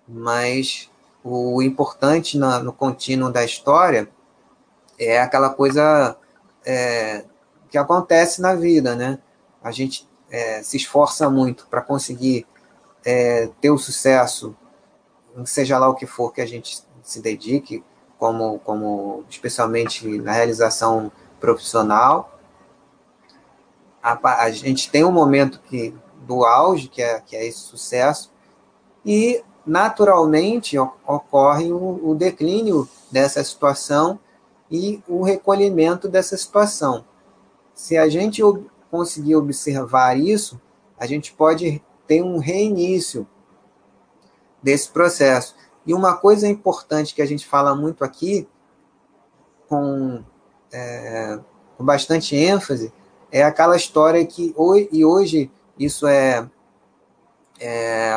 mas 0.07 0.91
o 1.23 1.63
importante 1.63 2.39
na, 2.39 2.61
no 2.61 2.73
contínuo 2.73 3.31
da 3.31 3.45
história 3.45 4.09
é 4.99 5.21
aquela 5.21 5.51
coisa 5.51 6.17
é, 6.65 7.25
que 7.71 7.79
acontece 7.79 8.41
na 8.41 8.55
vida, 8.55 8.95
né? 8.95 9.19
A 9.63 9.71
gente 9.71 10.09
é, 10.31 10.63
se 10.63 10.77
esforça 10.77 11.29
muito 11.29 11.67
para 11.69 11.81
conseguir 11.81 12.47
é, 13.05 13.49
ter 13.61 13.71
o 13.71 13.79
sucesso, 13.79 14.55
seja 15.45 15.79
lá 15.79 15.89
o 15.89 15.95
que 15.95 16.07
for 16.07 16.33
que 16.33 16.41
a 16.41 16.47
gente 16.47 16.83
se 17.03 17.21
dedique, 17.21 17.85
como, 18.19 18.59
como 18.61 19.25
especialmente 19.31 20.07
na 20.19 20.33
realização 20.33 21.11
profissional, 21.41 22.39
a, 24.03 24.45
a 24.45 24.51
gente 24.51 24.91
tem 24.91 25.05
um 25.05 25.13
momento 25.13 25.61
que, 25.61 25.95
do 26.27 26.45
auge, 26.45 26.89
que 26.89 27.03
é, 27.03 27.21
que 27.21 27.37
é 27.37 27.47
esse 27.47 27.61
sucesso, 27.61 28.33
e 29.05 29.43
naturalmente 29.65 30.79
ocorre 30.79 31.73
o, 31.73 32.11
o 32.11 32.15
declínio 32.15 32.89
dessa 33.11 33.43
situação 33.43 34.19
e 34.71 35.03
o 35.09 35.23
recolhimento 35.23 36.09
dessa 36.09 36.37
situação. 36.37 37.05
Se 37.75 37.97
a 37.97 38.09
gente 38.09 38.43
conseguir 38.91 39.37
observar 39.37 40.19
isso, 40.19 40.61
a 40.99 41.07
gente 41.07 41.33
pode 41.33 41.83
ter 42.07 42.23
um 42.23 42.39
reinício 42.39 43.27
desse 44.63 44.89
processo. 44.91 45.55
E 45.87 45.95
uma 45.95 46.17
coisa 46.17 46.47
importante 46.47 47.15
que 47.15 47.23
a 47.23 47.27
gente 47.27 47.47
fala 47.47 47.75
muito 47.75 48.05
aqui, 48.05 48.47
com, 49.69 50.23
é, 50.73 51.39
com 51.77 51.85
bastante 51.85 52.37
ênfase, 52.37 52.93
é 53.33 53.43
aquela 53.43 53.77
história 53.77 54.25
que 54.27 54.53
hoje, 54.57 54.89
e 54.93 55.05
hoje 55.05 55.51
isso 55.79 56.07
é, 56.07 56.49
é 57.59 58.13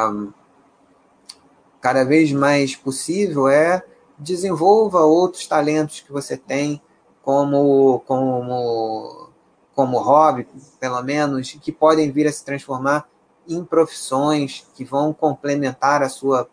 cada 1.80 2.04
vez 2.04 2.32
mais 2.32 2.76
possível 2.76 3.48
é 3.48 3.84
desenvolva 4.18 5.02
outros 5.02 5.46
talentos 5.46 6.00
que 6.00 6.12
você 6.12 6.38
tem 6.38 6.82
como 7.22 8.00
como 8.08 9.30
como 9.76 9.98
hobby, 10.00 10.48
pelo 10.80 11.02
menos, 11.02 11.58
que 11.60 11.72
podem 11.72 12.12
vir 12.12 12.28
a 12.28 12.32
se 12.32 12.46
transformar 12.46 13.10
em 13.48 13.64
profissões 13.66 14.66
que 14.76 14.86
vão 14.86 15.12
complementar 15.12 16.02
a 16.04 16.10
sua 16.10 16.48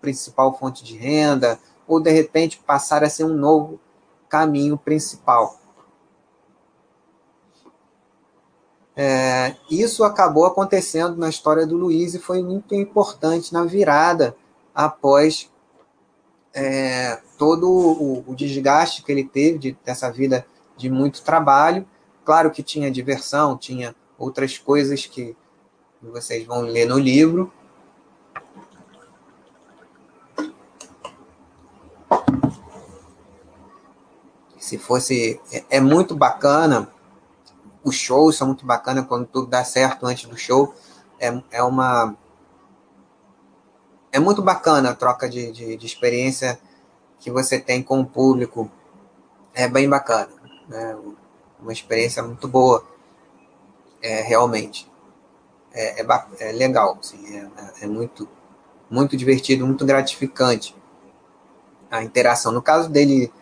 principal 0.00 0.58
fonte 0.58 0.82
de 0.82 0.96
renda 0.96 1.58
ou 1.86 2.00
de 2.00 2.10
repente 2.10 2.58
passar 2.66 3.04
a 3.04 3.10
ser 3.10 3.24
um 3.24 3.34
novo 3.34 3.78
caminho 4.34 4.76
principal. 4.76 5.60
É, 8.96 9.54
isso 9.70 10.02
acabou 10.02 10.44
acontecendo 10.44 11.16
na 11.16 11.28
história 11.28 11.64
do 11.64 11.76
Luiz 11.76 12.14
e 12.14 12.18
foi 12.18 12.42
muito 12.42 12.74
importante 12.74 13.52
na 13.52 13.62
virada 13.62 14.36
após 14.74 15.48
é, 16.52 17.20
todo 17.38 17.70
o, 17.70 18.24
o, 18.26 18.34
desgaste 18.34 19.04
que 19.04 19.12
ele 19.12 19.22
teve 19.22 19.58
de, 19.58 19.78
dessa 19.84 20.10
vida 20.10 20.44
de 20.76 20.90
muito 20.90 21.22
trabalho. 21.22 21.86
Claro 22.24 22.50
que 22.50 22.62
tinha 22.62 22.90
diversão, 22.90 23.56
tinha 23.56 23.94
outras 24.18 24.58
coisas 24.58 25.06
que 25.06 25.36
vocês 26.02 26.44
vão 26.44 26.62
ler 26.62 26.88
no 26.88 26.98
livro. 26.98 27.52
Se 34.74 34.78
fosse. 34.78 35.40
É, 35.52 35.64
é 35.76 35.80
muito 35.80 36.16
bacana 36.16 36.92
os 37.84 37.94
shows 37.94 38.36
são 38.36 38.48
muito 38.48 38.64
bacanas 38.64 39.06
quando 39.06 39.26
tudo 39.26 39.46
dá 39.46 39.62
certo 39.62 40.06
antes 40.06 40.24
do 40.24 40.36
show. 40.36 40.74
É, 41.20 41.42
é 41.50 41.62
uma. 41.62 42.16
É 44.10 44.18
muito 44.18 44.40
bacana 44.40 44.90
a 44.90 44.94
troca 44.94 45.28
de, 45.28 45.52
de, 45.52 45.76
de 45.76 45.86
experiência 45.86 46.58
que 47.20 47.30
você 47.30 47.60
tem 47.60 47.82
com 47.82 48.00
o 48.00 48.06
público. 48.06 48.70
É 49.52 49.68
bem 49.68 49.88
bacana. 49.88 50.30
Né? 50.68 50.96
Uma 51.60 51.72
experiência 51.72 52.22
muito 52.22 52.48
boa, 52.48 52.84
é, 54.02 54.22
realmente. 54.22 54.90
É, 55.72 56.02
é, 56.02 56.06
é 56.40 56.52
legal, 56.52 56.96
assim, 57.00 57.36
é, 57.36 57.84
é 57.84 57.86
muito, 57.86 58.28
muito 58.88 59.16
divertido, 59.16 59.66
muito 59.66 59.84
gratificante 59.84 60.74
a 61.90 62.02
interação. 62.02 62.50
No 62.52 62.62
caso 62.62 62.88
dele 62.88 63.32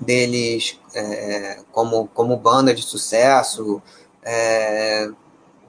deles 0.00 0.78
é, 0.94 1.58
como, 1.72 2.08
como 2.08 2.36
banda 2.36 2.74
de 2.74 2.82
sucesso, 2.82 3.82
é, 4.22 5.08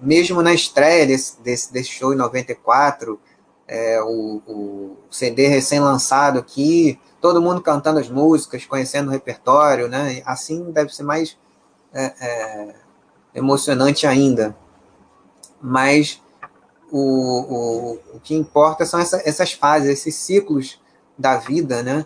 mesmo 0.02 0.42
na 0.42 0.54
estreia 0.54 1.06
desse, 1.06 1.42
desse, 1.42 1.72
desse 1.72 1.90
show 1.90 2.14
em 2.14 2.18
94, 2.18 3.20
é, 3.68 4.02
o, 4.02 4.42
o 4.48 4.98
CD 5.10 5.48
recém-lançado 5.48 6.40
aqui, 6.40 7.00
todo 7.20 7.42
mundo 7.42 7.62
cantando 7.62 8.00
as 8.00 8.10
músicas, 8.10 8.66
conhecendo 8.66 9.08
o 9.08 9.12
repertório, 9.12 9.88
né? 9.88 10.22
Assim 10.26 10.72
deve 10.72 10.94
ser 10.94 11.04
mais 11.04 11.38
é, 11.94 12.14
é, 12.20 12.76
emocionante 13.34 14.06
ainda. 14.06 14.56
Mas 15.60 16.22
o, 16.92 17.00
o, 17.00 18.00
o 18.16 18.20
que 18.20 18.36
importa 18.36 18.86
são 18.86 19.00
essa, 19.00 19.22
essas 19.26 19.54
fases, 19.54 19.90
esses 19.90 20.16
ciclos 20.16 20.80
da 21.18 21.38
vida, 21.38 21.82
né? 21.82 22.06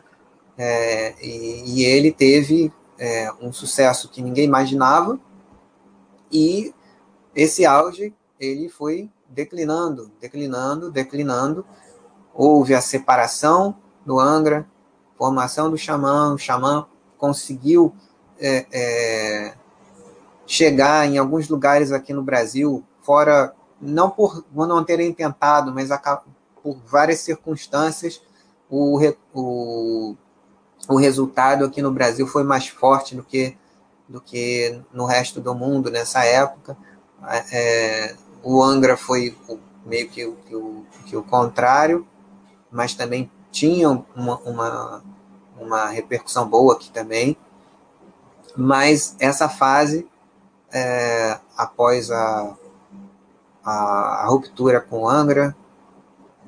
É, 0.62 1.16
e, 1.26 1.64
e, 1.66 1.86
ele 1.86 2.12
teve 2.12 2.70
é, 2.97 3.32
um 3.41 3.53
sucesso 3.53 4.10
que 4.10 4.22
ninguém 4.22 4.43
imaginava, 4.43 5.18
e 6.30 6.76
esse 7.34 7.66
auge 7.66 8.14
ele 8.38 8.68
foi 8.68 9.10
declinando, 9.30 10.12
declinando, 10.20 10.91
declinando. 10.91 11.66
Houve 12.34 12.76
a 12.76 12.82
separação 12.82 13.78
do 14.05 14.20
Angra, 14.20 14.68
formação 15.18 15.72
do 15.72 15.78
Xamã, 15.78 16.34
o 16.34 16.38
Xamã 16.38 16.86
conseguiu 17.18 17.95
é, 18.38 18.66
é, 18.70 19.53
chegar 20.45 21.07
em 21.07 21.18
alguns 21.18 21.47
lugares 21.47 21.93
aqui 21.93 22.12
no 22.12 22.22
Brasil, 22.22 22.84
fora, 23.01 23.55
não 23.80 24.10
por 24.10 24.43
não 24.53 24.84
terem 24.84 25.14
tentado, 25.14 25.74
mas 25.74 25.89
por 26.62 26.78
várias 26.86 27.22
circunstâncias, 27.22 28.22
o, 28.70 28.99
o 29.34 30.18
o 30.90 30.98
resultado 30.98 31.64
aqui 31.66 31.84
no 31.84 31.92
Brasil 31.92 32.26
foi 32.26 32.44
mais 32.44 32.68
forte 32.68 33.16
do 33.16 33.24
que, 33.24 33.56
do 34.08 34.20
que 34.20 34.82
no 34.92 35.06
resto 35.06 35.40
do 35.40 35.54
mundo 35.54 35.92
nessa 35.92 36.26
época. 36.26 36.76
É, 37.54 38.16
o 38.42 38.64
Angra 38.64 38.98
foi 38.98 39.38
meio 39.86 40.10
que, 40.10 40.28
que, 40.48 40.56
o, 40.56 40.86
que 41.06 41.16
o 41.16 41.22
contrário, 41.22 42.08
mas 42.72 42.96
também 42.96 43.30
tinham 43.52 44.04
uma, 44.16 44.38
uma, 44.40 45.04
uma 45.60 45.86
repercussão 45.90 46.50
boa 46.50 46.74
aqui 46.74 46.90
também, 46.92 47.38
mas 48.58 49.16
essa 49.20 49.48
fase, 49.48 50.10
é, 50.72 51.40
após 51.56 52.10
a, 52.10 52.58
a, 53.64 53.74
a, 54.24 54.26
ruptura 54.26 54.82
com 54.82 55.08
Angra, 55.08 55.56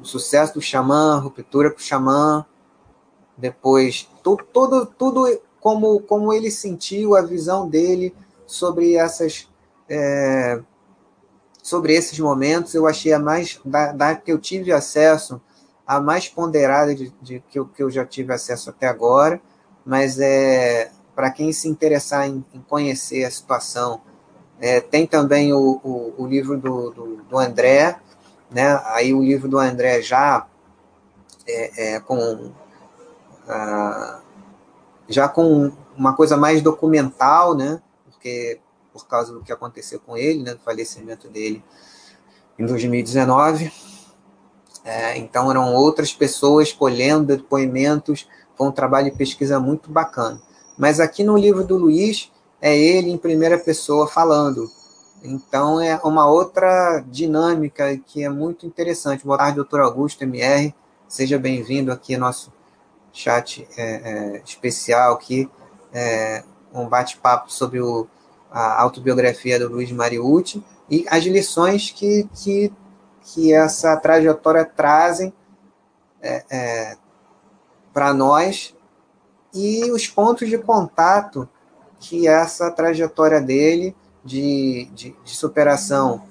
o 0.02 0.06
sucesso 0.06 0.56
do 0.56 0.62
Xamã, 0.62 1.20
ruptura 1.20 1.70
com 1.70 1.78
o 1.78 1.82
Xamã, 1.82 2.44
depois 3.38 4.10
tu, 4.24 4.38
tudo, 4.52 4.86
tudo 4.86 5.42
como, 5.60 6.00
como 6.02 6.34
ele 6.34 6.50
sentiu, 6.50 7.16
a 7.16 7.22
visão 7.22 7.68
dele 7.68 8.14
sobre 8.46 8.96
essas 8.96 9.48
é, 9.90 10.60
sobre 11.62 11.94
esses 11.94 12.18
momentos, 12.20 12.74
eu 12.74 12.88
achei 12.88 13.14
a 13.14 13.20
mais 13.20 13.60
da, 13.64 13.92
da 13.92 14.16
que 14.16 14.32
eu 14.32 14.40
tive 14.40 14.72
acesso 14.72 15.40
a 15.86 16.00
mais 16.00 16.28
ponderada 16.28 16.96
de, 16.96 17.14
de 17.22 17.44
que, 17.50 17.60
eu, 17.60 17.66
que 17.68 17.84
eu 17.84 17.92
já 17.92 18.06
tive 18.06 18.34
acesso 18.34 18.70
até 18.70 18.88
agora, 18.88 19.42
mas 19.86 20.20
é 20.20 20.92
para 21.16 21.30
quem 21.30 21.52
se 21.52 21.68
interessar 21.68 22.28
em, 22.28 22.44
em, 22.54 22.62
conhecer 22.62 23.26
a 23.26 23.32
situação, 23.32 24.02
é, 24.60 24.80
tem 24.80 25.06
também 25.06 25.54
o, 25.54 25.80
o, 25.84 26.14
o 26.18 26.28
livro 26.28 26.58
do, 26.58 26.92
do, 26.92 27.16
do, 27.24 27.38
André, 27.38 27.98
né? 28.50 28.82
Aí 28.86 29.14
o 29.14 29.22
livro 29.22 29.50
do 29.50 29.58
André 29.58 30.02
já 30.02 30.48
é, 31.46 31.96
é 31.96 32.00
com 32.00 32.52
já 35.08 35.28
com 35.28 35.72
uma 35.98 36.16
coisa 36.16 36.38
mais 36.38 36.62
documental, 36.62 37.56
né? 37.56 37.82
Porque 38.06 38.60
por 38.94 39.08
causa 39.08 39.34
do 39.34 39.42
que 39.42 39.52
aconteceu 39.52 40.00
com 40.00 40.18
ele, 40.18 40.44
né? 40.44 40.54
Do 40.54 40.62
falecimento 40.62 41.28
dele 41.28 41.64
em 42.58 42.66
2019. 42.66 43.72
É, 44.84 45.18
então 45.18 45.50
eram 45.52 45.74
outras 45.76 46.12
pessoas 46.12 46.74
colhendo 46.74 47.38
depoimentos, 47.38 48.28
foi 48.56 48.68
um 48.68 48.72
trabalho 48.72 49.12
de 49.12 49.18
pesquisa 49.18 49.60
muito 49.60 49.92
bacana. 49.92 50.42
Mas 50.78 51.00
aqui 51.00 51.24
no 51.24 51.38
livro 51.38 51.64
do 51.64 51.78
Luiz 51.78 52.32
é 52.60 52.76
ele 52.76 53.12
em 53.12 53.18
primeira 53.18 53.58
pessoa 53.58 54.08
falando. 54.08 54.70
Então 55.24 55.80
é 55.80 56.00
uma 56.04 56.28
outra 56.28 57.04
dinâmica 57.08 57.96
que 57.98 58.24
é 58.24 58.30
muito 58.30 58.66
interessante. 58.66 59.24
Boa 59.24 59.38
tarde, 59.38 59.58
doutor 59.58 59.82
Augusto 59.82 60.24
MR. 60.24 60.74
Seja 61.08 61.38
bem-vindo 61.38 61.92
aqui 61.92 62.16
ao 62.16 62.22
nosso 62.22 62.52
chat 63.14 63.68
é, 63.78 63.84
é, 63.84 64.42
especial 64.46 65.14
aqui, 65.14 65.50
é, 65.94 66.44
um 66.74 66.88
bate-papo 66.88 67.52
sobre 67.52 67.82
o, 67.82 68.08
a 68.52 68.82
autobiografia 68.82 69.60
do 69.60 69.68
Luiz 69.68 69.92
Mariucci 69.92 70.64
e 70.90 71.06
as 71.10 71.24
lições 71.24 71.92
que, 71.92 72.28
que 72.34 72.72
que 73.22 73.54
essa 73.54 73.96
trajetória 73.98 74.66
trazem 74.66 75.34
é, 76.22 76.44
é, 76.50 76.98
para 77.94 78.14
nós 78.14 78.76
e 79.54 79.92
os 79.92 80.08
pontos 80.08 80.50
de 80.50 80.58
contato 80.58 81.48
que 82.00 82.28
essa 82.28 82.72
trajetória 82.72 83.40
dele 83.40 83.96
de, 84.24 84.90
de, 84.94 85.16
de 85.24 85.36
superação 85.36 86.24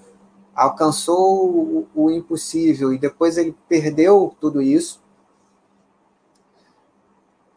alcançou 0.54 1.48
o, 1.48 1.88
o, 1.94 2.10
impossível 2.10 2.92
e 2.92 2.98
depois 2.98 3.36
ele 3.36 3.56
perdeu 3.68 4.34
tudo 4.40 4.60
isso 4.60 4.99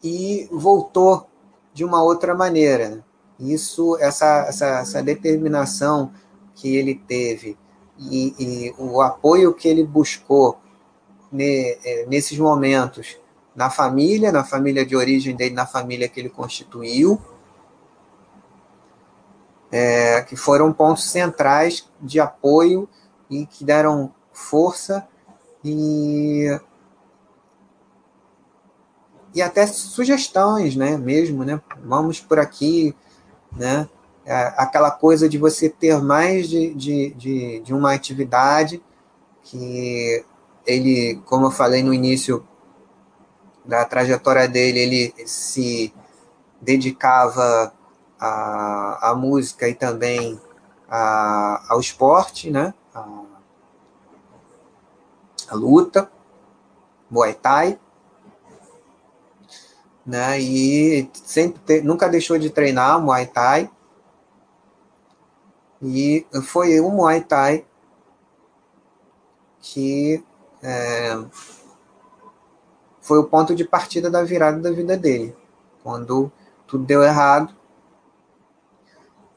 e 0.04 0.46
voltou 0.52 1.26
de 1.72 1.82
uma 1.82 2.02
outra 2.02 2.34
maneira. 2.34 3.02
Isso, 3.40 3.96
essa, 3.98 4.44
essa, 4.46 4.66
essa 4.80 5.02
determinação 5.02 6.12
que 6.54 6.76
ele 6.76 6.94
teve 6.94 7.56
e, 7.98 8.34
e 8.38 8.74
o 8.78 9.00
apoio 9.00 9.54
que 9.54 9.66
ele 9.66 9.82
buscou 9.82 10.58
ne, 11.32 11.78
é, 11.84 12.06
nesses 12.06 12.38
momentos 12.38 13.18
na 13.56 13.70
família, 13.70 14.30
na 14.30 14.44
família 14.44 14.84
de 14.84 14.94
origem 14.94 15.34
dele, 15.34 15.54
na 15.54 15.66
família 15.66 16.08
que 16.08 16.20
ele 16.20 16.28
constituiu, 16.28 17.20
é, 19.72 20.22
que 20.22 20.36
foram 20.36 20.72
pontos 20.72 21.04
centrais 21.04 21.88
de 22.00 22.20
apoio 22.20 22.88
e 23.30 23.46
que 23.46 23.64
deram 23.64 24.12
força 24.32 25.06
e, 25.64 26.60
e 29.34 29.42
até 29.42 29.66
sugestões, 29.66 30.76
né, 30.76 30.96
mesmo, 30.96 31.44
né, 31.44 31.60
vamos 31.84 32.20
por 32.20 32.38
aqui, 32.38 32.94
né, 33.52 33.88
é, 34.24 34.54
aquela 34.56 34.90
coisa 34.90 35.28
de 35.28 35.36
você 35.36 35.68
ter 35.68 36.00
mais 36.00 36.48
de, 36.48 36.72
de, 36.74 37.10
de, 37.10 37.60
de, 37.60 37.74
uma 37.74 37.92
atividade 37.92 38.82
que 39.42 40.24
ele, 40.66 41.20
como 41.26 41.46
eu 41.46 41.50
falei 41.50 41.82
no 41.82 41.92
início 41.92 42.46
da 43.64 43.84
trajetória 43.84 44.48
dele, 44.48 44.78
ele 44.78 45.14
se 45.26 45.92
dedicava 46.60 47.74
à, 48.18 49.10
à 49.10 49.14
música 49.14 49.68
e 49.68 49.74
também 49.74 50.40
à, 50.88 51.62
ao 51.68 51.80
esporte, 51.80 52.50
né? 52.50 52.72
A, 52.94 53.22
a 55.50 55.54
luta, 55.54 56.10
Muay 57.10 57.34
Thai, 57.34 57.78
né? 60.04 60.40
E 60.40 61.10
sempre 61.14 61.60
te, 61.60 61.80
nunca 61.80 62.08
deixou 62.08 62.38
de 62.38 62.50
treinar 62.50 63.00
Muay 63.00 63.26
Thai 63.26 63.70
e 65.82 66.26
foi 66.42 66.80
o 66.80 66.90
Muay 66.90 67.22
Thai 67.22 67.64
que 69.60 70.22
é, 70.62 71.24
foi 73.00 73.18
o 73.18 73.24
ponto 73.24 73.54
de 73.54 73.64
partida 73.64 74.10
da 74.10 74.22
virada 74.22 74.58
da 74.58 74.70
vida 74.70 74.96
dele. 74.96 75.34
Quando 75.82 76.30
tudo 76.66 76.84
deu 76.84 77.02
errado, 77.02 77.54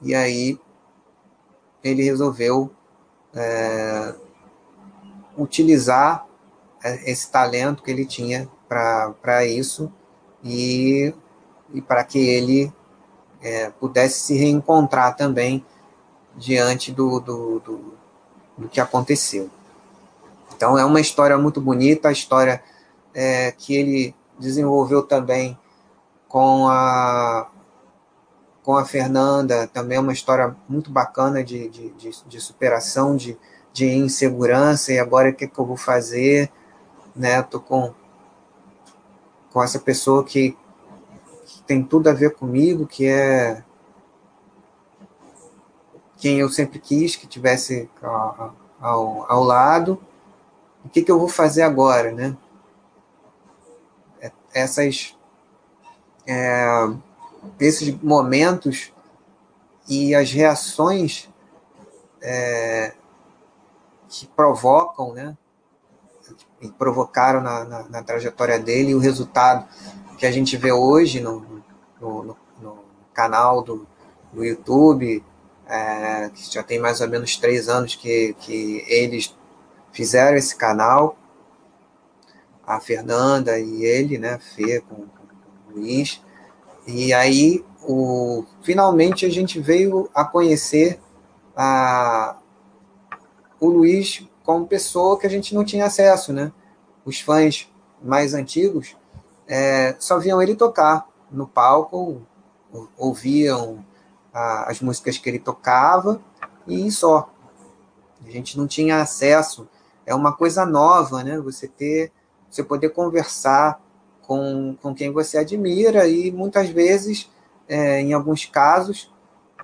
e 0.02 0.14
aí 0.14 0.60
ele 1.84 2.04
resolveu 2.04 2.72
é, 3.34 4.16
utilizar 5.38 6.26
é, 6.84 7.12
esse 7.12 7.32
talento 7.32 7.84
que 7.84 7.92
ele 7.92 8.06
tinha 8.06 8.50
para 8.68 9.46
isso 9.46 9.92
e, 10.44 11.14
e 11.74 11.82
para 11.82 12.04
que 12.04 12.20
ele 12.20 12.72
é, 13.42 13.70
pudesse 13.80 14.20
se 14.20 14.36
reencontrar 14.36 15.16
também 15.16 15.66
diante 16.36 16.92
do, 16.92 17.20
do, 17.20 17.60
do, 17.60 17.94
do, 18.58 18.70
que 18.70 18.80
aconteceu. 18.80 19.50
Então 20.56 20.78
é 20.78 20.86
uma 20.86 21.02
história 21.02 21.38
muito 21.38 21.60
bonita, 21.60 22.10
a 22.10 22.12
história 22.12 22.64
é, 23.14 23.52
que 23.52 23.76
ele 23.76 24.16
desenvolveu 24.40 25.04
também 25.04 25.58
com 26.28 26.68
a 26.68 27.50
com 28.68 28.76
a 28.76 28.84
Fernanda, 28.84 29.66
também 29.66 29.98
é 29.98 30.02
uma 30.02 30.12
história 30.12 30.54
muito 30.68 30.92
bacana 30.92 31.42
de, 31.42 31.70
de, 31.70 31.90
de, 31.92 32.12
de 32.28 32.42
superação, 32.42 33.16
de, 33.16 33.38
de 33.72 33.86
insegurança, 33.86 34.92
e 34.92 35.00
agora 35.00 35.30
o 35.30 35.34
que, 35.34 35.48
que 35.48 35.58
eu 35.58 35.66
vou 35.66 35.78
fazer? 35.78 36.52
Né? 37.16 37.42
Tô 37.44 37.62
com, 37.62 37.94
com 39.58 39.64
essa 39.64 39.80
pessoa 39.80 40.24
que, 40.24 40.56
que 41.48 41.64
tem 41.64 41.84
tudo 41.84 42.12
a 42.12 42.14
ver 42.14 42.36
comigo, 42.36 42.86
que 42.86 43.08
é 43.08 43.64
quem 46.16 46.38
eu 46.38 46.48
sempre 46.48 46.78
quis 46.78 47.16
que 47.16 47.26
tivesse 47.26 47.90
ao, 48.80 49.26
ao, 49.28 49.44
lado. 49.44 50.00
O 50.86 50.90
que, 50.90 51.02
que 51.02 51.12
eu 51.12 51.18
vou 51.18 51.28
fazer 51.28 51.64
agora, 51.64 52.12
né? 52.12 52.38
É, 54.22 54.32
essas, 54.54 55.18
é, 56.28 56.68
esses 57.60 58.00
momentos 58.00 58.94
e 59.90 60.14
as 60.14 60.32
reações 60.32 61.32
é, 62.22 62.94
que 64.08 64.28
provocam, 64.28 65.16
né? 65.16 65.36
Provocaram 66.78 67.42
na, 67.42 67.64
na, 67.64 67.84
na, 67.90 68.04
trajetória 68.04 68.60
dele 68.60 68.92
e 68.92 68.96
o 68.96 69.00
resultado 69.00 69.68
que 70.18 70.26
a 70.26 70.32
gente 70.32 70.58
vê 70.58 70.72
hoje 70.72 71.20
no, 71.22 71.64
no, 72.02 72.24
no, 72.24 72.38
no 72.62 72.80
canal 73.14 73.62
do, 73.62 73.88
do 74.34 74.44
YouTube, 74.44 75.24
é, 75.68 76.30
que 76.34 76.54
já 76.54 76.64
tem 76.64 76.80
mais 76.80 77.02
ou 77.02 77.08
menos 77.08 77.36
três 77.38 77.70
anos 77.70 77.96
que, 77.96 78.36
que 78.40 78.84
eles 78.88 79.36
fizeram 79.92 80.38
esse 80.38 80.56
canal, 80.56 81.18
a 82.66 82.80
Fernanda 82.80 83.60
e 83.60 83.84
ele, 83.84 84.18
né, 84.18 84.40
Fê 84.40 84.82
com, 84.82 84.96
com 84.96 85.72
o 85.72 85.76
Luiz, 85.76 86.22
e 86.86 87.14
aí 87.14 87.64
o, 87.82 88.46
finalmente 88.62 89.26
a 89.26 89.30
gente 89.30 89.60
veio 89.60 90.10
a 90.14 90.26
conhecer 90.26 91.00
a, 91.56 92.38
o 93.60 93.68
Luiz 93.68 94.28
como 94.48 94.66
pessoa 94.66 95.20
que 95.20 95.28
a 95.28 95.30
gente 95.30 95.54
não 95.54 95.66
tinha 95.66 95.86
acesso, 95.86 96.32
né? 96.32 96.54
Os 97.04 97.20
fãs 97.20 97.70
mais 98.02 98.34
antigos 98.34 98.96
é, 99.46 99.94
só 100.00 100.18
viam 100.18 100.42
ele 100.42 100.56
tocar 100.56 101.06
no 101.30 101.46
palco, 101.46 102.26
ouviam 102.98 103.86
a, 104.34 104.72
as 104.72 104.80
músicas 104.80 105.18
que 105.18 105.28
ele 105.30 105.38
tocava 105.38 106.22
e 106.66 106.90
só. 106.90 107.30
A 108.26 108.30
gente 108.30 108.58
não 108.58 108.66
tinha 108.66 109.02
acesso. 109.02 109.68
É 110.06 110.16
uma 110.16 110.32
coisa 110.32 110.66
nova, 110.66 111.26
né? 111.26 111.38
Você 111.42 111.68
ter 111.68 112.14
você 112.50 112.64
poder 112.64 112.92
conversar 112.92 113.84
com, 114.22 114.78
com 114.82 114.96
quem 114.96 115.12
você 115.12 115.40
admira 115.40 116.08
e 116.08 116.32
muitas 116.32 116.70
vezes, 116.70 117.30
é, 117.68 118.00
em 118.00 118.14
alguns 118.14 118.46
casos, 118.46 119.14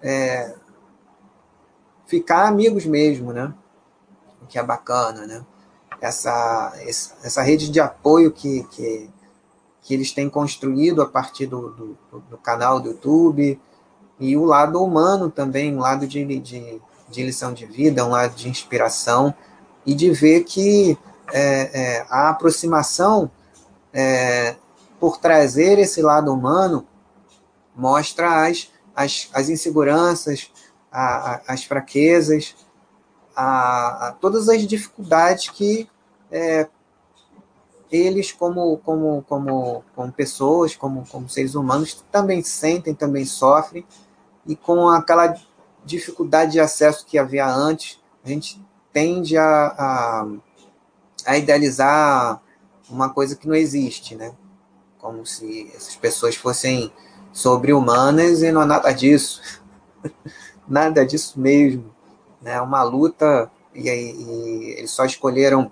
é, 0.01 0.53
ficar 2.05 2.49
amigos 2.49 2.85
mesmo, 2.85 3.31
né? 3.31 3.53
O 4.43 4.47
que 4.47 4.59
é 4.59 4.63
bacana, 4.63 5.25
né? 5.25 5.43
Essa, 6.01 6.73
essa 7.23 7.41
rede 7.41 7.69
de 7.69 7.79
apoio 7.79 8.31
que, 8.31 8.63
que, 8.71 9.09
que 9.81 9.93
eles 9.93 10.11
têm 10.11 10.29
construído 10.29 11.01
a 11.01 11.05
partir 11.05 11.45
do, 11.45 11.69
do, 11.69 11.97
do 12.29 12.37
canal 12.37 12.79
do 12.79 12.89
YouTube. 12.89 13.59
E 14.19 14.35
o 14.35 14.43
lado 14.43 14.83
humano 14.83 15.29
também, 15.29 15.75
um 15.75 15.79
lado 15.79 16.05
de, 16.05 16.25
de, 16.39 16.81
de 17.09 17.23
lição 17.23 17.53
de 17.53 17.65
vida, 17.65 18.05
um 18.05 18.09
lado 18.09 18.35
de 18.35 18.49
inspiração. 18.49 19.33
E 19.85 19.93
de 19.93 20.11
ver 20.11 20.43
que 20.43 20.97
é, 21.31 21.97
é, 21.97 22.05
a 22.09 22.29
aproximação 22.29 23.29
é, 23.93 24.55
por 24.99 25.17
trazer 25.17 25.79
esse 25.79 26.01
lado 26.01 26.33
humano 26.33 26.85
mostra 27.75 28.47
as, 28.47 28.71
as, 28.95 29.29
as 29.33 29.49
inseguranças, 29.49 30.51
a, 30.91 31.35
a, 31.35 31.41
as 31.47 31.63
fraquezas, 31.63 32.55
a, 33.35 34.07
a, 34.07 34.11
todas 34.13 34.49
as 34.49 34.65
dificuldades 34.65 35.49
que 35.49 35.89
é, 36.31 36.67
eles, 37.91 38.31
como, 38.31 38.77
como, 38.79 39.23
como, 39.27 39.83
como 39.95 40.11
pessoas, 40.11 40.75
como, 40.75 41.05
como 41.07 41.29
seres 41.29 41.53
humanos, 41.53 42.03
também 42.11 42.41
sentem, 42.41 42.93
também 42.93 43.23
sofrem, 43.25 43.85
e 44.47 44.55
com 44.55 44.89
aquela 44.89 45.35
dificuldade 45.85 46.53
de 46.53 46.59
acesso 46.59 47.05
que 47.05 47.17
havia 47.17 47.47
antes, 47.47 47.99
a 48.25 48.29
gente 48.29 48.63
tende 48.91 49.37
a, 49.37 49.67
a, 49.67 50.27
a 51.25 51.37
idealizar 51.37 52.41
uma 52.89 53.09
coisa 53.09 53.35
que 53.35 53.47
não 53.47 53.55
existe, 53.55 54.15
né? 54.15 54.33
Como 54.97 55.25
se 55.25 55.71
essas 55.75 55.95
pessoas 55.95 56.35
fossem 56.35 56.91
sobre-humanas 57.31 58.41
e 58.41 58.51
não 58.51 58.61
há 58.61 58.65
nada 58.65 58.91
disso. 58.91 59.41
nada 60.67 61.05
disso 61.05 61.39
mesmo. 61.39 61.92
Né? 62.43 62.59
Uma 62.61 62.83
luta, 62.83 63.49
e, 63.73 63.89
e, 63.89 64.75
eles 64.77 64.91
só 64.91 65.05
escolheram 65.05 65.71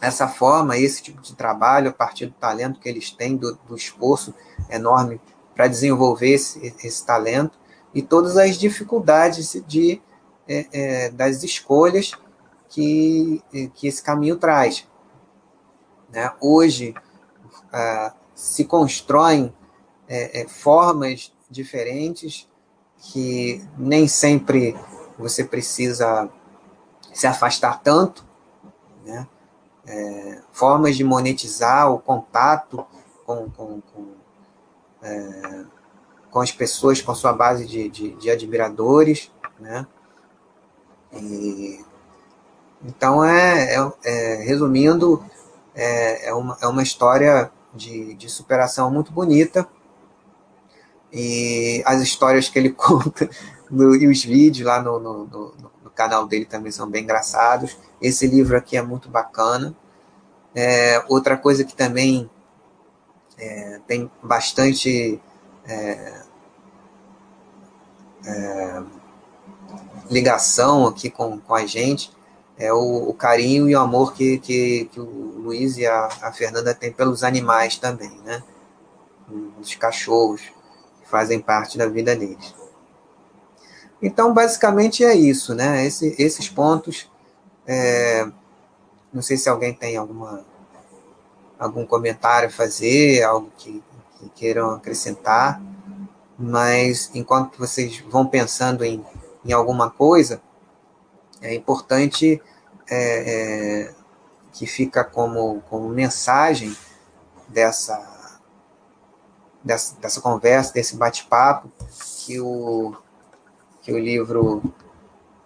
essa 0.00 0.26
forma, 0.26 0.78
esse 0.78 1.02
tipo 1.02 1.20
de 1.20 1.34
trabalho, 1.34 1.90
a 1.90 1.92
partir 1.92 2.26
do 2.26 2.32
talento 2.32 2.80
que 2.80 2.88
eles 2.88 3.10
têm, 3.10 3.36
do, 3.36 3.56
do 3.68 3.76
esforço 3.76 4.34
enorme 4.70 5.20
para 5.54 5.68
desenvolver 5.68 6.30
esse, 6.30 6.74
esse, 6.82 7.04
talento, 7.04 7.58
e 7.94 8.00
todas 8.00 8.36
as 8.36 8.56
dificuldades 8.56 9.60
de, 9.66 10.00
é, 10.48 10.66
é, 10.72 11.10
das 11.10 11.42
escolhas 11.42 12.12
que, 12.68 13.42
que 13.74 13.88
esse 13.88 14.02
caminho 14.02 14.36
traz. 14.36 14.86
Né? 16.10 16.30
Hoje, 16.40 16.94
ah, 17.72 18.14
se 18.34 18.64
constroem 18.64 19.52
é, 20.06 20.42
é 20.42 20.48
formas 20.48 21.32
diferentes 21.50 22.48
que 22.98 23.62
nem 23.76 24.06
sempre 24.06 24.76
você 25.18 25.44
precisa 25.44 26.30
se 27.12 27.26
afastar 27.26 27.80
tanto, 27.82 28.24
né? 29.04 29.26
É, 29.86 30.40
formas 30.52 30.96
de 30.96 31.02
monetizar 31.02 31.90
o 31.90 31.98
contato 31.98 32.86
com, 33.24 33.48
com, 33.50 33.80
com, 33.80 34.12
é, 35.02 35.64
com, 36.30 36.40
as 36.40 36.52
pessoas, 36.52 37.00
com 37.00 37.14
sua 37.14 37.32
base 37.32 37.66
de, 37.66 37.88
de, 37.88 38.10
de 38.16 38.30
admiradores, 38.30 39.32
né? 39.58 39.86
E, 41.12 41.84
então, 42.84 43.24
é, 43.24 43.74
é, 43.74 43.92
é 44.04 44.34
resumindo, 44.44 45.24
é, 45.74 46.28
é, 46.28 46.34
uma, 46.34 46.56
é 46.60 46.66
uma 46.66 46.82
história 46.82 47.50
de, 47.74 48.14
de 48.14 48.28
superação 48.28 48.90
muito 48.90 49.10
bonita, 49.10 49.66
e 51.10 51.82
as 51.86 52.02
histórias 52.02 52.48
que 52.48 52.58
ele 52.58 52.70
conta 52.70 53.28
no, 53.70 53.94
e 53.96 54.06
os 54.06 54.24
vídeos 54.24 54.66
lá 54.66 54.82
no, 54.82 54.98
no, 54.98 55.24
no, 55.26 55.90
canal 55.94 56.28
dele 56.28 56.44
também 56.44 56.70
são 56.70 56.88
bem 56.88 57.02
engraçados. 57.02 57.76
Esse 58.00 58.26
livro 58.26 58.56
aqui 58.56 58.76
é 58.76 58.82
muito 58.82 59.08
bacana. 59.08 59.74
É, 60.54 61.02
outra 61.08 61.36
coisa 61.36 61.64
que 61.64 61.74
também 61.74 62.30
é, 63.36 63.80
tem 63.86 64.08
bastante 64.22 65.20
é, 65.66 66.22
é 68.24 68.82
ligação 70.08 70.86
aqui 70.86 71.10
com, 71.10 71.38
com 71.38 71.54
a 71.54 71.66
gente 71.66 72.16
é 72.56 72.72
o, 72.72 73.08
o, 73.08 73.14
carinho 73.14 73.68
e 73.68 73.76
o 73.76 73.78
amor 73.80 74.12
que, 74.14 74.38
que, 74.38 74.86
que 74.86 75.00
o 75.00 75.04
Luiz 75.04 75.76
e 75.76 75.86
a, 75.86 76.08
a 76.22 76.32
Fernanda 76.32 76.74
têm 76.74 76.92
pelos 76.92 77.22
animais 77.22 77.76
também, 77.76 78.20
né? 78.24 78.42
Os 79.60 79.74
cachorros 79.76 80.42
fazem 81.04 81.40
parte 81.40 81.78
da 81.78 81.86
vida 81.86 82.16
deles. 82.16 82.54
Então, 84.00 84.32
basicamente 84.32 85.04
é 85.04 85.14
isso, 85.14 85.54
né? 85.54 85.84
Esse, 85.84 86.14
esses 86.18 86.48
pontos. 86.48 87.10
É, 87.66 88.26
não 89.12 89.22
sei 89.22 89.36
se 89.36 89.48
alguém 89.48 89.74
tem 89.74 89.96
alguma, 89.96 90.44
algum 91.58 91.84
comentário 91.84 92.48
a 92.48 92.52
fazer, 92.52 93.22
algo 93.22 93.50
que, 93.56 93.82
que 94.18 94.28
queiram 94.30 94.70
acrescentar, 94.70 95.60
mas 96.38 97.10
enquanto 97.14 97.58
vocês 97.58 97.98
vão 98.08 98.26
pensando 98.26 98.84
em, 98.84 99.04
em 99.44 99.52
alguma 99.52 99.90
coisa, 99.90 100.40
é 101.40 101.54
importante 101.54 102.40
é, 102.88 103.88
é, 103.90 103.94
que 104.52 104.66
fica 104.66 105.04
como, 105.04 105.60
como 105.68 105.88
mensagem 105.88 106.76
dessa 107.48 108.18
dessa, 109.62 109.96
dessa 110.00 110.20
conversa, 110.20 110.72
desse 110.72 110.96
bate-papo, 110.96 111.70
que 112.24 112.40
o, 112.40 112.96
o 113.92 113.98
livro 113.98 114.62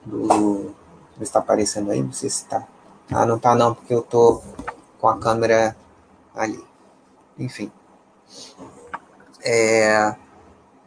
do. 0.05 0.75
está 1.21 1.39
aparecendo 1.39 1.91
aí? 1.91 2.03
Não 2.03 2.13
sei 2.13 2.31
se 2.31 2.43
está. 2.45 2.67
Ah, 3.11 3.27
não 3.27 3.37
está 3.37 3.55
não, 3.55 3.75
porque 3.75 3.95
eu 3.95 4.01
estou 4.01 4.43
com 4.99 5.09
a 5.09 5.19
câmera 5.19 5.77
ali. 6.35 6.65
Enfim. 7.39 7.71
É... 9.45 10.17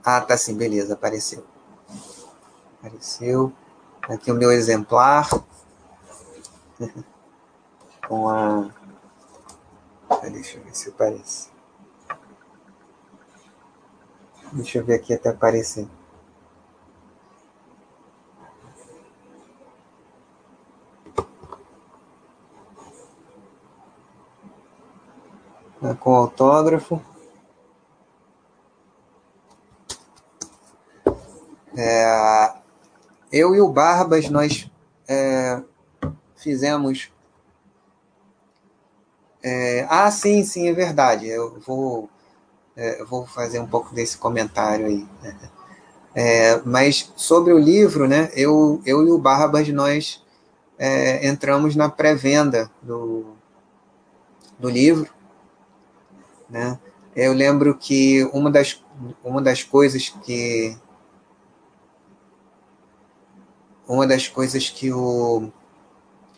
Ah, 0.03 0.21
tá 0.21 0.37
sim, 0.37 0.55
beleza, 0.55 0.93
apareceu. 0.93 1.43
Apareceu. 2.79 3.51
Aqui 4.03 4.31
o 4.31 4.35
meu 4.35 4.51
exemplar. 4.51 5.29
com 8.07 8.29
a. 8.29 8.69
Deixa 10.31 10.57
eu 10.57 10.63
ver 10.63 10.75
se 10.75 10.89
aparece. 10.89 11.49
Deixa 14.53 14.77
eu 14.77 14.85
ver 14.85 14.95
aqui 14.95 15.13
até 15.13 15.29
aparecer. 15.29 15.87
Com 25.93 26.15
autógrafo. 26.15 27.01
É, 31.77 32.53
eu 33.31 33.53
e 33.53 33.61
o 33.61 33.69
Barbas, 33.69 34.29
nós 34.29 34.71
é, 35.07 35.61
fizemos. 36.35 37.11
É, 39.43 39.85
ah, 39.89 40.09
sim, 40.09 40.43
sim, 40.43 40.67
é 40.67 40.73
verdade. 40.73 41.27
Eu 41.27 41.59
vou 41.59 42.09
é, 42.75 42.99
eu 43.01 43.07
vou 43.07 43.25
fazer 43.25 43.59
um 43.59 43.67
pouco 43.67 43.95
desse 43.95 44.17
comentário 44.17 44.85
aí. 44.85 45.07
É, 46.13 46.61
mas 46.65 47.11
sobre 47.15 47.53
o 47.53 47.59
livro, 47.59 48.07
né, 48.07 48.29
eu, 48.33 48.81
eu 48.85 49.05
e 49.05 49.11
o 49.11 49.17
Barbas, 49.17 49.67
nós 49.69 50.23
é, 50.77 51.27
entramos 51.27 51.75
na 51.75 51.89
pré-venda 51.89 52.69
do, 52.81 53.35
do 54.59 54.69
livro. 54.69 55.13
Né? 56.49 56.79
Eu 57.15 57.33
lembro 57.33 57.75
que 57.77 58.23
uma 58.33 58.51
das, 58.51 58.83
uma 59.23 59.41
das 59.41 59.63
coisas 59.63 60.09
que 60.09 60.77
uma 63.87 64.05
das 64.07 64.27
coisas 64.27 64.69
que 64.69 64.91
o 64.91 65.51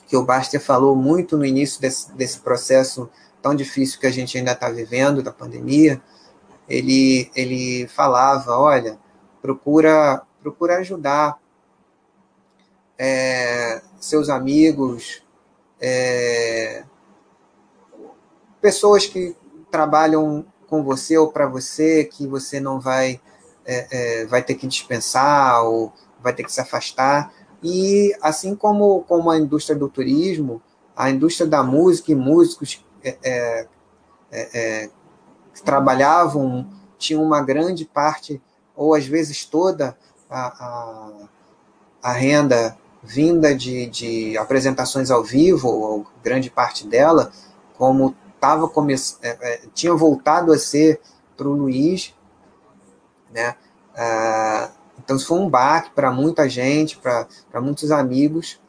que 0.05 0.15
o 0.15 0.23
Baster 0.23 0.61
falou 0.61 0.95
muito 0.95 1.37
no 1.37 1.45
início 1.45 1.81
desse, 1.81 2.11
desse 2.13 2.39
processo 2.39 3.09
tão 3.41 3.53
difícil 3.53 3.99
que 3.99 4.07
a 4.07 4.11
gente 4.11 4.37
ainda 4.37 4.53
está 4.53 4.69
vivendo 4.69 5.21
da 5.21 5.31
pandemia 5.31 6.01
ele, 6.67 7.31
ele 7.35 7.87
falava, 7.87 8.57
olha, 8.57 8.99
procura, 9.41 10.21
procura 10.41 10.77
ajudar 10.77 11.39
é, 12.97 13.81
seus 13.99 14.29
amigos, 14.29 15.23
é, 15.79 16.83
pessoas 18.59 19.05
que 19.05 19.35
trabalham 19.71 20.45
com 20.67 20.83
você 20.83 21.17
ou 21.17 21.31
para 21.31 21.47
você, 21.47 22.03
que 22.03 22.27
você 22.27 22.59
não 22.59 22.79
vai, 22.79 23.19
é, 23.65 23.87
é, 24.21 24.25
vai 24.25 24.41
ter 24.43 24.55
que 24.55 24.67
dispensar 24.67 25.63
ou 25.63 25.93
vai 26.21 26.33
ter 26.33 26.43
que 26.43 26.51
se 26.51 26.61
afastar. 26.61 27.31
E 27.63 28.15
assim 28.21 28.55
como, 28.55 29.03
como 29.03 29.29
a 29.29 29.37
indústria 29.37 29.77
do 29.77 29.89
turismo, 29.89 30.61
a 30.95 31.09
indústria 31.09 31.47
da 31.47 31.63
música 31.63 32.11
e 32.11 32.15
músicos 32.15 32.85
é, 33.03 33.17
é, 33.23 33.67
é, 34.31 34.89
que 35.53 35.63
trabalhavam 35.63 36.67
tinham 36.97 37.23
uma 37.23 37.41
grande 37.41 37.85
parte, 37.85 38.41
ou 38.75 38.93
às 38.93 39.05
vezes 39.05 39.45
toda, 39.45 39.97
a, 40.29 40.47
a, 40.47 41.11
a 42.01 42.11
renda 42.11 42.77
vinda 43.03 43.55
de, 43.55 43.85
de 43.87 44.37
apresentações 44.37 45.11
ao 45.11 45.23
vivo, 45.23 45.69
ou 45.69 46.05
grande 46.23 46.49
parte 46.49 46.85
dela, 46.85 47.31
como 47.77 48.15
tava 48.39 48.71
é, 49.21 49.29
é, 49.29 49.61
tinha 49.73 49.93
voltado 49.93 50.51
a 50.51 50.57
ser 50.57 51.01
para 51.35 51.47
o 51.47 51.53
Luiz, 51.53 52.13
né? 53.31 53.55
Ah, 53.95 54.71
então 54.97 55.15
isso 55.15 55.27
foi 55.27 55.39
um 55.39 55.49
baque 55.49 55.91
para 55.91 56.11
muita 56.11 56.49
gente, 56.49 56.97
para 56.97 57.61
muitos 57.61 57.91
amigos, 57.91 58.59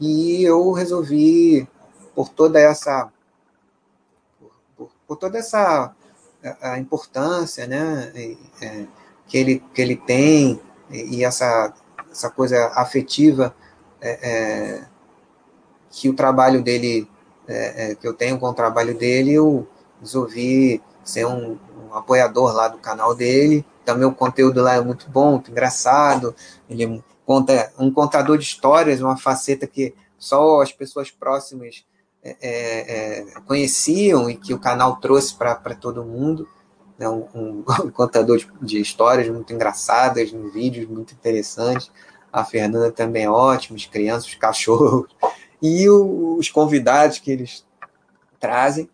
e 0.00 0.42
eu 0.42 0.72
resolvi 0.72 1.68
por 2.14 2.28
toda 2.28 2.60
essa 2.60 3.10
por, 4.76 4.90
por 5.06 5.16
toda 5.16 5.38
essa 5.38 5.94
a 6.60 6.78
importância, 6.78 7.66
né, 7.66 8.12
é, 8.60 8.86
que 9.26 9.36
ele 9.36 9.62
que 9.74 9.82
ele 9.82 9.96
tem 9.96 10.60
e 10.90 11.24
essa 11.24 11.74
essa 12.10 12.30
coisa 12.30 12.68
afetiva 12.74 13.54
é, 14.00 14.30
é, 14.30 14.84
que 15.90 16.08
o 16.08 16.14
trabalho 16.14 16.62
dele 16.62 17.08
é, 17.48 17.90
é, 17.90 17.94
que 17.94 18.06
eu 18.06 18.12
tenho 18.12 18.38
com 18.38 18.46
o 18.46 18.54
trabalho 18.54 18.96
dele, 18.96 19.32
eu 19.32 19.66
resolvi 20.00 20.82
ser 21.04 21.26
um, 21.26 21.52
um, 21.52 21.94
apoiador 21.94 22.52
lá 22.52 22.68
do 22.68 22.78
canal 22.78 23.14
dele. 23.14 23.64
Também 23.84 24.06
o 24.06 24.14
conteúdo 24.14 24.62
lá 24.62 24.74
é 24.74 24.80
muito 24.80 25.08
bom, 25.08 25.32
muito 25.32 25.50
engraçado. 25.50 26.34
Ele 26.68 27.02
conta 27.24 27.72
um 27.78 27.90
contador 27.90 28.36
de 28.36 28.44
histórias, 28.44 29.00
uma 29.00 29.16
faceta 29.16 29.66
que 29.66 29.94
só 30.18 30.60
as 30.60 30.72
pessoas 30.72 31.10
próximas 31.10 31.84
é, 32.22 32.36
é, 32.40 33.20
é 33.20 33.40
conheciam 33.46 34.28
e 34.28 34.36
que 34.36 34.52
o 34.52 34.58
canal 34.58 34.96
trouxe 34.96 35.34
para 35.34 35.74
todo 35.74 36.04
mundo. 36.04 36.48
Né? 36.98 37.08
Um, 37.08 37.28
um, 37.34 37.64
um, 37.84 37.90
contador 37.92 38.38
de, 38.38 38.48
de, 38.60 38.80
histórias 38.80 39.28
muito 39.28 39.52
engraçadas, 39.52 40.32
vídeos 40.52 40.88
muito 40.88 41.14
interessantes. 41.14 41.90
A 42.32 42.44
Fernanda 42.44 42.90
também 42.90 43.24
é 43.24 43.30
ótima, 43.30 43.76
as 43.76 43.86
crianças, 43.86 44.26
os 44.26 44.34
cachorros 44.34 45.06
e 45.60 45.88
o, 45.88 46.36
os 46.38 46.50
convidados 46.50 47.18
que 47.18 47.30
eles 47.30 47.64
trazem. 48.38 48.88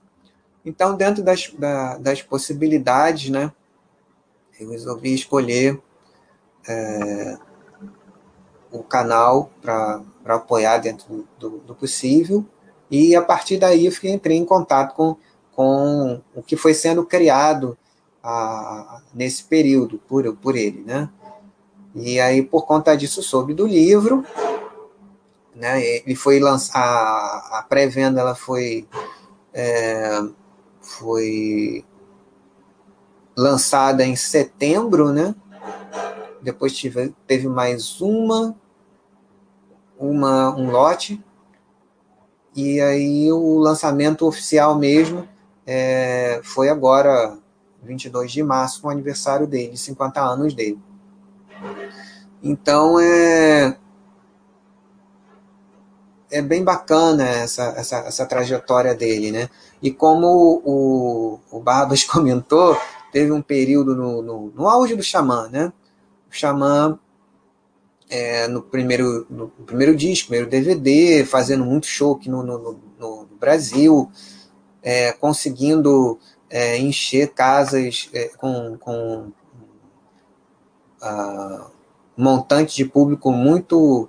Então, 0.65 0.97
dentro 0.97 1.23
das, 1.23 1.53
da, 1.59 1.99
das 1.99 2.23
possibilidades, 2.23 3.31
né, 3.31 3.53
eu 4.61 4.71
resolvi 4.71 5.15
escolher 5.15 5.81
é, 6.69 7.37
o 8.71 8.83
canal 8.83 9.51
para 9.61 10.03
apoiar 10.25 10.79
dentro 10.79 11.27
do, 11.39 11.59
do, 11.59 11.75
possível, 11.75 12.45
e 12.91 13.17
a 13.17 13.23
partir 13.23 13.59
daí 13.59 13.87
eu 13.87 13.93
fiquei, 13.93 14.13
entrei 14.13 14.37
em 14.37 14.45
contato 14.45 14.95
com, 14.95 15.17
com 15.53 16.21
o 16.35 16.43
que 16.43 16.57
foi 16.57 16.75
sendo 16.75 17.05
criado 17.05 17.77
a, 18.23 19.01
nesse 19.13 19.45
período 19.45 19.99
por, 20.07 20.33
por 20.37 20.57
ele. 20.57 20.83
Né? 20.83 21.09
E 21.95 22.21
aí, 22.21 22.43
por 22.43 22.67
conta 22.67 22.97
disso, 22.97 23.23
soube 23.23 23.53
do 23.53 23.67
livro, 23.67 24.25
né? 25.55 25.83
Ele 25.83 26.15
foi 26.15 26.41
lançar 26.41 26.81
a 26.81 27.65
pré-venda, 27.69 28.21
ela 28.21 28.35
foi 28.35 28.89
é, 29.53 30.21
foi 30.81 31.85
lançada 33.37 34.05
em 34.05 34.17
setembro, 34.17 35.13
né? 35.13 35.35
Depois 36.41 36.77
tive, 36.77 37.15
teve 37.27 37.49
mais 37.49 38.01
uma, 38.01 38.55
uma 39.99 40.55
um 40.57 40.71
lote 40.71 41.23
e 42.55 42.81
aí 42.81 43.33
o 43.33 43.59
lançamento 43.59 44.27
oficial 44.27 44.77
mesmo 44.77 45.27
é, 45.67 46.41
foi 46.43 46.69
agora 46.69 47.39
22 47.83 48.31
de 48.31 48.43
março, 48.43 48.83
com 48.83 48.89
o 48.89 48.91
aniversário 48.91 49.47
dele, 49.47 49.77
50 49.77 50.21
anos 50.21 50.55
dele. 50.55 50.79
Então 52.43 52.99
é 52.99 53.79
é 56.33 56.41
bem 56.41 56.65
bacana 56.65 57.29
essa, 57.29 57.75
essa, 57.77 57.99
essa 57.99 58.27
trajetória 58.27 58.95
dele, 58.95 59.31
né? 59.31 59.49
E 59.83 59.91
como 59.91 60.63
o, 60.65 61.39
o 61.51 61.61
Barbas 61.61 62.03
comentou, 62.05 62.77
teve 63.13 63.31
um 63.31 63.43
período 63.43 63.95
no, 63.95 64.23
no, 64.23 64.53
no 64.55 64.69
auge 64.69 64.97
do 64.97 65.03
Xamã, 65.03 65.49
né? 65.49 65.73
O 66.31 66.35
Xamã, 66.35 66.99
é, 68.09 68.49
no, 68.49 68.63
primeiro, 68.63 69.27
no 69.29 69.49
primeiro 69.49 69.95
disco, 69.95 70.29
primeiro 70.29 70.51
DVD, 70.51 71.25
fazendo 71.27 71.65
muito 71.65 71.87
show 71.87 72.15
aqui 72.15 72.31
no, 72.31 72.43
no, 72.43 72.81
no 72.99 73.29
Brasil, 73.39 74.11
é, 74.83 75.13
conseguindo 75.13 76.19
é, 76.49 76.79
encher 76.79 77.33
casas 77.35 78.09
é, 78.15 78.29
com, 78.39 78.77
com 78.79 79.33
uh, 81.03 81.71
um 82.17 82.25
montante 82.25 82.77
de 82.77 82.85
público 82.85 83.31
muito 83.31 84.09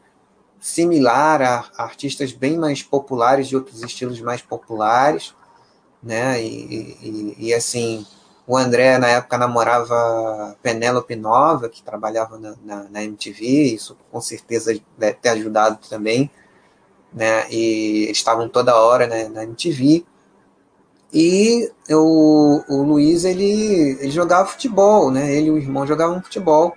similar 0.63 1.41
a, 1.41 1.65
artistas 1.77 2.31
bem 2.31 2.57
mais 2.57 2.81
populares 2.81 3.49
de 3.49 3.55
outros 3.55 3.83
estilos 3.83 4.21
mais 4.21 4.41
populares, 4.41 5.35
né? 6.01 6.41
E, 6.41 6.97
e, 7.01 7.35
e, 7.47 7.53
assim, 7.53 8.07
o 8.47 8.55
André 8.55 8.97
na 8.97 9.09
época 9.09 9.37
namorava 9.37 10.55
Penélope 10.63 11.17
Nova, 11.17 11.67
que 11.67 11.83
trabalhava 11.83 12.39
na, 12.39 12.55
na, 12.63 12.83
na, 12.89 13.03
MTV, 13.03 13.45
isso 13.73 13.97
com 14.09 14.21
certeza 14.21 14.73
deve 14.97 15.15
ter 15.15 15.29
ajudado 15.29 15.79
também, 15.89 16.31
né? 17.13 17.45
E 17.51 18.09
estavam 18.09 18.47
toda 18.47 18.73
hora 18.73 19.05
né, 19.05 19.27
na 19.27 19.43
MTV. 19.43 20.05
E 21.13 21.69
o, 21.89 22.63
o 22.69 22.83
Luiz 22.83 23.25
ele, 23.25 23.97
ele 23.99 24.11
jogava 24.11 24.47
futebol, 24.47 25.11
né? 25.11 25.35
Ele 25.35 25.47
e 25.47 25.51
o 25.51 25.57
irmão 25.57 25.85
jogavam 25.85 26.23
futebol. 26.23 26.73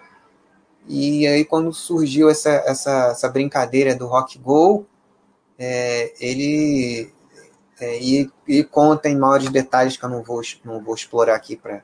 E 0.89 1.27
aí, 1.27 1.45
quando 1.45 1.73
surgiu 1.73 2.31
essa, 2.31 2.51
essa, 2.51 3.09
essa 3.11 3.29
brincadeira 3.29 3.95
do 3.95 4.07
rock 4.07 4.39
go, 4.39 4.87
é, 5.59 6.13
ele 6.21 7.13
é, 7.81 8.01
e, 8.01 8.31
e, 8.49 8.65
conta 8.65 9.09
em 9.09 9.17
maiores 9.17 9.51
detalhes 9.51 9.97
que 9.97 10.05
eu 10.05 10.09
não 10.09 10.23
vou, 10.23 10.41
não 10.65 10.83
vou 10.83 10.95
explorar 10.95 11.35
aqui 11.35 11.57
para 11.57 11.83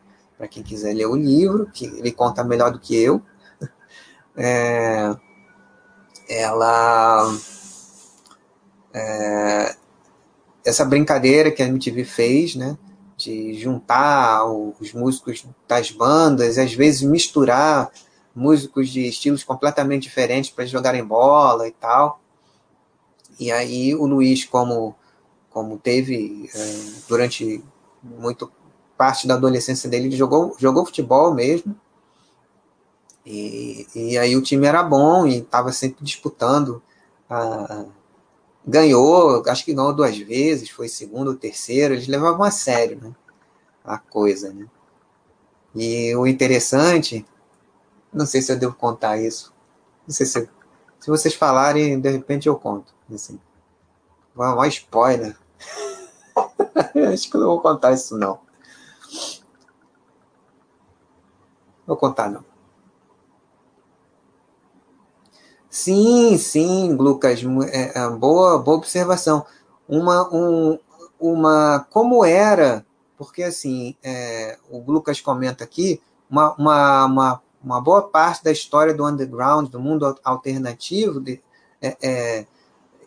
quem 0.48 0.62
quiser 0.62 0.94
ler 0.94 1.06
o 1.06 1.16
livro, 1.16 1.68
que 1.72 1.84
ele 1.84 2.12
conta 2.12 2.42
melhor 2.42 2.70
do 2.70 2.78
que 2.78 2.96
eu. 2.96 3.22
É, 4.34 5.14
ela. 6.26 7.30
É, 8.94 9.76
essa 10.64 10.86
brincadeira 10.86 11.50
que 11.50 11.62
a 11.62 11.66
MTV 11.66 12.02
fez, 12.06 12.56
né? 12.56 12.78
De 13.14 13.52
juntar 13.52 14.46
os 14.46 14.94
músicos 14.94 15.44
das 15.68 15.90
bandas, 15.90 16.56
às 16.56 16.72
vezes 16.72 17.02
misturar 17.02 17.92
músicos 18.34 18.88
de 18.88 19.06
estilos 19.06 19.44
completamente 19.44 20.04
diferentes 20.04 20.50
para 20.50 20.66
jogarem 20.66 21.04
bola 21.04 21.68
e 21.68 21.72
tal. 21.72 22.20
E 23.38 23.50
aí 23.50 23.94
o 23.94 24.06
Luiz, 24.06 24.44
como, 24.44 24.94
como 25.50 25.78
teve 25.78 26.50
é, 26.54 26.82
durante 27.08 27.62
muito 28.02 28.50
parte 28.96 29.26
da 29.26 29.34
adolescência 29.34 29.88
dele, 29.88 30.06
ele 30.06 30.16
jogou, 30.16 30.54
jogou 30.58 30.84
futebol 30.84 31.34
mesmo. 31.34 31.74
E, 33.24 33.86
e 33.94 34.18
aí 34.18 34.36
o 34.36 34.42
time 34.42 34.66
era 34.66 34.82
bom 34.82 35.26
e 35.26 35.38
estava 35.38 35.72
sempre 35.72 36.04
disputando. 36.04 36.82
Ah, 37.28 37.86
ganhou, 38.66 39.42
acho 39.48 39.64
que 39.64 39.74
ganhou 39.74 39.92
duas 39.92 40.16
vezes, 40.18 40.70
foi 40.70 40.88
segundo 40.88 41.28
ou 41.28 41.36
terceiro, 41.36 41.94
eles 41.94 42.06
levavam 42.06 42.44
a 42.44 42.50
sério 42.50 43.00
né, 43.00 43.12
a 43.84 43.98
coisa. 43.98 44.52
Né? 44.52 44.66
E 45.74 46.14
o 46.14 46.26
interessante 46.26 47.24
não 48.12 48.26
sei 48.26 48.42
se 48.42 48.52
eu 48.52 48.58
devo 48.58 48.74
contar 48.74 49.18
isso. 49.18 49.52
Não 50.06 50.14
sei 50.14 50.26
se. 50.26 50.48
Se 51.00 51.10
vocês 51.10 51.34
falarem, 51.34 52.00
de 52.00 52.10
repente 52.10 52.48
eu 52.48 52.56
conto. 52.56 52.94
Assim. 53.12 53.40
Uma, 54.36 54.66
spoiler. 54.68 55.36
Acho 57.12 57.30
que 57.30 57.36
eu 57.36 57.40
não 57.40 57.48
vou 57.48 57.60
contar 57.60 57.92
isso, 57.92 58.16
não. 58.16 58.40
Vou 61.86 61.96
contar, 61.96 62.30
não. 62.30 62.44
Sim, 65.68 66.36
sim, 66.38 66.92
Lucas, 66.94 67.40
é, 67.70 67.98
é, 67.98 68.10
boa, 68.10 68.58
boa 68.58 68.76
observação. 68.76 69.44
Uma, 69.88 70.28
um, 70.32 70.78
uma, 71.18 71.86
como 71.90 72.24
era, 72.24 72.86
porque 73.16 73.42
assim, 73.42 73.96
é, 74.02 74.58
o 74.70 74.78
Lucas 74.90 75.20
comenta 75.20 75.64
aqui, 75.64 76.00
uma, 76.30 76.54
uma, 76.54 77.06
uma 77.06 77.42
uma 77.62 77.80
boa 77.80 78.02
parte 78.02 78.44
da 78.44 78.50
história 78.50 78.92
do 78.92 79.06
underground, 79.06 79.68
do 79.68 79.80
mundo 79.80 80.16
alternativo, 80.24 81.20
de, 81.20 81.40
é, 81.80 81.96
é, 82.02 82.46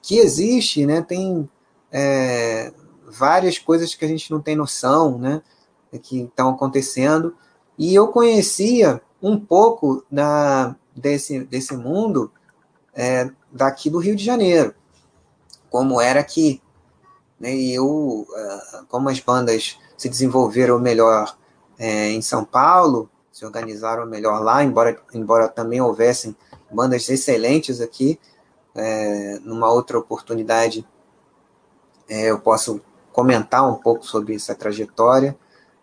que 0.01 0.17
existe, 0.17 0.85
né? 0.85 1.01
Tem 1.01 1.49
é, 1.91 2.71
várias 3.05 3.57
coisas 3.57 3.93
que 3.95 4.05
a 4.05 4.07
gente 4.07 4.31
não 4.31 4.41
tem 4.41 4.55
noção, 4.55 5.17
né? 5.17 5.41
Que 6.01 6.23
estão 6.23 6.49
acontecendo. 6.49 7.35
E 7.77 7.93
eu 7.93 8.07
conhecia 8.09 9.01
um 9.21 9.39
pouco 9.39 10.05
da, 10.11 10.75
desse, 10.95 11.43
desse 11.45 11.75
mundo 11.75 12.31
é, 12.93 13.29
daqui 13.51 13.89
do 13.89 13.99
Rio 13.99 14.15
de 14.15 14.23
Janeiro, 14.23 14.73
como 15.69 15.99
era 15.99 16.19
aqui. 16.19 16.61
Né? 17.39 17.53
E 17.55 17.73
eu, 17.73 18.27
ah, 18.35 18.83
como 18.87 19.09
as 19.09 19.19
bandas 19.19 19.77
se 19.97 20.09
desenvolveram 20.09 20.79
melhor 20.79 21.37
é, 21.77 22.09
em 22.11 22.21
São 22.21 22.45
Paulo, 22.45 23.09
se 23.35 23.45
organizaram 23.45 24.05
melhor 24.05 24.41
lá, 24.41 24.63
embora, 24.63 24.97
embora 25.13 25.49
também 25.49 25.81
houvessem 25.81 26.33
bandas 26.71 27.09
excelentes 27.09 27.81
aqui, 27.81 28.17
é, 28.73 29.39
numa 29.43 29.69
outra 29.69 29.99
oportunidade 29.99 30.87
é, 32.07 32.31
eu 32.31 32.39
posso 32.39 32.79
comentar 33.11 33.69
um 33.69 33.75
pouco 33.75 34.05
sobre 34.05 34.35
essa 34.35 34.55
trajetória. 34.55 35.37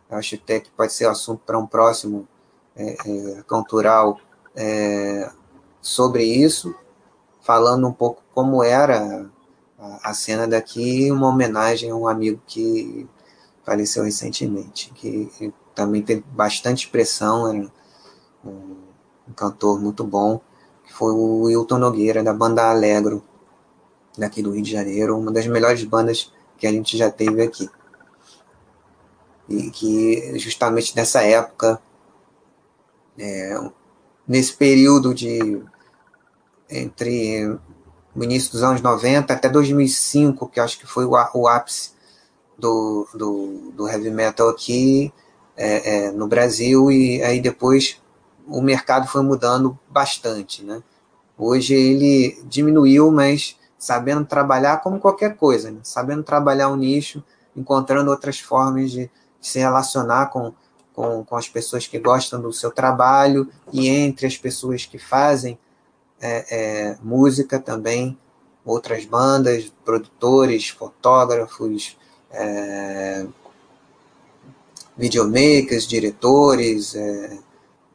Acho 0.09 0.37
até 0.37 0.61
que 0.61 0.71
pode 0.71 0.95
ser 0.95 1.07
assunto 1.07 1.43
para 1.45 1.59
um 1.59 1.67
próximo 1.67 2.27
é, 2.75 2.97
é, 3.07 3.43
cultural 3.43 4.19
é, 4.57 5.31
sobre 5.83 6.25
isso, 6.25 6.75
falando 7.43 7.87
um 7.87 7.93
pouco 7.93 8.23
como 8.35 8.65
era 8.65 9.29
a, 9.79 10.11
a 10.11 10.15
cena 10.15 10.49
daqui, 10.49 11.13
uma 11.13 11.29
homenagem 11.29 11.91
a 11.91 11.95
um 11.95 12.09
amigo 12.09 12.41
que 12.47 13.07
faleceu 13.63 14.05
recentemente, 14.05 14.91
que 14.95 15.53
também 15.75 16.03
teve 16.03 16.23
bastante 16.33 16.87
expressão, 16.87 17.49
era 17.49 17.71
um, 18.45 18.77
um 19.29 19.33
cantor 19.35 19.81
muito 19.81 20.05
bom, 20.05 20.41
que 20.85 20.93
foi 20.93 21.13
o 21.13 21.43
Wilton 21.43 21.79
Nogueira, 21.79 22.23
da 22.23 22.33
banda 22.33 22.71
Alegro, 22.71 23.23
daqui 24.17 24.43
do 24.43 24.53
Rio 24.53 24.63
de 24.63 24.71
Janeiro, 24.71 25.19
uma 25.19 25.33
das 25.33 25.47
melhores 25.47 25.83
bandas 25.85 26.33
que 26.59 26.67
a 26.67 26.73
gente 26.73 26.97
já 26.97 27.11
teve 27.11 27.43
aqui. 27.43 27.69
E 29.49 29.71
que 29.71 30.39
justamente 30.39 30.95
nessa 30.95 31.23
época, 31.23 31.81
é, 33.19 33.59
nesse 34.27 34.53
período 34.55 35.15
de 35.15 35.63
entre 36.71 37.59
o 38.15 38.25
início 38.25 38.53
dos 38.53 38.63
anos 38.63 38.81
90 38.81 39.33
até 39.33 39.49
2005, 39.49 40.49
que 40.49 40.61
acho 40.61 40.79
que 40.79 40.87
foi 40.87 41.05
o, 41.05 41.13
o 41.35 41.49
ápice 41.49 41.93
do, 42.59 43.07
do, 43.15 43.73
do, 43.75 43.89
heavy 43.89 44.11
metal 44.11 44.49
aqui 44.49 45.13
é, 45.63 46.07
é, 46.07 46.11
no 46.11 46.27
Brasil, 46.27 46.91
e 46.91 47.23
aí 47.23 47.41
depois 47.41 48.03
o 48.49 48.61
mercado 48.61 49.07
foi 49.07 49.23
mudando 49.23 49.79
bastante. 49.89 50.65
Né? 50.65 50.83
Hoje 51.39 51.73
ele 51.73 52.43
diminuiu, 52.47 53.13
mas 53.13 53.57
sabendo 53.79 54.25
trabalhar 54.25 54.79
como 54.79 54.99
qualquer 54.99 55.37
coisa, 55.37 55.71
né? 55.71 55.79
sabendo 55.85 56.25
trabalhar 56.25 56.69
um 56.69 56.75
nicho, 56.75 57.23
encontrando 57.55 58.11
outras 58.11 58.41
formas 58.41 58.91
de, 58.91 59.09
se 59.41 59.61
relacionar 59.61 60.27
com, 60.31 60.53
com, 60.93 61.25
com, 61.25 61.37
as 61.37 61.49
pessoas 61.49 61.87
que 61.87 61.99
gostam 61.99 62.41
do 62.41 62.53
seu 62.53 62.73
trabalho 62.73 63.49
e 63.73 63.89
entre 63.89 64.27
as 64.27 64.37
pessoas 64.37 64.85
que 64.85 64.99
fazem 64.99 65.57
é, 66.21 66.57
é, 66.91 66.99
música 67.01 67.61
também, 67.61 68.19
outras 68.65 69.05
bandas, 69.05 69.73
produtores, 69.85 70.69
fotógrafos, 70.69 71.97
é, 72.33 73.27
videomakers, 74.97 75.87
diretores, 75.87 76.95
é, 76.95 77.39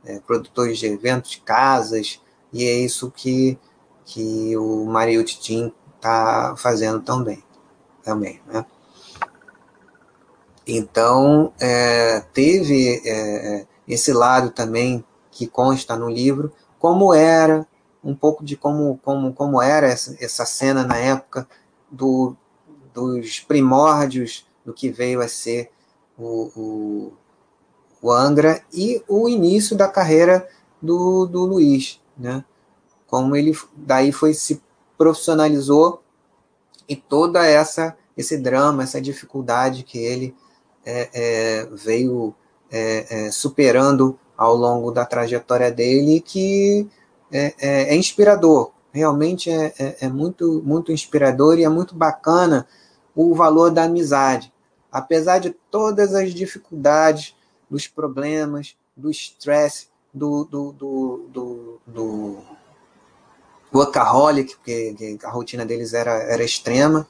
é, 0.06 0.20
produtores 0.20 0.80
de 0.80 0.88
eventos, 0.88 1.42
casas, 1.44 2.22
e 2.52 2.66
é 2.66 2.74
isso 2.74 3.12
que 3.12 3.58
que 4.08 4.56
o 4.56 4.86
Mario 4.86 5.22
Titim 5.22 5.74
está 5.98 6.56
fazendo 6.56 7.02
também, 7.02 7.44
também, 8.02 8.42
né? 8.48 8.66
Então, 10.66 11.54
é, 11.60 12.22
teve 12.34 13.02
é, 13.06 13.68
esse 13.86 14.14
lado 14.14 14.50
também 14.52 15.04
que 15.30 15.46
consta 15.46 15.98
no 15.98 16.10
livro, 16.10 16.54
como 16.80 17.14
era, 17.14 17.68
um 18.02 18.16
pouco 18.16 18.46
de 18.46 18.56
como, 18.56 18.98
como, 19.04 19.34
como 19.34 19.62
era 19.62 19.88
essa, 19.88 20.16
essa 20.22 20.46
cena 20.46 20.86
na 20.86 20.98
época 20.98 21.48
do, 21.92 22.36
dos 22.94 23.42
primórdios 23.42 24.48
do 24.66 24.74
que 24.74 24.90
veio 24.90 25.22
a 25.22 25.28
ser 25.28 25.70
o, 26.18 26.52
o, 26.56 27.14
o 28.02 28.12
Angra 28.12 28.62
e 28.74 29.04
o 29.08 29.30
início 29.30 29.76
da 29.76 29.88
carreira 29.88 30.48
do, 30.82 31.26
do 31.26 31.46
Luiz, 31.46 32.02
né? 32.18 32.44
como 33.08 33.36
ele 33.36 33.58
daí 33.76 34.12
foi 34.12 34.34
se 34.34 34.62
profissionalizou 34.98 36.02
e 36.88 36.96
toda 36.96 37.46
essa 37.46 37.96
esse 38.18 38.36
drama, 38.36 38.82
essa 38.82 39.00
dificuldade 39.00 39.84
que 39.84 40.00
ele 40.00 40.36
é, 40.84 41.10
é, 41.14 41.68
veio 41.72 42.34
é, 42.72 43.28
é 43.28 43.32
superando 43.32 44.18
ao 44.36 44.56
longo 44.56 44.92
da 44.92 45.06
trajetória 45.06 45.72
dele, 45.72 46.20
que 46.20 46.88
é, 47.32 47.54
é, 47.60 47.94
é 47.94 47.96
inspirador, 47.96 48.72
realmente 48.92 49.52
é, 49.52 50.10
muito, 50.10 50.64
muito 50.66 50.92
inspirador 50.92 51.60
e 51.60 51.64
é 51.64 51.70
muito 51.70 51.94
bacana 51.94 52.68
o 53.16 53.36
valor 53.36 53.70
da 53.70 53.84
amizade. 53.84 54.52
Apesar 54.92 55.40
de 55.40 55.52
todas 55.72 56.14
as 56.14 56.34
dificuldades, 56.34 57.36
dos 57.70 57.88
problemas, 57.88 58.76
do 58.96 59.10
estresse, 59.12 59.88
do, 60.14 60.46
do, 60.46 60.72
do, 60.72 61.30
do, 61.30 61.82
do 61.86 62.38
workaholic, 63.74 64.56
porque 64.56 65.18
a 65.24 65.30
rotina 65.30 65.66
deles 65.66 65.94
era, 65.94 66.14
era 66.24 66.44
extrema, 66.44 67.08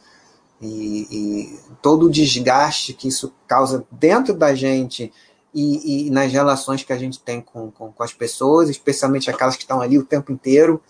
e, 0.62 1.08
e 1.12 1.60
todo 1.82 2.08
o 2.08 2.10
desgaste 2.10 2.94
que 2.94 3.08
isso 3.08 3.32
causa 3.48 3.86
dentro 3.92 4.34
da 4.34 4.56
gente 4.56 5.14
e, 5.54 6.08
e 6.08 6.10
nas 6.10 6.32
relações 6.32 6.84
que 6.84 6.92
a 6.92 6.98
gente 6.98 7.20
tem 7.20 7.42
com, 7.42 7.72
com, 7.72 7.92
com, 7.92 8.04
as 8.04 8.12
pessoas, 8.12 8.70
especialmente 8.70 9.30
aquelas 9.30 9.56
que 9.56 9.64
estão 9.64 9.82
ali 9.82 10.00
o 10.00 10.04
tempo 10.04 10.32
inteiro 10.32 10.82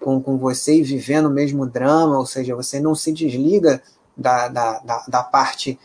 com, 0.00 0.20
com 0.22 0.38
você 0.38 0.76
e 0.76 0.82
vivendo 0.82 1.26
o 1.26 1.30
mesmo 1.30 1.66
drama, 1.66 2.18
ou 2.18 2.24
seja, 2.24 2.56
você 2.56 2.80
não 2.80 2.94
se 2.94 3.12
desliga 3.12 3.82
da, 4.16 4.48
da, 4.48 4.78
da, 4.78 5.04
da 5.06 5.22
parte 5.22 5.78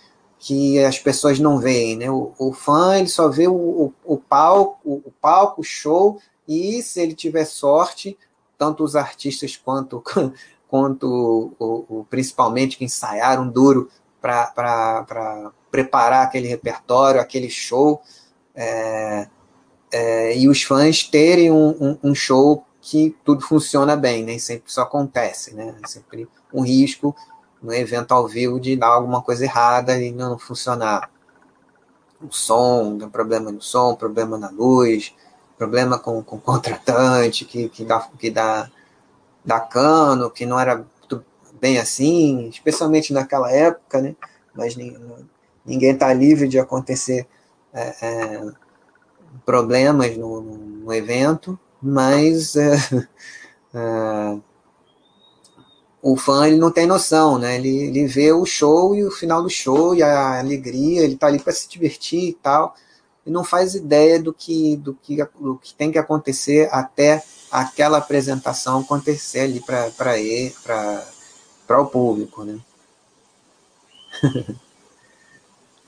que 0.46 0.78
as 0.78 1.00
pessoas 1.00 1.40
não 1.40 1.58
veem, 1.58 1.98
né? 1.98 2.12
O, 2.12 2.32
o 2.38 2.54
fã 2.54 3.00
ele 3.00 3.08
só 3.08 3.30
vê 3.30 3.48
o, 3.48 3.56
o, 3.56 3.94
o 4.04 4.16
palco, 4.16 4.78
o, 4.86 5.12
palco, 5.20 5.64
show, 5.64 6.22
e 6.48 6.84
se 6.84 7.02
ele 7.02 7.16
tiver 7.16 7.46
sorte, 7.46 8.16
tanto 8.56 8.84
os 8.84 8.96
artistas 8.96 9.58
quanto, 9.58 10.04
quanto 10.70 11.52
o, 11.58 12.06
principalmente 12.12 12.78
que 12.78 12.86
ensaiaram 12.86 13.50
duro 13.50 13.90
para 14.22 15.52
preparar 15.72 16.26
aquele 16.26 16.48
repertório, 16.48 17.20
aquele 17.20 17.50
show, 17.50 18.00
é, 18.54 19.28
é, 19.92 20.38
e 20.38 20.48
os 20.48 20.62
fãs 20.62 21.06
terem 21.06 21.52
um, 21.52 21.70
um, 21.70 21.98
um, 22.12 22.14
show 22.14 22.64
que 22.82 23.18
tudo 23.26 23.42
funciona 23.42 23.96
bem, 23.96 24.24
nem 24.24 24.38
sempre 24.38 24.70
isso 24.70 24.80
acontece, 24.80 25.56
né? 25.56 25.76
Sempre 25.88 26.30
um 26.54 26.62
risco 26.62 27.16
no 27.66 27.74
evento 27.74 28.14
ao 28.14 28.28
vivo 28.28 28.60
de 28.60 28.76
dar 28.76 28.88
alguma 28.88 29.22
coisa 29.22 29.44
errada 29.44 30.00
e 30.00 30.12
não 30.12 30.38
funcionar. 30.38 31.10
O 32.22 32.32
som, 32.32 32.98
tem 32.98 33.10
problema 33.10 33.52
no 33.52 33.62
som, 33.62 33.96
problema 33.96 34.38
na 34.38 34.50
luz, 34.50 35.14
problema 35.58 35.98
com, 35.98 36.24
com 36.24 36.38
o 36.38 36.40
contratante 36.42 37.44
que, 37.44 37.68
que, 37.70 37.84
dá, 37.84 38.08
que 38.20 38.30
dá, 38.30 38.70
dá 39.44 39.60
cano, 39.60 40.30
que 40.30 40.46
não 40.46 40.60
era 40.60 40.86
bem 41.60 41.80
assim, 41.80 42.48
especialmente 42.50 43.12
naquela 43.12 43.52
época, 43.52 44.02
né? 44.02 44.16
Mas 44.54 44.76
ninguém 45.66 45.92
está 45.92 46.14
livre 46.14 46.48
de 46.48 46.60
acontecer 46.60 47.28
é, 47.74 47.96
é, 48.02 48.52
problemas 49.46 50.16
no, 50.16 50.42
no, 50.42 50.94
evento, 50.94 51.60
mas 51.82 52.56
é, 52.56 52.76
é, 53.74 54.38
o 56.08 56.16
fã 56.16 56.48
ele 56.48 56.58
não 56.58 56.70
tem 56.70 56.86
noção, 56.86 57.40
né? 57.40 57.56
Ele, 57.56 57.88
ele 57.88 58.06
vê 58.06 58.32
o 58.32 58.46
show 58.46 58.96
e 58.96 59.04
o 59.04 59.10
final 59.10 59.42
do 59.42 59.50
show 59.50 59.96
e 59.96 60.04
a 60.04 60.40
alegria, 60.40 61.02
ele 61.02 61.16
está 61.16 61.26
ali 61.26 61.40
para 61.40 61.52
se 61.52 61.68
divertir 61.68 62.30
e 62.30 62.34
tal 62.34 62.76
e 63.26 63.32
não 63.32 63.44
faz 63.44 63.74
ideia 63.74 64.22
do 64.22 64.32
que, 64.32 64.78
do 64.78 64.94
que, 64.94 65.18
do 65.40 65.58
que 65.58 65.74
tem 65.74 65.92
que 65.92 65.98
acontecer 65.98 66.70
até 66.72 67.24
aquela 67.52 67.98
apresentação 67.98 68.82
acontecer 68.82 69.40
ali 69.40 69.60
para 69.62 71.08
o 71.82 71.88
público. 71.88 72.44
Né? 72.44 72.60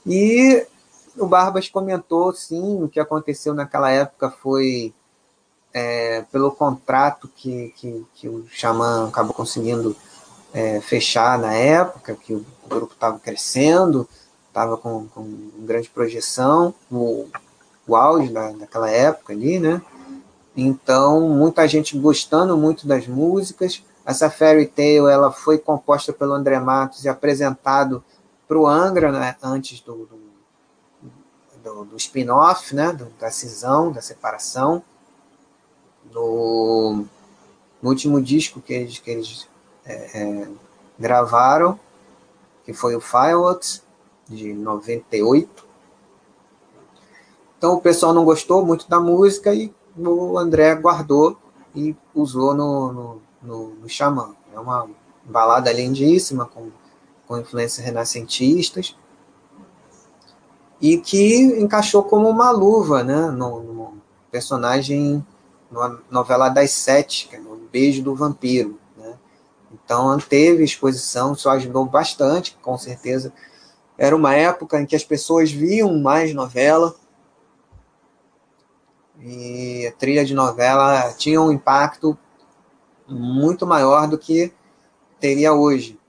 e 0.04 0.66
o 1.16 1.28
Barbas 1.28 1.70
comentou, 1.70 2.34
sim, 2.34 2.82
o 2.82 2.90
que 2.90 3.00
aconteceu 3.00 3.54
naquela 3.54 3.92
época 3.92 4.32
foi 4.32 4.92
é, 5.72 6.24
pelo 6.32 6.52
contrato 6.52 7.30
que, 7.36 7.72
que, 7.78 8.04
que, 8.16 8.28
o 8.28 8.48
Xamã 8.50 9.08
acabou 9.08 9.34
conseguindo 9.34 9.96
é, 10.58 10.82
fechar 10.82 11.38
na 11.38 11.54
época, 11.54 12.16
que 12.16 12.34
o 12.34 12.44
grupo 12.68 12.92
estava 12.92 13.20
crescendo, 13.20 14.10
estava 14.48 14.76
com, 14.76 15.08
com 15.10 15.52
grande 15.60 15.88
projeção, 15.88 16.74
o, 16.92 17.28
o 17.86 17.96
auge 17.96 18.34
da, 18.34 18.52
daquela 18.54 18.90
época 18.90 19.34
ali, 19.34 19.60
né? 19.60 19.80
Então, 20.56 21.30
muita 21.30 21.68
gente 21.68 21.96
gostando 22.00 22.58
muito 22.58 22.88
das 22.88 23.06
músicas. 23.06 23.84
Essa 24.04 24.32
Fairy 24.32 24.66
Tale 24.66 25.12
ela 25.12 25.32
foi 25.32 25.60
composta 25.60 26.12
pelo 26.12 26.34
André 26.34 26.60
Matos 26.60 27.06
e 27.06 27.10
apresentado 27.10 28.04
para 28.48 28.58
o 28.58 28.66
Angra 28.66 29.12
né, 29.12 29.36
antes 29.44 29.80
do, 29.82 30.08
do, 30.08 30.20
do, 31.64 31.86
do 31.86 31.98
spin-off, 31.98 32.74
né, 32.74 32.98
da 33.20 33.30
cisão, 33.30 33.92
da 33.92 34.02
separação. 34.02 34.82
No, 36.12 37.06
no 37.80 37.90
último 37.90 38.20
disco 38.20 38.60
que 38.60 38.74
eles, 38.74 38.98
que 38.98 39.12
eles 39.12 39.48
é, 39.88 40.22
é, 40.22 40.48
gravaram, 41.00 41.80
que 42.64 42.74
foi 42.74 42.96
o 42.96 43.02
Fireworks, 43.02 43.84
de 44.28 44.54
98. 44.54 45.66
Então 47.58 47.76
o 47.76 47.82
pessoal 47.82 48.14
não 48.14 48.26
gostou 48.26 48.66
muito 48.66 48.90
da 48.90 49.00
música 49.00 49.54
e 49.54 49.74
o 49.98 50.38
André 50.38 50.76
guardou 50.76 51.38
e 51.74 51.96
usou 52.14 52.54
no, 52.54 52.92
no, 52.92 53.22
no, 53.42 53.70
no 53.76 53.90
Xamã. 53.90 54.36
É 54.54 54.60
uma 54.60 54.88
balada 55.24 55.72
lindíssima, 55.72 56.46
com, 56.46 56.70
com 57.28 57.38
influências 57.38 57.86
renascentistas, 57.86 58.96
e 60.80 60.98
que 60.98 61.42
encaixou 61.60 62.04
como 62.04 62.30
uma 62.30 62.52
luva 62.52 63.04
né, 63.04 63.28
no, 63.32 63.64
no 63.64 63.94
personagem, 64.32 65.26
na 65.72 65.98
novela 66.12 66.50
das 66.50 66.72
sete, 66.72 67.28
que 67.28 67.36
é 67.36 67.40
no 67.40 67.58
Beijo 67.72 68.04
do 68.04 68.16
Vampiro. 68.16 68.78
Então, 69.72 70.18
teve 70.20 70.64
exposição, 70.64 71.34
isso 71.34 71.50
ajudou 71.50 71.86
bastante, 71.86 72.58
com 72.62 72.78
certeza. 72.78 73.34
Era 73.98 74.16
uma 74.16 74.34
época 74.34 74.80
em 74.80 74.86
que 74.86 74.96
as 74.96 75.04
pessoas 75.04 75.52
viam 75.52 76.00
mais 76.00 76.34
novela, 76.34 76.96
e 79.20 79.88
a 79.88 79.92
trilha 79.94 80.24
de 80.24 80.34
novela 80.34 81.12
tinha 81.14 81.42
um 81.42 81.52
impacto 81.52 82.18
muito 83.08 83.66
maior 83.66 84.08
do 84.08 84.18
que 84.18 84.54
teria 85.20 85.54
hoje. 85.54 86.00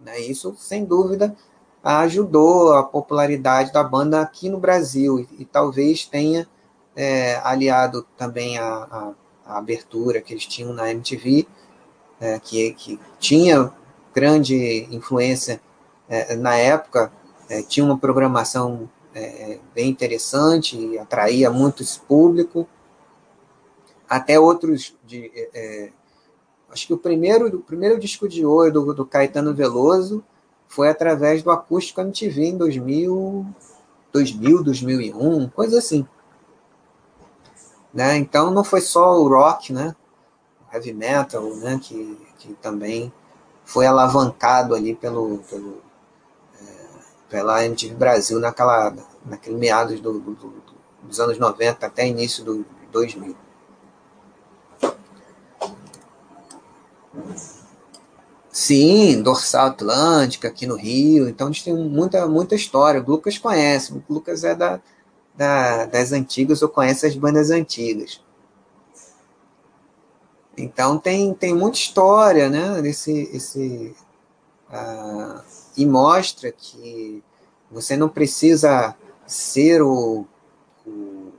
Né? 0.00 0.20
Isso, 0.20 0.54
sem 0.58 0.84
dúvida, 0.84 1.36
ajudou 1.82 2.72
a 2.72 2.82
popularidade 2.82 3.72
da 3.72 3.84
banda 3.84 4.20
aqui 4.20 4.48
no 4.48 4.58
Brasil 4.58 5.20
e, 5.20 5.28
e 5.40 5.44
talvez 5.44 6.06
tenha 6.06 6.48
é, 6.96 7.36
aliado 7.44 8.06
também 8.16 8.58
a, 8.58 8.66
a, 8.66 9.12
a, 9.46 9.58
abertura 9.58 10.20
que 10.20 10.32
eles 10.32 10.46
tinham 10.46 10.72
na 10.72 10.90
MTV, 10.90 11.46
é, 12.20 12.38
que, 12.38 12.72
que 12.74 13.00
tinha 13.18 13.72
grande 14.14 14.86
influência 14.90 15.60
é, 16.08 16.36
na 16.36 16.56
época, 16.56 17.12
é, 17.48 17.62
tinha 17.62 17.84
uma 17.84 17.98
programação 17.98 18.88
é, 19.14 19.58
bem 19.74 19.88
interessante 19.88 20.98
atraía 20.98 21.50
muito 21.50 21.82
esse 21.82 21.98
público. 22.00 22.68
Até 24.08 24.38
outros 24.38 24.94
de, 25.04 25.30
é, 25.54 25.90
acho 26.70 26.86
que 26.86 26.94
o 26.94 26.98
primeiro, 26.98 27.46
o 27.46 27.62
primeiro 27.62 27.98
disco 27.98 28.28
de 28.28 28.44
ouro 28.44 28.72
do, 28.72 28.94
do 28.94 29.06
Caetano 29.06 29.54
Veloso 29.54 30.22
foi 30.68 30.88
através 30.88 31.42
do 31.42 31.50
Acústico 31.50 32.00
MTV 32.00 32.44
em 32.46 32.58
2000, 32.58 33.46
2000 34.12 34.62
2001, 34.62 35.48
coisa 35.48 35.78
assim. 35.78 36.06
Né? 37.92 38.16
Então 38.16 38.50
não 38.50 38.64
foi 38.64 38.80
só 38.80 39.20
o 39.20 39.28
rock, 39.28 39.72
né? 39.72 39.94
Heavy 40.74 40.92
metal, 40.92 41.54
né? 41.56 41.78
que, 41.80 42.18
que 42.38 42.52
também 42.54 43.12
foi 43.64 43.86
alavancado 43.86 44.74
ali 44.74 44.94
pelo, 44.94 45.38
pelo 45.50 45.78
é, 46.60 46.66
pela 47.28 47.64
MTV 47.64 47.94
Brasil 47.94 48.40
naquela, 48.40 48.92
naquele 49.24 49.56
meados 49.56 50.00
do, 50.00 50.18
do, 50.18 50.54
dos 51.02 51.20
anos 51.20 51.38
90 51.38 51.86
até 51.86 52.06
início 52.06 52.44
do 52.44 52.66
2000. 52.90 53.36
Sim, 58.50 59.20
dorsal 59.20 59.66
atlântica 59.66 60.48
aqui 60.48 60.66
no 60.66 60.76
Rio. 60.76 61.28
Então 61.28 61.48
a 61.48 61.50
gente 61.50 61.64
tem 61.64 61.74
muita, 61.74 62.26
muita 62.26 62.54
história. 62.54 63.02
O 63.02 63.10
Lucas 63.10 63.36
conhece. 63.36 63.92
O 63.92 64.02
Lucas 64.08 64.44
é 64.44 64.54
da, 64.54 64.80
da, 65.34 65.86
das 65.86 66.12
antigas 66.12 66.62
ou 66.62 66.68
conhece 66.68 67.04
as 67.04 67.16
bandas 67.16 67.50
antigas. 67.50 68.23
Então 70.56 70.98
tem, 70.98 71.34
tem 71.34 71.54
muita 71.54 71.78
história, 71.78 72.48
né? 72.48 72.80
Esse, 72.88 73.30
esse, 73.32 73.94
uh, 74.70 75.42
e 75.76 75.84
mostra 75.84 76.52
que 76.52 77.22
você 77.70 77.96
não 77.96 78.08
precisa 78.08 78.94
ser 79.26 79.82
o, 79.82 80.24
o, 80.86 81.32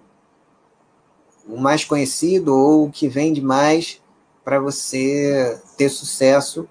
o 1.48 1.58
mais 1.58 1.86
conhecido 1.86 2.54
ou 2.54 2.86
o 2.86 2.92
que 2.92 3.08
vende 3.08 3.42
mais 3.42 4.02
para 4.44 4.60
você 4.60 5.60
ter 5.78 5.90
sucesso 5.90 6.68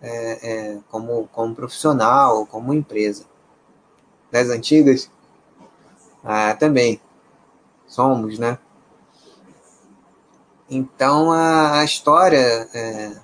é, 0.00 0.50
é, 0.50 0.78
como, 0.90 1.28
como 1.32 1.54
profissional, 1.54 2.46
como 2.46 2.74
empresa. 2.74 3.24
Das 4.30 4.50
antigas? 4.50 5.10
Ah, 6.22 6.54
também. 6.54 7.00
Somos, 7.86 8.38
né? 8.38 8.58
Então 10.68 11.32
a, 11.32 11.80
a 11.80 11.84
história 11.84 12.68
é, 12.74 13.16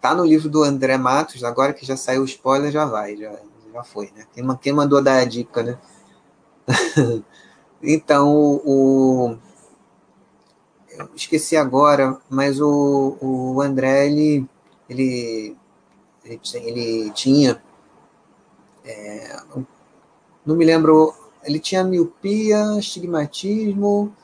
tá 0.00 0.14
no 0.14 0.24
livro 0.24 0.48
do 0.48 0.62
André 0.62 0.98
Matos, 0.98 1.44
agora 1.44 1.72
que 1.72 1.86
já 1.86 1.96
saiu 1.96 2.22
o 2.22 2.26
spoiler, 2.26 2.70
já 2.70 2.84
vai, 2.84 3.16
já, 3.16 3.32
já 3.72 3.84
foi, 3.84 4.12
né? 4.14 4.26
Quem, 4.34 4.44
quem 4.56 4.72
mandou 4.72 5.02
dar 5.02 5.18
a 5.18 5.24
dica, 5.24 5.62
né? 5.62 5.78
então, 7.82 8.60
o, 8.64 9.36
eu 10.90 11.08
esqueci 11.14 11.56
agora, 11.56 12.18
mas 12.28 12.60
o, 12.60 13.16
o 13.20 13.60
André, 13.60 14.06
ele, 14.06 14.46
ele, 14.88 15.56
ele, 16.24 16.40
ele 16.54 17.10
tinha, 17.12 17.62
é, 18.84 19.36
não 20.44 20.56
me 20.56 20.64
lembro, 20.64 21.14
ele 21.42 21.58
tinha 21.58 21.82
miopia, 21.82 22.78
estigmatismo, 22.78 24.14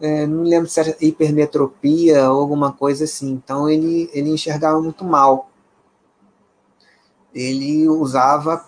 é, 0.00 0.26
não 0.26 0.42
lembro 0.42 0.68
se 0.68 0.80
era 0.80 0.96
hipermetropia 1.00 2.30
ou 2.30 2.40
alguma 2.40 2.72
coisa 2.72 3.04
assim, 3.04 3.30
então 3.32 3.68
ele, 3.68 4.10
ele 4.12 4.30
enxergava 4.30 4.80
muito 4.80 5.04
mal. 5.04 5.50
Ele 7.34 7.88
usava 7.88 8.64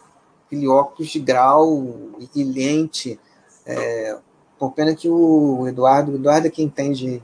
aquele 0.46 0.68
óculos 0.68 1.10
de 1.10 1.18
grau 1.18 2.16
e 2.34 2.44
lente, 2.44 3.18
é, 3.66 4.18
pena 4.76 4.94
que 4.94 5.08
o 5.08 5.66
Eduardo, 5.66 6.12
o 6.12 6.14
Eduardo 6.14 6.46
é 6.46 6.50
quem 6.50 6.66
entende 6.66 7.22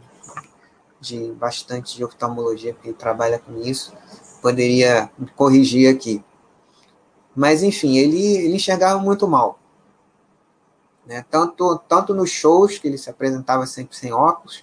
de, 1.01 1.31
bastante 1.33 1.97
de 1.97 2.05
oftalmologia, 2.05 2.75
porque 2.75 2.93
trabalha 2.93 3.39
com 3.39 3.61
isso, 3.61 3.93
poderia 4.43 5.11
corrigir 5.37 5.95
aqui. 5.95 6.25
Mas, 7.37 7.63
enfim, 7.63 7.97
ele, 7.97 8.21
ele 8.21 8.57
enxergava 8.57 9.01
muito 9.01 9.29
mal. 9.29 9.59
Né? 11.09 11.25
Tanto, 11.31 11.81
tanto 11.89 12.15
nos 12.15 12.29
shows, 12.29 12.77
que 12.77 12.87
ele 12.87 12.99
se 12.99 13.09
apresentava 13.09 13.67
sempre 13.67 13.97
sem 13.97 14.13
óculos, 14.13 14.63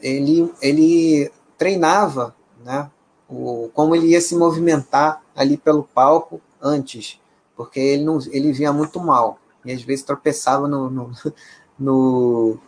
ele, 0.00 0.50
ele 0.62 1.30
treinava 1.58 2.34
né, 2.64 2.90
o, 3.28 3.68
como 3.74 3.94
ele 3.94 4.06
ia 4.06 4.22
se 4.22 4.34
movimentar 4.34 5.22
ali 5.36 5.58
pelo 5.58 5.84
palco 5.84 6.40
antes, 6.62 7.20
porque 7.54 7.78
ele, 7.78 8.04
não, 8.04 8.18
ele 8.30 8.52
via 8.52 8.72
muito 8.72 8.98
mal 9.00 9.38
e 9.66 9.70
às 9.70 9.82
vezes 9.82 10.02
tropeçava 10.02 10.66
no, 10.66 10.88
no, 10.88 11.12
no, 11.78 12.58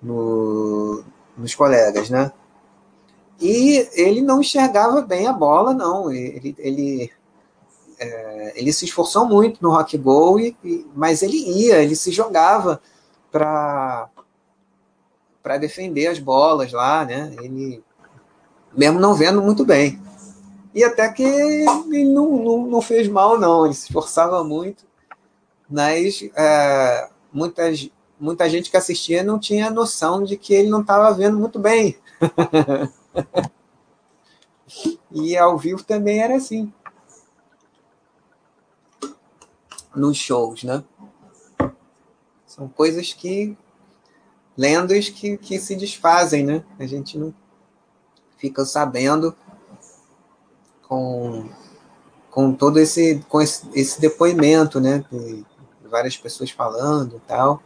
no, 0.00 1.04
nos 1.36 1.54
colegas, 1.54 2.08
né? 2.08 2.32
E 3.38 3.86
ele 3.92 4.22
não 4.22 4.40
enxergava 4.40 5.02
bem 5.02 5.26
a 5.26 5.32
bola, 5.32 5.74
não. 5.74 6.10
Ele, 6.10 6.54
ele, 6.58 7.12
é, 7.98 8.25
ele 8.54 8.72
se 8.72 8.84
esforçou 8.84 9.26
muito 9.26 9.62
no 9.62 9.70
rock 9.70 9.96
go, 9.98 10.38
e, 10.38 10.56
e, 10.64 10.86
mas 10.94 11.22
ele 11.22 11.36
ia, 11.36 11.82
ele 11.82 11.96
se 11.96 12.10
jogava 12.10 12.80
para 13.30 14.08
para 15.42 15.58
defender 15.58 16.08
as 16.08 16.18
bolas 16.18 16.72
lá, 16.72 17.04
né? 17.04 17.32
Ele 17.40 17.80
mesmo 18.76 18.98
não 18.98 19.14
vendo 19.14 19.40
muito 19.40 19.64
bem. 19.64 20.00
E 20.74 20.82
até 20.82 21.08
que 21.08 21.22
ele 21.22 22.12
não, 22.12 22.32
não, 22.32 22.66
não 22.66 22.82
fez 22.82 23.06
mal, 23.06 23.38
não. 23.38 23.64
Ele 23.64 23.72
se 23.72 23.86
esforçava 23.86 24.42
muito 24.42 24.84
mas 25.68 26.28
é, 26.36 27.08
muitas, 27.32 27.90
muita 28.18 28.48
gente 28.48 28.70
que 28.70 28.76
assistia 28.76 29.22
não 29.22 29.38
tinha 29.38 29.70
noção 29.70 30.22
de 30.22 30.36
que 30.36 30.54
ele 30.54 30.68
não 30.68 30.80
estava 30.80 31.12
vendo 31.12 31.38
muito 31.38 31.58
bem. 31.58 31.96
e 35.10 35.36
ao 35.36 35.58
vivo 35.58 35.82
também 35.82 36.20
era 36.20 36.36
assim. 36.36 36.72
Nos 39.96 40.16
shows, 40.16 40.62
né? 40.62 40.84
São 42.46 42.68
coisas 42.68 43.12
que. 43.12 43.56
lendas 44.56 45.08
que, 45.08 45.36
que 45.36 45.58
se 45.58 45.74
desfazem, 45.74 46.44
né? 46.44 46.64
A 46.78 46.86
gente 46.86 47.18
não 47.18 47.34
fica 48.36 48.64
sabendo 48.64 49.34
com, 50.86 51.48
com 52.30 52.52
todo 52.52 52.78
esse, 52.78 53.24
com 53.28 53.40
esse, 53.40 53.68
esse 53.74 54.00
depoimento, 54.00 54.80
né? 54.80 55.04
várias 55.88 56.16
pessoas 56.16 56.50
falando 56.50 57.16
e 57.16 57.20
tal. 57.20 57.62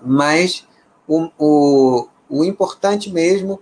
Mas 0.00 0.66
o, 1.06 1.30
o, 1.38 2.08
o 2.28 2.44
importante 2.44 3.12
mesmo 3.12 3.60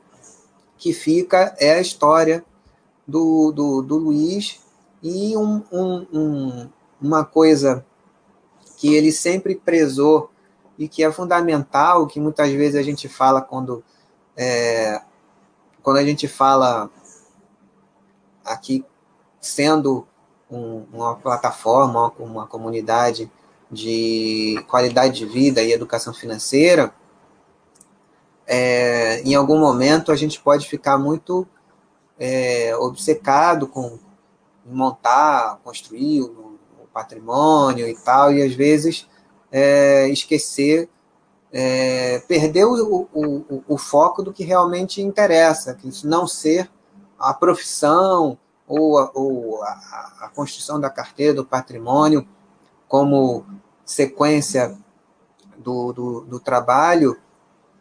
que 0.76 0.92
fica 0.92 1.54
é 1.58 1.74
a 1.74 1.80
história 1.80 2.44
do, 3.06 3.52
do, 3.52 3.82
do 3.82 3.96
Luiz 3.96 4.60
e 5.02 5.36
um, 5.36 5.62
um, 5.70 6.06
um, 6.12 6.68
uma 7.04 7.24
coisa 7.24 7.84
que 8.76 8.94
ele 8.94 9.12
sempre 9.12 9.54
prezou 9.54 10.30
e 10.78 10.88
que 10.88 11.04
é 11.04 11.12
fundamental, 11.12 12.06
que 12.06 12.18
muitas 12.18 12.50
vezes 12.50 12.76
a 12.76 12.82
gente 12.82 13.08
fala 13.08 13.40
quando, 13.40 13.84
é, 14.36 15.00
quando 15.82 15.98
a 15.98 16.04
gente 16.04 16.26
fala 16.26 16.90
aqui 18.44 18.84
sendo 19.40 20.06
um, 20.50 20.84
uma 20.92 21.14
plataforma, 21.16 22.12
uma 22.18 22.46
comunidade 22.46 23.30
de 23.70 24.64
qualidade 24.68 25.14
de 25.14 25.26
vida 25.26 25.62
e 25.62 25.72
educação 25.72 26.14
financeira, 26.14 26.94
é, 28.46 29.20
em 29.22 29.34
algum 29.34 29.58
momento 29.58 30.10
a 30.10 30.16
gente 30.16 30.40
pode 30.40 30.68
ficar 30.68 30.98
muito 30.98 31.46
é, 32.18 32.74
obcecado 32.76 33.66
com 33.66 33.98
montar, 34.64 35.60
construir 35.62 36.22
patrimônio 36.94 37.88
e 37.88 37.94
tal, 37.96 38.32
e 38.32 38.40
às 38.40 38.54
vezes 38.54 39.08
é, 39.50 40.08
esquecer, 40.08 40.88
é, 41.52 42.20
perder 42.28 42.64
o, 42.64 43.08
o, 43.12 43.64
o, 43.68 43.76
foco 43.76 44.22
do 44.22 44.32
que 44.32 44.44
realmente 44.44 45.02
interessa, 45.02 45.74
que 45.74 45.88
isso 45.88 46.08
não 46.08 46.26
ser 46.26 46.70
a 47.18 47.34
profissão 47.34 48.38
ou, 48.66 48.98
a, 48.98 49.10
ou 49.14 49.62
a, 49.62 50.16
a 50.22 50.30
construção 50.34 50.80
da 50.80 50.88
carteira 50.88 51.34
do 51.34 51.44
patrimônio 51.44 52.26
como 52.88 53.44
sequência 53.84 54.76
do, 55.58 55.92
do, 55.92 56.20
do 56.22 56.40
trabalho, 56.40 57.16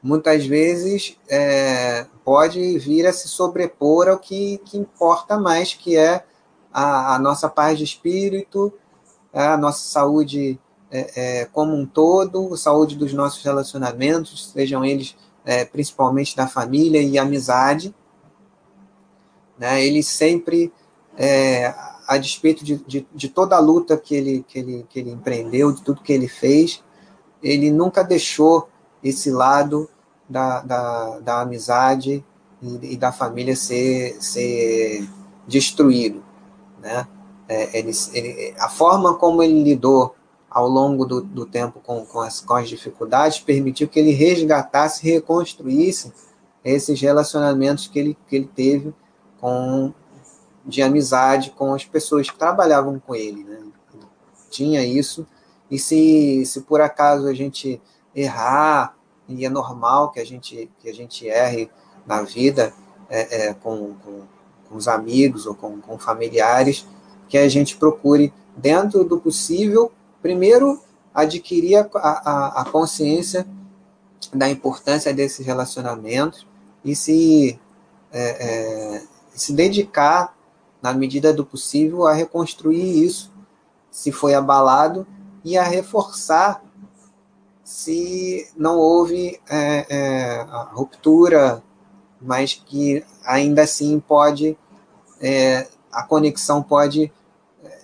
muitas 0.02 0.46
vezes 0.46 1.18
é, 1.30 2.06
pode 2.24 2.78
vir 2.80 3.08
a 3.08 3.14
se 3.14 3.28
sobrepor 3.28 4.08
ao 4.10 4.20
que, 4.20 4.60
que 4.66 4.78
importa 4.78 5.40
mais, 5.40 5.74
que 5.74 5.98
é 5.98 6.26
a, 6.72 7.16
a 7.16 7.20
nossa 7.20 7.48
paz 7.48 7.78
de 7.78 7.84
espírito, 7.84 8.74
a 9.34 9.58
nossa 9.58 9.88
saúde 9.90 10.60
é, 10.92 11.42
é, 11.42 11.46
como 11.46 11.76
um 11.76 11.86
todo, 11.86 12.54
a 12.54 12.58
saúde 12.58 12.96
dos 12.96 13.14
nossos 13.14 13.44
relacionamentos, 13.44 14.52
sejam 14.52 14.86
eles 14.86 15.16
é, 15.44 15.66
principalmente 15.66 16.36
da 16.36 16.48
família 16.48 17.02
e 17.02 17.18
amizade. 17.18 17.94
Né? 19.58 19.84
Ele 19.84 20.04
sempre, 20.04 20.72
é, 21.18 21.74
a 22.08 22.18
despeito 22.18 22.64
de, 22.64 22.78
de, 22.86 23.08
de, 23.14 23.30
toda 23.30 23.56
a 23.56 23.60
luta 23.60 23.98
que 23.98 24.14
ele, 24.14 24.46
que, 24.48 24.60
ele, 24.60 24.86
que 24.88 25.00
ele 25.00 25.12
empreendeu, 25.12 25.72
de 25.72 25.82
tudo 25.82 26.02
que 26.02 26.14
ele 26.14 26.28
fez, 26.28 26.84
ele 27.42 27.72
nunca 27.72 28.04
deixou 28.04 28.70
esse 29.04 29.32
lado 29.32 29.90
da, 30.30 30.62
da, 30.62 31.20
da 31.20 31.42
amizade 31.42 32.24
e, 32.62 32.94
e, 32.94 32.98
da 32.98 33.12
família 33.12 33.56
ser, 33.56 34.16
ser 34.22 35.08
destruído. 35.48 36.24
Né? 36.80 37.08
É, 37.48 37.78
ele, 37.78 37.92
ele, 38.14 38.56
a 38.58 38.70
forma 38.70 39.16
como 39.16 39.44
ele 39.44 39.64
lidou 39.64 40.16
ao 40.50 40.68
longo 40.68 41.06
do, 41.06 41.22
do 41.22 41.46
tempo 41.46 41.80
com, 41.80 42.06
com, 42.06 42.22
as, 42.22 42.40
com 42.40 42.54
as 42.54 42.70
dificuldades 42.70 43.40
permitiu 43.40 43.88
que 43.88 44.00
ele 44.00 44.12
resgatasse, 44.12 45.04
reconstruísse 45.04 46.14
esses 46.64 47.02
relacionamentos 47.02 47.88
que 47.88 48.00
ele, 48.00 48.18
que 48.28 48.36
ele 48.36 48.50
teve 48.54 48.94
com 49.40 49.94
de 50.66 50.82
amizade 50.82 51.52
com 51.52 51.74
as 51.74 51.84
pessoas 51.84 52.30
que 52.30 52.38
trabalhavam 52.38 53.00
com 53.00 53.14
ele. 53.14 53.44
Né? 53.44 53.60
Tinha 54.50 54.86
isso, 54.86 55.28
e 55.70 55.78
se, 55.78 56.46
se 56.46 56.62
por 56.62 56.80
acaso 56.80 57.28
a 57.28 57.34
gente 57.34 57.82
errar 58.16 58.96
e 59.28 59.46
é 59.46 59.50
normal 59.50 60.12
que 60.12 60.20
a 60.20 60.26
gente, 60.26 60.70
que 60.80 60.90
a 60.90 60.94
gente 60.94 61.28
erre 61.28 61.70
na 62.06 62.22
vida 62.22 62.74
é, 63.10 63.48
é, 63.48 63.54
com, 63.54 63.96
com, 63.96 64.22
com, 64.70 64.76
os 64.76 64.88
amigos 64.88 65.46
ou 65.46 65.56
com, 65.56 65.80
com 65.82 65.98
familiares, 65.98 66.86
que 67.28 67.38
a 67.38 67.48
gente 67.50 67.78
procure, 67.78 68.34
dentro 68.56 69.04
do 69.04 69.20
possível, 69.20 69.92
primeiro 70.22 70.80
adquirir 71.14 71.78
a, 71.78 71.90
a, 71.96 72.62
a 72.62 72.66
consciência 72.66 73.48
da 74.34 74.50
importância 74.50 75.14
desses 75.14 75.46
relacionamentos 75.46 76.48
e 76.84 76.96
se, 76.96 77.60
é, 78.12 78.98
é, 78.98 79.04
se 79.34 79.54
dedicar, 79.54 80.36
na 80.82 80.94
medida 80.94 81.34
do 81.34 81.46
possível, 81.46 82.06
a 82.06 82.14
reconstruir 82.14 83.04
isso, 83.04 83.32
se 83.90 84.12
foi 84.12 84.34
abalado, 84.34 85.08
e 85.46 85.58
a 85.58 85.64
reforçar 85.64 86.64
se 87.64 88.52
não 88.58 88.78
houve 88.78 89.40
é, 89.50 89.86
é, 89.90 90.46
ruptura, 90.72 91.64
mas 92.22 92.54
que 92.54 93.04
ainda 93.26 93.64
assim 93.64 94.00
pode, 94.00 94.58
é, 95.22 95.68
a 95.94 96.04
conexão 96.04 96.62
pode 96.62 97.12
é, 97.64 97.80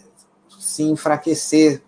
se 0.59 0.83
enfraquecer 0.83 1.81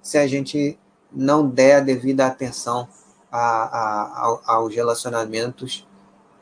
se 0.00 0.18
a 0.18 0.26
gente 0.26 0.78
não 1.10 1.48
der 1.48 1.76
a 1.76 1.80
devida 1.80 2.26
atenção 2.26 2.88
a, 3.30 3.38
a, 3.38 4.40
aos 4.54 4.74
relacionamentos 4.74 5.86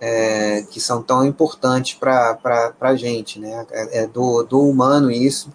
é, 0.01 0.63
que 0.71 0.81
são 0.81 1.03
tão 1.03 1.25
importantes 1.25 1.95
para 1.95 2.75
a 2.81 2.97
gente. 2.97 3.39
Né? 3.39 3.67
É, 3.71 4.03
é 4.03 4.07
do, 4.07 4.43
do 4.43 4.61
humano 4.61 5.11
isso, 5.11 5.53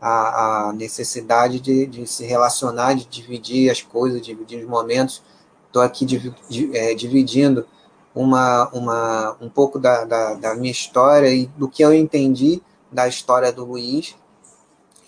a, 0.00 0.68
a 0.68 0.72
necessidade 0.72 1.60
de, 1.60 1.86
de, 1.86 2.06
se 2.06 2.24
relacionar, 2.24 2.94
de 2.94 3.06
dividir 3.06 3.70
as 3.70 3.80
coisas, 3.80 4.20
dividir 4.20 4.62
os 4.62 4.68
momentos. 4.68 5.22
Estou 5.66 5.82
aqui 5.82 6.04
div, 6.04 6.34
é, 6.74 6.94
dividindo 6.94 7.66
uma, 8.14 8.68
uma, 8.70 9.36
um 9.40 9.48
pouco 9.48 9.78
da, 9.78 10.04
da, 10.04 10.34
da, 10.34 10.54
minha 10.54 10.72
história 10.72 11.28
e 11.28 11.46
do 11.46 11.68
que 11.68 11.82
eu 11.82 11.92
entendi 11.92 12.62
da 12.90 13.08
história 13.08 13.52
do 13.52 13.64
Luiz. 13.64 14.16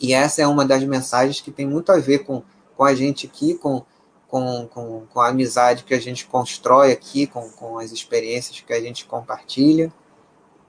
E 0.00 0.12
essa 0.12 0.42
é 0.42 0.46
uma 0.46 0.64
das 0.64 0.82
mensagens 0.84 1.40
que 1.40 1.50
tem 1.50 1.66
muito 1.66 1.90
a 1.90 1.98
ver 1.98 2.20
com, 2.20 2.42
com 2.76 2.84
a 2.84 2.94
gente 2.94 3.26
aqui, 3.26 3.54
com, 3.54 3.82
com, 4.28 4.68
com, 4.68 5.06
com 5.06 5.20
a 5.20 5.28
amizade 5.28 5.84
que 5.84 5.94
a 5.94 6.00
gente 6.00 6.26
constrói 6.26 6.92
aqui, 6.92 7.26
com, 7.26 7.48
com 7.50 7.78
as 7.78 7.90
experiências 7.90 8.60
que 8.60 8.72
a 8.72 8.80
gente 8.80 9.04
compartilha 9.06 9.92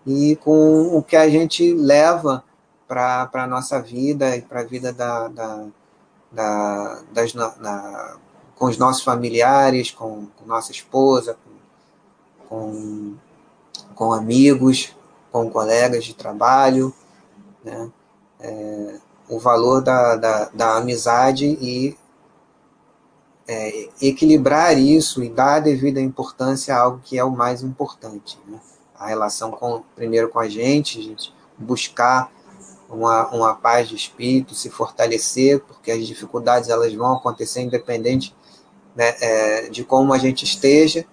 e 0.06 0.36
com 0.38 0.98
o 0.98 1.03
que 1.03 1.15
a 1.15 1.30
gente 1.30 1.73
leva 1.73 2.44
para 2.88 3.30
a 3.34 3.48
nossa 3.48 3.80
vida 3.80 4.36
e 4.36 4.41
para 4.41 4.61
a 4.61 4.64
vida 4.64 4.91
da, 4.91 5.27
da, 5.27 5.65
da 6.31 7.02
das, 7.11 7.34
na, 7.36 8.18
com 8.56 8.65
os 8.65 8.77
nossos 8.77 9.03
familiares, 9.03 9.91
com, 9.91 10.27
com 10.36 10.45
nossa 10.45 10.72
esposa, 10.72 11.38
com, 12.48 12.48
com, 12.49 13.15
com, 13.94 14.11
amigos, 14.11 14.95
com 15.31 15.49
colegas 15.49 16.03
de 16.03 16.14
trabalho, 16.14 16.93
né? 17.64 17.89
É, 18.39 18.95
o 19.30 19.38
valor 19.39 19.81
da, 19.81 20.15
da, 20.15 20.49
da 20.53 20.77
amizade 20.77 21.45
e 21.45 21.95
é, 23.47 23.89
equilibrar 24.01 24.77
isso 24.77 25.23
e 25.23 25.30
dar 25.30 25.56
a 25.56 25.60
devida 25.60 25.99
importância 25.99 26.76
a 26.76 26.80
algo 26.80 27.01
que 27.03 27.18
é 27.18 27.23
o 27.23 27.31
mais 27.31 27.61
importante. 27.61 28.39
Né? 28.47 28.60
A 28.95 29.07
relação 29.07 29.51
com, 29.51 29.84
primeiro 29.95 30.30
com 30.30 30.39
a 30.39 30.47
gente, 30.47 31.01
gente 31.01 31.34
buscar 31.57 32.31
uma, 32.89 33.27
uma 33.30 33.56
paz 33.56 33.88
de 33.88 33.95
espírito, 33.95 34.56
se 34.56 34.69
fortalecer, 34.69 35.60
porque 35.61 35.91
as 35.91 36.06
dificuldades 36.07 36.69
elas 36.69 36.93
vão 36.93 37.14
acontecer 37.14 37.61
independente 37.61 38.35
né, 38.95 39.15
é, 39.19 39.69
de 39.69 39.84
como 39.84 40.14
a 40.14 40.18
gente 40.18 40.43
esteja, 40.43 41.06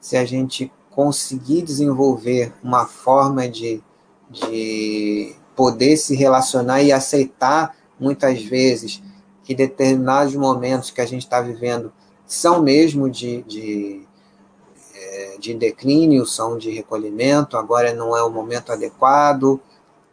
se 0.00 0.16
a 0.16 0.24
gente 0.24 0.72
conseguir 0.94 1.62
desenvolver 1.62 2.52
uma 2.62 2.86
forma 2.86 3.48
de, 3.48 3.82
de 4.30 5.34
poder 5.56 5.96
se 5.96 6.14
relacionar 6.14 6.82
e 6.82 6.92
aceitar 6.92 7.76
muitas 7.98 8.42
vezes 8.42 9.02
que 9.44 9.54
determinados 9.54 10.34
momentos 10.34 10.90
que 10.90 11.00
a 11.00 11.06
gente 11.06 11.22
está 11.22 11.40
vivendo 11.40 11.92
são 12.26 12.62
mesmo 12.62 13.10
de, 13.10 13.42
de, 13.42 14.06
é, 14.94 15.36
de 15.38 15.54
declínio, 15.54 16.24
são 16.26 16.56
de 16.56 16.70
recolhimento, 16.70 17.56
agora 17.56 17.92
não 17.92 18.16
é 18.16 18.22
o 18.22 18.30
momento 18.30 18.72
adequado, 18.72 19.60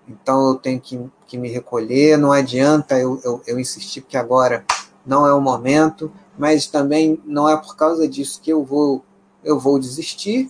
então 0.07 0.49
eu 0.49 0.56
tenho 0.56 0.80
que, 0.80 0.99
que 1.27 1.38
me 1.38 1.49
recolher, 1.49 2.18
não 2.18 2.31
adianta 2.31 2.97
eu, 2.97 3.22
eu, 3.23 3.41
eu 3.45 3.60
insistir 3.60 4.01
que 4.01 4.18
agora 4.18 4.65
não 5.06 5.26
é 5.26 5.34
o 5.34 5.41
momento, 5.41 6.11
mas 6.38 6.68
também 6.68 7.22
não 7.26 7.47
é 7.47 7.56
por 7.56 7.76
causa 7.76 8.07
disso 8.07 8.41
que 8.41 8.51
eu 8.51 8.64
vou, 8.64 9.03
eu 9.43 9.60
vou 9.60 9.80
desistir, 9.80 10.49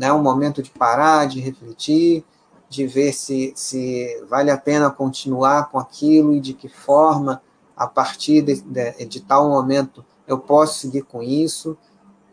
né? 0.00 0.10
um 0.10 0.22
momento 0.22 0.62
de 0.62 0.70
parar, 0.70 1.26
de 1.26 1.40
refletir, 1.40 2.24
de 2.70 2.86
ver 2.86 3.12
se, 3.12 3.52
se 3.54 4.24
vale 4.30 4.50
a 4.50 4.56
pena 4.56 4.90
continuar 4.90 5.68
com 5.70 5.78
aquilo 5.78 6.32
e 6.32 6.40
de 6.40 6.54
que 6.54 6.70
forma, 6.70 7.42
a 7.76 7.86
partir 7.86 8.40
de, 8.40 8.62
de, 8.62 9.04
de 9.04 9.20
tal 9.20 9.50
momento, 9.50 10.02
eu 10.26 10.38
posso 10.38 10.78
seguir 10.78 11.02
com 11.02 11.22
isso, 11.22 11.76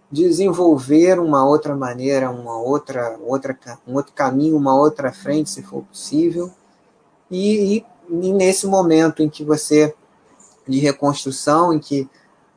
desenvolver 0.10 1.19
uma 1.19 1.45
outra 1.45 1.76
maneira, 1.76 2.31
uma 2.31 2.57
outra, 2.57 3.19
outra, 3.22 3.60
um 3.85 3.95
outro 3.95 4.14
caminho, 4.14 4.56
uma 4.56 4.73
outra 4.73 5.11
frente, 5.11 5.49
se 5.49 5.61
for 5.61 5.84
possível. 5.84 6.49
E, 7.30 7.84
e 8.10 8.31
nesse 8.31 8.65
momento 8.65 9.22
em 9.22 9.27
que 9.27 9.44
você, 9.44 9.94
de 10.65 10.80
reconstrução, 10.80 11.73
em 11.73 11.80
que 11.80 12.10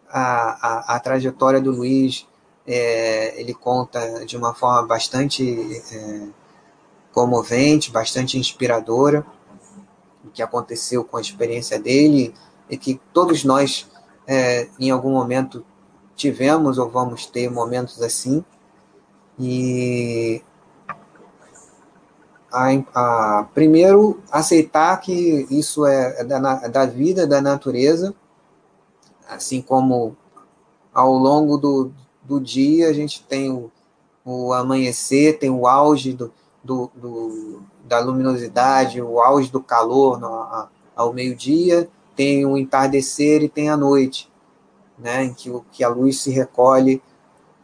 a, 0.08 0.92
a, 0.92 0.96
a 0.96 1.00
trajetória 1.00 1.60
do 1.60 1.72
Luiz, 1.72 2.28
é, 2.72 3.40
ele 3.40 3.52
conta 3.52 4.24
de 4.24 4.36
uma 4.36 4.54
forma 4.54 4.86
bastante 4.86 5.82
é, 5.92 6.28
comovente, 7.12 7.90
bastante 7.90 8.38
inspiradora, 8.38 9.26
o 10.24 10.30
que 10.30 10.40
aconteceu 10.40 11.02
com 11.02 11.16
a 11.16 11.20
experiência 11.20 11.80
dele, 11.80 12.32
e 12.68 12.76
que 12.76 13.00
todos 13.12 13.42
nós, 13.42 13.90
é, 14.24 14.68
em 14.78 14.88
algum 14.92 15.10
momento, 15.10 15.66
tivemos 16.14 16.78
ou 16.78 16.88
vamos 16.88 17.26
ter 17.26 17.50
momentos 17.50 18.00
assim. 18.00 18.44
E 19.36 20.40
a, 22.52 22.68
a, 22.94 23.48
primeiro 23.52 24.22
aceitar 24.30 25.00
que 25.00 25.44
isso 25.50 25.84
é, 25.84 26.20
é 26.20 26.24
da, 26.24 26.68
da 26.68 26.86
vida, 26.86 27.26
da 27.26 27.40
natureza, 27.40 28.14
assim 29.28 29.60
como 29.60 30.16
ao 30.94 31.12
longo 31.14 31.56
do, 31.56 31.92
do 32.30 32.40
dia 32.40 32.88
a 32.88 32.92
gente 32.92 33.24
tem 33.24 33.50
o, 33.50 33.72
o 34.24 34.52
amanhecer, 34.52 35.36
tem 35.40 35.50
o 35.50 35.66
auge 35.66 36.12
do, 36.12 36.32
do, 36.62 36.88
do 36.94 37.62
da 37.84 37.98
luminosidade, 37.98 39.02
o 39.02 39.20
auge 39.20 39.50
do 39.50 39.60
calor 39.60 40.20
no, 40.20 40.28
a, 40.28 40.68
ao 40.94 41.12
meio-dia, 41.12 41.90
tem 42.14 42.46
o 42.46 42.56
entardecer 42.56 43.42
e 43.42 43.48
tem 43.48 43.68
a 43.68 43.76
noite, 43.76 44.30
né, 44.96 45.24
em 45.24 45.34
que, 45.34 45.50
que 45.72 45.82
a 45.82 45.88
luz 45.88 46.20
se 46.20 46.30
recolhe 46.30 47.02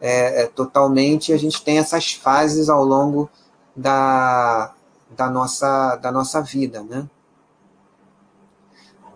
é, 0.01 0.41
é, 0.41 0.47
totalmente, 0.47 1.31
a 1.31 1.37
gente 1.37 1.63
tem 1.63 1.77
essas 1.77 2.11
fases 2.11 2.67
ao 2.67 2.83
longo 2.83 3.29
da, 3.73 4.73
da, 5.15 5.29
nossa, 5.29 5.95
da 5.95 6.11
nossa 6.11 6.41
vida, 6.41 6.83
né? 6.83 7.07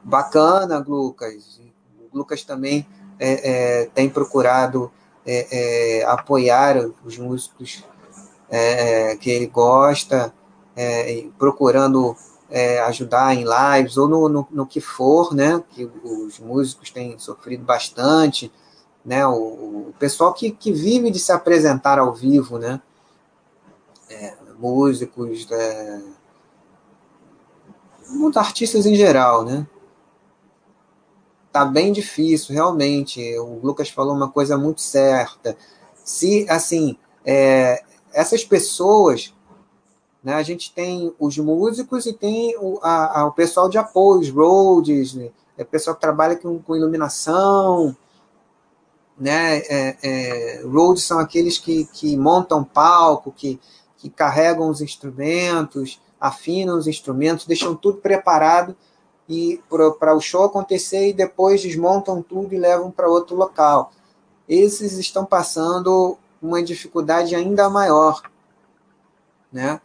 Bacana, 0.01 0.79
Lucas. 0.79 1.59
O 2.11 2.17
Lucas 2.17 2.43
também 2.43 2.87
é, 3.19 3.81
é, 3.81 3.85
tem 3.87 4.09
procurado 4.09 4.91
é, 5.25 5.99
é, 5.99 6.05
apoiar 6.05 6.77
os 7.05 7.17
músicos 7.17 7.83
é, 8.49 9.15
que 9.17 9.29
ele 9.29 9.47
gosta, 9.47 10.33
procurando 11.37 12.15
ajudar 12.87 13.33
em 13.33 13.45
lives 13.45 13.97
ou 13.97 14.07
no, 14.07 14.27
no, 14.27 14.47
no, 14.49 14.65
que 14.65 14.81
for, 14.81 15.33
né? 15.33 15.63
Que 15.69 15.89
os 16.03 16.39
músicos 16.39 16.89
têm 16.89 17.17
sofrido 17.19 17.63
bastante, 17.63 18.51
né? 19.05 19.25
O, 19.27 19.89
o 19.89 19.93
pessoal 19.99 20.33
que, 20.33 20.51
que 20.51 20.71
vive 20.71 21.11
de 21.11 21.19
se 21.19 21.31
apresentar 21.31 21.99
ao 21.99 22.13
vivo, 22.13 22.57
né? 22.57 22.81
músicos, 24.59 25.47
muitos 28.09 28.37
artistas 28.37 28.85
em 28.85 28.95
geral, 28.95 29.43
né? 29.43 29.65
Tá 31.51 31.65
bem 31.65 31.91
difícil, 31.91 32.55
realmente. 32.55 33.21
O 33.39 33.59
Lucas 33.61 33.89
falou 33.89 34.15
uma 34.15 34.29
coisa 34.29 34.57
muito 34.57 34.81
certa. 34.81 35.57
Se, 36.03 36.45
assim, 36.49 36.97
é, 37.25 37.83
essas 38.13 38.43
pessoas, 38.43 39.33
né, 40.23 40.33
a 40.33 40.43
gente 40.43 40.73
tem 40.73 41.13
os 41.19 41.37
músicos 41.37 42.05
e 42.05 42.13
tem 42.13 42.55
o, 42.57 42.79
a, 42.81 43.21
a, 43.21 43.25
o 43.25 43.31
pessoal 43.31 43.69
de 43.69 43.77
apoio, 43.77 44.21
os 44.21 44.29
roads, 44.29 45.13
né, 45.13 45.29
é 45.57 45.63
pessoal 45.63 45.95
que 45.95 46.01
trabalha 46.01 46.35
com, 46.35 46.59
com 46.59 46.75
iluminação, 46.75 47.95
né, 49.19 49.57
é, 49.59 49.97
é, 50.01 50.61
roads 50.63 51.03
são 51.03 51.19
aqueles 51.19 51.57
que, 51.57 51.85
que 51.85 52.17
montam 52.17 52.63
palco, 52.63 53.31
que, 53.31 53.59
que 53.97 54.09
carregam 54.09 54.69
os 54.69 54.81
instrumentos, 54.81 56.01
afinam 56.19 56.77
os 56.77 56.87
instrumentos, 56.87 57.45
deixam 57.45 57.75
tudo 57.75 57.97
preparado 57.97 58.75
e 59.31 59.63
para 59.97 60.13
o 60.13 60.19
show 60.19 60.43
acontecer 60.43 61.07
e 61.07 61.13
depois 61.13 61.61
desmontam 61.61 62.21
tudo 62.21 62.53
e 62.53 62.57
levam 62.57 62.91
para 62.91 63.07
outro 63.07 63.33
local. 63.35 63.93
Esses 64.47 64.97
estão 64.97 65.25
passando 65.25 66.17
uma 66.41 66.61
dificuldade 66.61 67.33
ainda 67.33 67.69
maior, 67.69 68.21
né? 69.51 69.79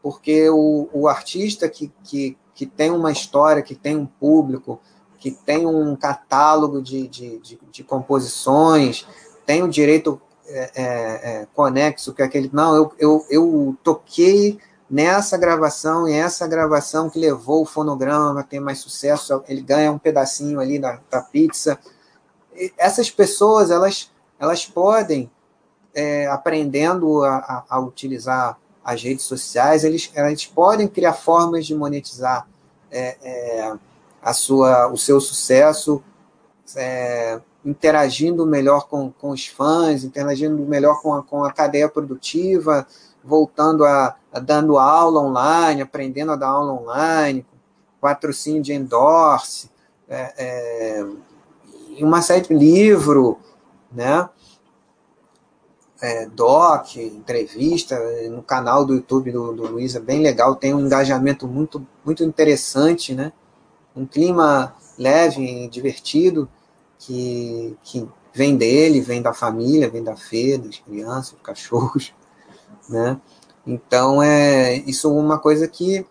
Porque 0.00 0.48
o, 0.50 0.88
o 0.92 1.08
artista 1.08 1.68
que, 1.68 1.92
que, 2.04 2.38
que 2.54 2.64
tem 2.64 2.92
uma 2.92 3.10
história, 3.10 3.62
que 3.62 3.74
tem 3.74 3.96
um 3.96 4.06
público, 4.06 4.80
que 5.18 5.32
tem 5.32 5.66
um 5.66 5.96
catálogo 5.96 6.80
de, 6.80 7.08
de, 7.08 7.38
de, 7.38 7.58
de 7.72 7.82
composições, 7.82 9.04
tem 9.44 9.64
o 9.64 9.68
direito 9.68 10.20
é, 10.46 10.70
é, 10.74 10.84
é, 10.84 11.46
conexo, 11.54 12.12
que 12.12 12.22
é 12.22 12.24
aquele, 12.24 12.50
não, 12.52 12.76
eu, 12.76 12.92
eu, 12.98 13.26
eu 13.30 13.76
toquei 13.82 14.60
nessa 14.92 15.38
gravação 15.38 16.06
e 16.06 16.12
essa 16.12 16.46
gravação 16.46 17.08
que 17.08 17.18
levou 17.18 17.62
o 17.62 17.66
fonograma 17.66 18.40
a 18.40 18.42
ter 18.42 18.60
mais 18.60 18.78
sucesso, 18.78 19.42
ele 19.48 19.62
ganha 19.62 19.90
um 19.90 19.98
pedacinho 19.98 20.60
ali 20.60 20.78
da, 20.78 21.00
da 21.10 21.22
pizza. 21.22 21.78
E 22.54 22.70
essas 22.76 23.10
pessoas, 23.10 23.70
elas, 23.70 24.10
elas 24.38 24.66
podem, 24.66 25.30
é, 25.94 26.26
aprendendo 26.26 27.24
a, 27.24 27.36
a, 27.36 27.64
a, 27.70 27.80
utilizar 27.80 28.58
as 28.84 29.02
redes 29.02 29.24
sociais, 29.24 29.82
eles, 29.82 30.10
elas 30.14 30.44
podem 30.44 30.86
criar 30.86 31.14
formas 31.14 31.64
de 31.64 31.74
monetizar 31.74 32.46
é, 32.90 33.16
é, 33.22 33.74
a 34.20 34.34
sua, 34.34 34.88
o 34.88 34.98
seu 34.98 35.22
sucesso, 35.22 36.04
é, 36.76 37.40
interagindo 37.64 38.44
melhor 38.44 38.88
com, 38.88 39.10
com 39.10 39.30
os 39.30 39.46
fãs, 39.46 40.04
interagindo 40.04 40.58
melhor 40.66 41.00
com 41.00 41.14
a, 41.14 41.22
com 41.22 41.44
a 41.44 41.52
cadeia 41.52 41.88
produtiva, 41.88 42.86
voltando 43.24 43.84
a, 43.84 44.16
a, 44.32 44.38
dando 44.38 44.78
aula 44.78 45.20
online, 45.20 45.82
aprendendo 45.82 46.32
a 46.32 46.36
dar 46.36 46.48
aula 46.48 46.72
online, 46.72 47.46
patrocínio 48.00 48.62
de 48.62 48.72
endorse, 48.72 49.70
é, 50.08 50.34
é, 50.36 51.06
uma 52.00 52.20
série 52.20 52.48
de 52.48 52.54
livro, 52.54 53.38
né? 53.90 54.28
É, 56.00 56.26
doc, 56.26 56.96
entrevista, 56.96 57.96
no 58.28 58.42
canal 58.42 58.84
do 58.84 58.94
YouTube 58.94 59.30
do, 59.30 59.52
do 59.52 59.68
Luiz, 59.68 59.94
é 59.94 60.00
bem 60.00 60.20
legal, 60.20 60.56
tem 60.56 60.74
um 60.74 60.80
engajamento 60.80 61.46
muito, 61.46 61.86
muito 62.04 62.24
interessante, 62.24 63.14
né? 63.14 63.32
Um 63.94 64.04
clima 64.04 64.74
leve 64.98 65.42
e 65.42 65.68
divertido 65.68 66.48
que, 66.98 67.76
que 67.84 68.08
vem 68.34 68.56
dele, 68.56 69.00
vem 69.00 69.22
da 69.22 69.32
família, 69.32 69.88
vem 69.88 70.02
da 70.02 70.16
Fê, 70.16 70.58
das 70.58 70.78
crianças, 70.78 71.32
dos 71.32 71.42
cachorros 71.42 72.12
né? 72.88 73.20
Então, 73.66 74.22
é, 74.22 74.76
isso 74.78 75.08
é 75.08 75.12
uma 75.12 75.38
coisa 75.38 75.68
que 75.68 76.04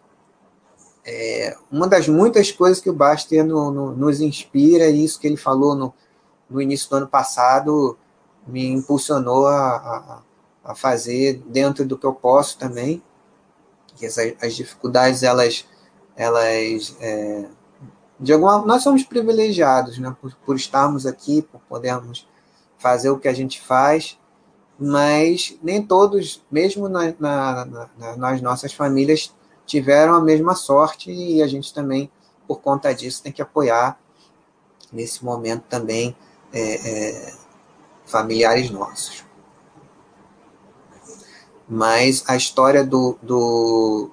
é 1.05 1.57
uma 1.71 1.87
das 1.87 2.07
muitas 2.07 2.51
coisas 2.51 2.79
que 2.79 2.89
o 2.89 2.93
Baster 2.93 3.43
no, 3.43 3.71
no, 3.71 3.91
nos 3.95 4.21
inspira, 4.21 4.87
e 4.87 5.03
isso 5.03 5.19
que 5.19 5.27
ele 5.27 5.37
falou 5.37 5.75
no, 5.75 5.93
no 6.49 6.61
início 6.61 6.89
do 6.89 6.97
ano 6.97 7.07
passado 7.07 7.97
me 8.45 8.67
impulsionou 8.67 9.47
a, 9.47 9.75
a, 9.75 10.21
a 10.71 10.75
fazer 10.75 11.41
dentro 11.47 11.85
do 11.85 11.97
que 11.97 12.05
eu 12.05 12.13
posso 12.13 12.57
também, 12.57 13.01
que 13.95 14.05
as 14.05 14.55
dificuldades, 14.55 15.23
elas, 15.23 15.65
elas 16.15 16.95
é, 16.99 17.45
de 18.19 18.33
alguma 18.33 18.59
nós 18.65 18.83
somos 18.83 19.03
privilegiados, 19.03 19.97
né, 19.97 20.15
por, 20.21 20.35
por 20.45 20.55
estarmos 20.55 21.05
aqui, 21.05 21.41
por 21.41 21.59
podermos 21.61 22.27
fazer 22.77 23.09
o 23.09 23.19
que 23.19 23.27
a 23.27 23.33
gente 23.33 23.61
faz, 23.61 24.17
mas 24.83 25.55
nem 25.61 25.79
todos, 25.79 26.43
mesmo 26.51 26.89
na, 26.89 27.13
na, 27.19 27.65
na, 27.99 28.17
nas 28.17 28.41
nossas 28.41 28.73
famílias, 28.73 29.31
tiveram 29.63 30.15
a 30.15 30.19
mesma 30.19 30.55
sorte 30.55 31.11
e 31.11 31.39
a 31.43 31.45
gente 31.47 31.71
também, 31.71 32.11
por 32.47 32.61
conta 32.61 32.91
disso, 32.91 33.21
tem 33.21 33.31
que 33.31 33.43
apoiar 33.43 33.99
nesse 34.91 35.23
momento 35.23 35.65
também 35.69 36.15
é, 36.51 36.61
é, 36.89 37.33
familiares 38.07 38.71
nossos. 38.71 39.23
Mas 41.69 42.23
a 42.27 42.35
história 42.35 42.83
do, 42.83 43.19
do, 43.21 44.09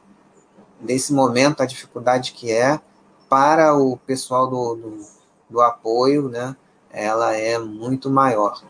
desse 0.78 1.14
momento, 1.14 1.62
a 1.62 1.66
dificuldade 1.66 2.32
que 2.32 2.52
é 2.52 2.78
para 3.26 3.74
o 3.74 3.96
pessoal 3.96 4.46
do, 4.46 4.74
do, 4.74 5.06
do 5.48 5.60
apoio, 5.62 6.28
né, 6.28 6.54
ela 6.90 7.34
é 7.34 7.58
muito 7.58 8.10
maior. 8.10 8.62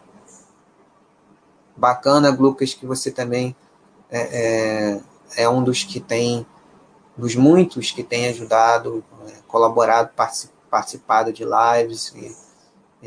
Bacana, 1.79 2.31
Lucas, 2.31 2.75
que 2.75 2.85
você 2.85 3.11
também 3.11 3.55
é, 4.11 4.97
é, 5.37 5.45
é 5.45 5.49
um 5.49 5.63
dos 5.63 5.85
que 5.85 6.01
tem, 6.01 6.45
dos 7.17 7.37
muitos 7.37 7.93
que 7.93 8.03
tem 8.03 8.27
ajudado, 8.27 9.05
é, 9.29 9.33
colaborado, 9.47 10.11
participado 10.69 11.33
de 11.33 11.45
lives 11.45 12.13
e, 12.17 12.37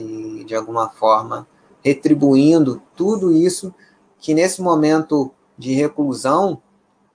e, 0.02 0.44
de 0.46 0.56
alguma 0.56 0.90
forma, 0.90 1.46
retribuindo 1.84 2.82
tudo 2.96 3.34
isso 3.34 3.74
que 4.18 4.34
nesse 4.34 4.62
momento 4.62 5.32
de 5.58 5.74
reclusão, 5.74 6.62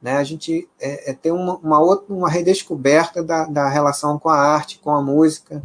né, 0.03 0.19
a 0.19 0.25
gente 0.25 0.69
é, 0.79 1.11
é 1.11 1.15
tem 1.15 1.33
uma, 1.33 1.57
uma, 1.57 1.81
outra, 1.81 2.15
uma 2.15 2.29
redescoberta 2.29 3.23
da, 3.23 3.47
da 3.47 3.69
relação 3.69 4.19
com 4.19 4.29
a 4.29 4.37
arte, 4.37 4.79
com 4.79 4.91
a 4.91 5.01
música, 5.01 5.63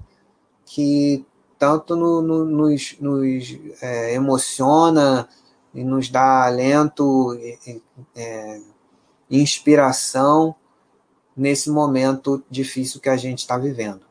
que 0.65 1.25
tanto 1.59 1.95
no, 1.95 2.21
no, 2.21 2.45
nos, 2.45 2.95
nos 2.99 3.57
é, 3.81 4.13
emociona, 4.13 5.27
e 5.73 5.83
nos 5.83 6.09
dá 6.09 6.45
alento 6.45 7.33
e, 7.35 7.81
é, 8.15 8.61
inspiração 9.29 10.55
nesse 11.35 11.69
momento 11.69 12.43
difícil 12.49 12.99
que 12.99 13.09
a 13.09 13.17
gente 13.17 13.39
está 13.39 13.57
vivendo. 13.57 14.01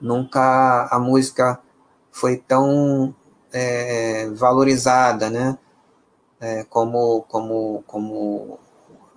Nunca 0.00 0.88
a 0.90 0.98
música 0.98 1.60
foi 2.10 2.36
tão 2.36 3.14
é, 3.52 4.28
valorizada, 4.30 5.30
né? 5.30 5.56
É, 6.40 6.64
como, 6.64 7.22
como, 7.22 7.84
como 7.86 8.58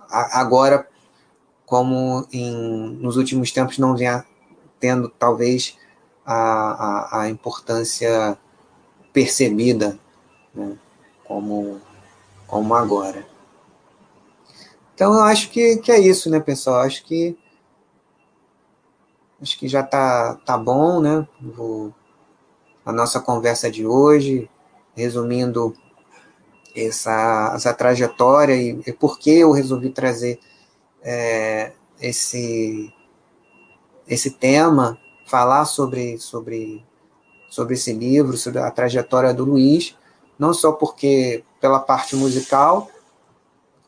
agora, 0.08 0.88
como 1.66 2.26
em, 2.32 2.96
nos 3.00 3.16
últimos 3.16 3.52
tempos 3.52 3.78
não 3.78 3.94
vinha 3.94 4.24
tendo 4.80 5.08
talvez 5.08 5.76
a, 6.24 6.34
a, 6.34 7.20
a 7.22 7.28
importância 7.28 8.38
percebida. 9.12 9.98
Né? 10.54 10.78
Como, 11.28 11.78
como 12.46 12.74
agora. 12.74 13.24
Então 14.94 15.12
eu 15.12 15.22
acho 15.22 15.50
que, 15.50 15.76
que 15.76 15.92
é 15.92 16.00
isso, 16.00 16.28
né, 16.30 16.40
pessoal? 16.40 16.80
Acho 16.80 17.04
que 17.04 17.38
acho 19.40 19.56
que 19.56 19.68
já 19.68 19.82
tá, 19.82 20.34
tá 20.44 20.58
bom, 20.58 21.00
né? 21.00 21.28
A 22.84 22.90
nossa 22.90 23.20
conversa 23.20 23.70
de 23.70 23.86
hoje, 23.86 24.50
resumindo 24.96 25.76
essa, 26.74 27.52
essa 27.54 27.72
trajetória 27.72 28.56
e, 28.56 28.82
e 28.84 28.92
por 28.92 29.18
que 29.18 29.38
eu 29.38 29.52
resolvi 29.52 29.90
trazer 29.90 30.40
é, 31.02 31.72
esse, 32.00 32.92
esse 34.08 34.32
tema, 34.32 34.98
falar 35.26 35.64
sobre, 35.66 36.18
sobre, 36.18 36.84
sobre 37.48 37.74
esse 37.74 37.92
livro, 37.92 38.36
sobre 38.36 38.60
a 38.60 38.70
trajetória 38.70 39.32
do 39.32 39.44
Luiz, 39.44 39.96
não 40.38 40.54
só 40.54 40.72
porque 40.72 41.44
pela 41.60 41.80
parte 41.80 42.14
musical 42.14 42.88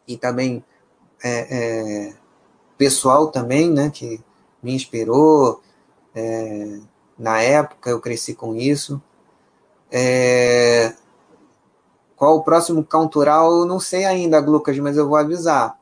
e 0.07 0.17
também 0.17 0.65
é, 1.23 2.09
é, 2.09 2.15
pessoal 2.77 3.29
também, 3.31 3.71
né, 3.71 3.91
que 3.91 4.21
me 4.63 4.75
inspirou. 4.75 5.61
É, 6.15 6.81
na 7.19 7.41
época 7.41 7.91
eu 7.91 8.01
cresci 8.01 8.35
com 8.35 8.57
isso. 8.57 9.01
É, 9.93 10.95
qual 12.17 12.37
o 12.37 12.43
próximo 12.43 12.85
cantoral? 12.85 13.53
Eu 13.61 13.67
não 13.67 13.79
sei 13.79 14.05
ainda, 14.05 14.41
Lucas, 14.41 14.79
mas 14.79 14.97
eu 14.97 15.09
vou 15.09 15.17
avisar. 15.17 15.79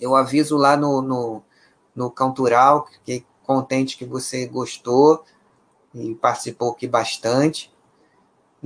Eu 0.00 0.14
aviso 0.14 0.56
lá 0.56 0.76
no, 0.76 1.02
no, 1.02 1.42
no 1.94 2.12
fiquei 2.92 3.26
contente 3.42 3.96
que 3.96 4.04
você 4.04 4.46
gostou 4.46 5.24
e 5.94 6.14
participou 6.14 6.72
aqui 6.72 6.86
bastante. 6.86 7.73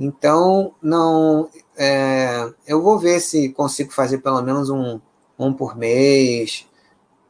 Então, 0.01 0.73
não, 0.81 1.49
é, 1.77 2.49
eu 2.65 2.81
vou 2.81 2.97
ver 2.97 3.19
se 3.19 3.49
consigo 3.49 3.91
fazer 3.91 4.19
pelo 4.19 4.41
menos 4.41 4.69
um, 4.69 4.97
um 5.37 5.53
por 5.53 5.75
mês, 5.75 6.65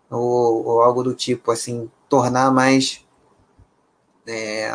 ou, 0.07 0.63
ou 0.65 0.81
algo 0.83 1.01
do 1.03 1.15
tipo, 1.15 1.51
assim, 1.51 1.89
tornar 2.07 2.51
mais, 2.51 3.03
é, 4.27 4.71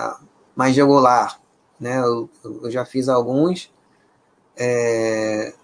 mais 0.56 0.74
regular. 0.74 1.40
Né? 1.78 1.98
Eu, 2.00 2.28
eu 2.62 2.70
já 2.70 2.84
fiz 2.84 3.08
alguns. 3.08 3.72
É, 4.56 5.54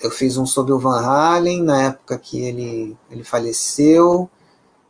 eu 0.00 0.10
fiz 0.10 0.36
um 0.36 0.46
sobre 0.46 0.72
o 0.72 0.80
Van 0.80 1.00
Halen, 1.00 1.62
na 1.62 1.84
época 1.84 2.18
que 2.18 2.40
ele, 2.40 2.96
ele 3.08 3.22
faleceu. 3.22 4.28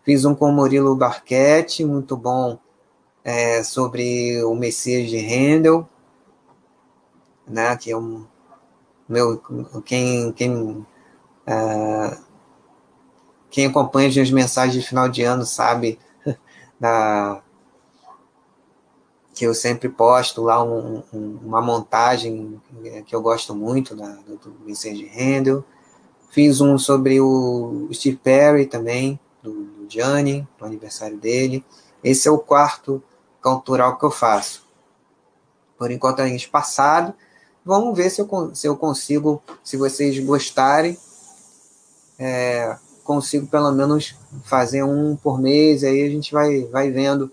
Fiz 0.04 0.24
um 0.24 0.34
com 0.34 0.48
o 0.48 0.52
Murilo 0.52 0.96
Barquete, 0.96 1.84
muito 1.84 2.16
bom, 2.16 2.58
é, 3.22 3.62
sobre 3.62 4.42
o 4.42 4.54
Messias 4.54 5.08
de 5.08 5.18
Handel, 5.18 5.86
né, 7.52 7.76
que 7.76 7.90
é 7.90 7.96
um 7.96 8.26
meu 9.08 9.42
quem 9.84 10.32
quem 10.32 10.86
uh, 11.46 12.22
quem 13.50 13.66
acompanha 13.66 14.08
as 14.08 14.30
mensagens 14.30 14.82
de 14.82 14.88
final 14.88 15.08
de 15.08 15.22
ano 15.22 15.44
sabe 15.44 15.98
da 16.80 17.42
que 19.34 19.46
eu 19.46 19.54
sempre 19.54 19.88
posto 19.88 20.42
lá 20.42 20.62
um, 20.62 21.02
um, 21.12 21.38
uma 21.42 21.60
montagem 21.60 22.60
que 23.06 23.14
eu 23.14 23.22
gosto 23.22 23.54
muito 23.54 23.96
da, 23.96 24.08
do, 24.08 24.36
do 24.36 24.64
Vincent 24.64 24.96
de 24.96 25.06
Handel. 25.06 25.64
Fiz 26.30 26.60
um 26.60 26.76
sobre 26.78 27.20
o 27.20 27.88
Steve 27.92 28.18
Perry 28.18 28.66
também, 28.66 29.18
do, 29.42 29.52
do 29.52 29.86
Gianni, 29.88 30.46
do 30.58 30.64
aniversário 30.64 31.16
dele. 31.16 31.64
Esse 32.04 32.28
é 32.28 32.30
o 32.30 32.38
quarto 32.38 33.02
cultural 33.40 33.98
que 33.98 34.04
eu 34.04 34.10
faço. 34.10 34.66
Por 35.78 35.90
enquanto 35.90 36.20
a 36.20 36.28
gente 36.28 36.48
passado. 36.48 37.14
Vamos 37.64 37.96
ver 37.96 38.10
se 38.10 38.20
eu, 38.20 38.50
se 38.54 38.66
eu 38.66 38.76
consigo, 38.76 39.40
se 39.62 39.76
vocês 39.76 40.18
gostarem, 40.18 40.98
é, 42.18 42.76
consigo 43.04 43.46
pelo 43.46 43.70
menos 43.70 44.16
fazer 44.44 44.82
um 44.82 45.14
por 45.14 45.40
mês, 45.40 45.84
aí 45.84 46.02
a 46.02 46.08
gente 46.08 46.32
vai, 46.32 46.64
vai 46.64 46.90
vendo 46.90 47.30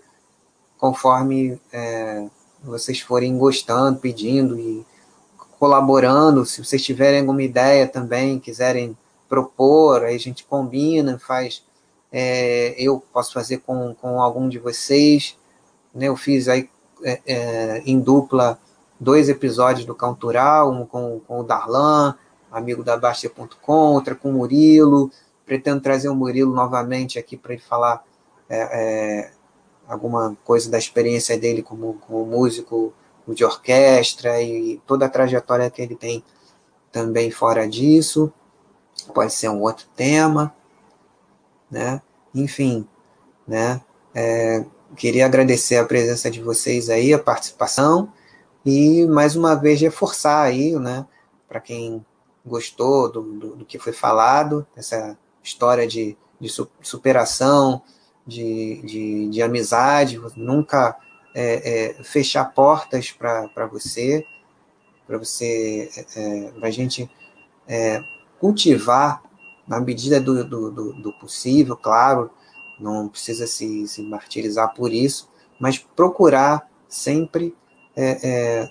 conforme 0.78 1.60
é, 1.74 2.28
vocês 2.64 3.00
forem 3.00 3.38
gostando, 3.38 4.00
pedindo 4.00 4.58
e 4.60 4.86
colaborando. 5.58 6.46
Se 6.46 6.64
vocês 6.64 6.84
tiverem 6.84 7.22
alguma 7.22 7.42
ideia 7.42 7.88
também, 7.88 8.40
quiserem 8.40 8.98
propor, 9.28 10.04
aí 10.04 10.16
a 10.16 10.20
gente 10.20 10.44
combina, 10.44 11.20
faz. 11.20 11.64
É, 12.12 12.74
eu 12.78 13.04
posso 13.14 13.34
fazer 13.34 13.60
com, 13.60 13.94
com 13.96 14.22
algum 14.22 14.48
de 14.48 14.58
vocês. 14.58 15.38
Né? 15.94 16.08
Eu 16.08 16.16
fiz 16.16 16.48
aí 16.48 16.70
é, 17.04 17.22
é 17.26 17.84
em 17.86 18.00
dupla 18.00 18.60
dois 19.00 19.30
episódios 19.30 19.86
do 19.86 19.96
Cantural, 19.96 20.72
um 20.72 20.86
com, 20.86 21.22
com 21.28 21.40
o 21.40 21.44
Darlan, 21.44 22.16
amigo 22.52 22.84
da 22.84 22.98
Bastia.com, 22.98 23.94
outra 23.94 24.16
com 24.16 24.30
o 24.30 24.34
Murilo 24.34 25.12
pretendo 25.50 25.82
trazer 25.82 26.10
o 26.10 26.16
Murilo 26.16 26.54
novamente 26.54 27.18
aqui 27.18 27.36
para 27.36 27.54
ele 27.54 27.62
falar 27.64 28.06
é, 28.48 28.60
é, 28.60 29.32
alguma 29.88 30.38
coisa 30.46 30.70
da 30.70 30.78
experiência 30.78 31.36
dele 31.40 31.64
como, 31.64 31.96
como 32.06 32.24
músico 32.24 32.94
de 33.28 33.44
orquestra 33.44 34.40
e 34.44 34.80
toda 34.86 35.08
a 35.08 35.10
trajetória 35.10 35.70
que 35.72 35.82
ele 35.82 35.96
tem 35.96 36.24
também 36.92 37.32
fora 37.32 37.68
disso. 37.68 38.32
Pode 39.12 39.34
ser 39.34 39.50
um 39.50 39.62
outro 39.62 39.88
tema, 39.96 40.54
né? 41.70 42.00
Enfim, 42.34 42.88
né? 43.48 43.82
É, 44.14 44.64
queria 44.96 45.26
agradecer 45.26 45.78
a 45.78 45.86
presença 45.86 46.30
de 46.30 46.44
vocês 46.44 46.92
aí, 46.92 47.12
a 47.12 47.18
participação 47.18 48.14
e 48.66 49.06
mais 49.08 49.36
uma 49.36 49.56
vez 49.56 49.80
reforçar 49.80 50.42
aí, 50.42 50.78
né? 50.78 51.06
Para 51.48 51.60
quem 51.60 52.06
gostou 52.46 53.12
do, 53.12 53.22
do, 53.22 53.56
do, 53.58 53.66
que 53.66 53.80
foi 53.80 53.94
falado, 53.94 54.66
essa 54.76 55.18
história 55.44 55.88
de, 55.88 56.18
de 56.40 56.50
superação, 56.82 57.82
de, 58.26 58.82
de, 58.84 59.30
de 59.30 59.42
amizade, 59.42 60.20
nunca 60.36 60.98
é, 61.34 61.98
é, 62.00 62.04
fechar 62.04 62.46
portas 62.54 63.12
para 63.12 63.68
você, 63.72 64.26
para 65.08 65.18
você, 65.18 65.90
é, 66.16 66.52
para 66.52 66.68
a 66.68 66.72
gente 66.72 67.10
é, 67.68 68.04
cultivar 68.40 69.24
na 69.68 69.80
medida 69.80 70.20
do, 70.20 70.44
do, 70.44 70.94
do, 70.94 71.14
possível, 71.14 71.78
claro, 71.78 72.32
não 72.80 73.08
precisa 73.08 73.46
se, 73.46 73.88
se 73.88 74.02
martirizar 74.02 74.74
por 74.74 74.92
isso, 74.92 75.30
mas 75.60 75.78
procurar 75.78 76.68
sempre 76.88 77.56
é, 77.96 78.20
é, 78.24 78.70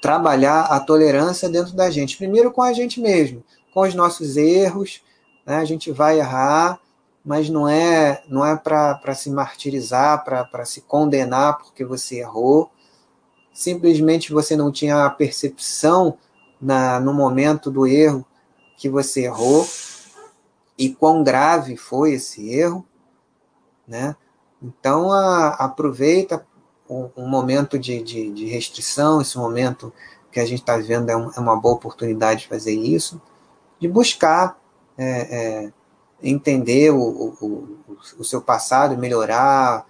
trabalhar 0.00 0.62
a 0.62 0.80
tolerância 0.80 1.48
dentro 1.48 1.74
da 1.74 1.90
gente, 1.90 2.16
primeiro 2.16 2.50
com 2.50 2.62
a 2.62 2.72
gente 2.72 3.00
mesmo, 3.00 3.44
com 3.72 3.80
os 3.80 3.94
nossos 3.94 4.36
erros, 4.36 5.02
né? 5.48 5.56
A 5.56 5.64
gente 5.64 5.90
vai 5.90 6.18
errar, 6.18 6.78
mas 7.24 7.48
não 7.48 7.66
é 7.66 8.22
não 8.28 8.44
é 8.44 8.54
para 8.54 9.14
se 9.14 9.30
martirizar, 9.30 10.22
para 10.22 10.64
se 10.66 10.82
condenar 10.82 11.58
porque 11.58 11.84
você 11.84 12.20
errou. 12.20 12.70
Simplesmente 13.52 14.30
você 14.30 14.54
não 14.54 14.70
tinha 14.70 15.04
a 15.04 15.10
percepção 15.10 16.18
na, 16.60 17.00
no 17.00 17.14
momento 17.14 17.70
do 17.70 17.86
erro 17.86 18.24
que 18.76 18.88
você 18.88 19.24
errou 19.24 19.66
e 20.76 20.90
quão 20.90 21.24
grave 21.24 21.76
foi 21.76 22.12
esse 22.12 22.50
erro, 22.50 22.86
né? 23.86 24.14
Então 24.62 25.10
a, 25.10 25.48
aproveita 25.54 26.46
um, 26.88 27.28
momento 27.28 27.78
de, 27.78 28.02
de, 28.02 28.30
de, 28.30 28.46
restrição, 28.46 29.20
esse 29.20 29.36
momento 29.36 29.92
que 30.30 30.40
a 30.40 30.44
gente 30.44 30.60
está 30.60 30.76
vivendo 30.76 31.10
é, 31.10 31.16
um, 31.16 31.30
é, 31.30 31.40
uma 31.40 31.56
boa 31.56 31.74
oportunidade 31.74 32.40
de 32.42 32.48
fazer 32.48 32.72
isso, 32.72 33.20
de 33.78 33.86
buscar 33.86 34.58
é, 34.96 35.66
é, 35.66 35.72
entender 36.22 36.90
o, 36.90 36.98
o, 36.98 37.78
o, 38.18 38.24
seu 38.24 38.40
passado, 38.40 38.96
melhorar, 38.96 39.86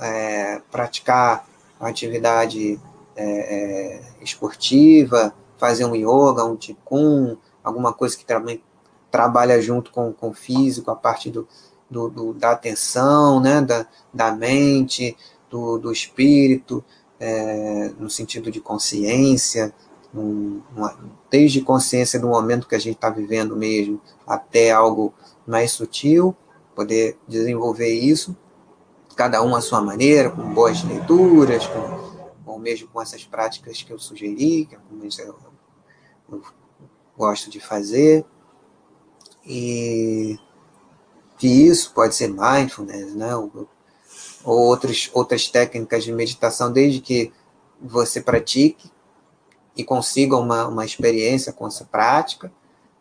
é, 0.00 0.60
praticar 0.70 1.46
uma 1.80 1.88
atividade 1.88 2.80
é, 3.16 3.24
é, 3.24 4.02
esportiva, 4.20 5.34
fazer 5.56 5.84
um 5.84 5.94
yoga, 5.94 6.44
um 6.44 6.56
ticum, 6.56 7.36
alguma 7.62 7.92
coisa 7.92 8.16
que 8.16 8.24
também 8.24 8.62
trabalha 9.10 9.60
junto 9.60 9.90
com, 9.90 10.12
com 10.12 10.28
o 10.28 10.34
físico, 10.34 10.90
a 10.90 10.96
parte 10.96 11.30
do, 11.30 11.48
do, 11.90 12.08
do 12.08 12.34
da 12.34 12.52
atenção, 12.52 13.40
né, 13.40 13.60
da, 13.60 13.86
da 14.12 14.32
mente, 14.32 15.16
do, 15.50 15.78
do 15.78 15.92
espírito, 15.92 16.84
é, 17.20 17.90
no 17.98 18.08
sentido 18.08 18.50
de 18.50 18.60
consciência, 18.60 19.74
uma, 20.12 20.96
desde 21.30 21.60
consciência 21.60 22.18
do 22.18 22.28
momento 22.28 22.66
que 22.66 22.74
a 22.74 22.78
gente 22.78 22.94
está 22.94 23.10
vivendo 23.10 23.54
mesmo 23.56 24.00
até 24.26 24.70
algo 24.70 25.12
mais 25.46 25.72
sutil, 25.72 26.34
poder 26.74 27.18
desenvolver 27.26 27.92
isso, 27.92 28.36
cada 29.16 29.42
um 29.42 29.54
à 29.54 29.60
sua 29.60 29.80
maneira, 29.80 30.30
com 30.30 30.54
boas 30.54 30.82
leituras, 30.84 31.66
com, 31.66 32.50
ou 32.50 32.58
mesmo 32.58 32.88
com 32.88 33.02
essas 33.02 33.24
práticas 33.24 33.82
que 33.82 33.92
eu 33.92 33.98
sugeri, 33.98 34.66
que 34.66 34.76
algumas 34.76 35.18
eu, 35.18 35.36
eu 36.30 36.42
gosto 37.16 37.50
de 37.50 37.58
fazer, 37.58 38.24
e 39.44 40.38
que 41.36 41.48
isso 41.48 41.92
pode 41.94 42.14
ser 42.14 42.28
mindfulness, 42.28 43.14
né? 43.14 43.34
ou, 43.34 43.68
ou 44.44 44.58
outros, 44.58 45.10
outras 45.12 45.48
técnicas 45.48 46.04
de 46.04 46.12
meditação, 46.12 46.72
desde 46.72 47.00
que 47.00 47.32
você 47.80 48.20
pratique 48.20 48.90
e 49.76 49.84
consiga 49.84 50.36
uma, 50.36 50.66
uma 50.66 50.84
experiência 50.84 51.52
com 51.52 51.66
essa 51.66 51.84
prática, 51.84 52.52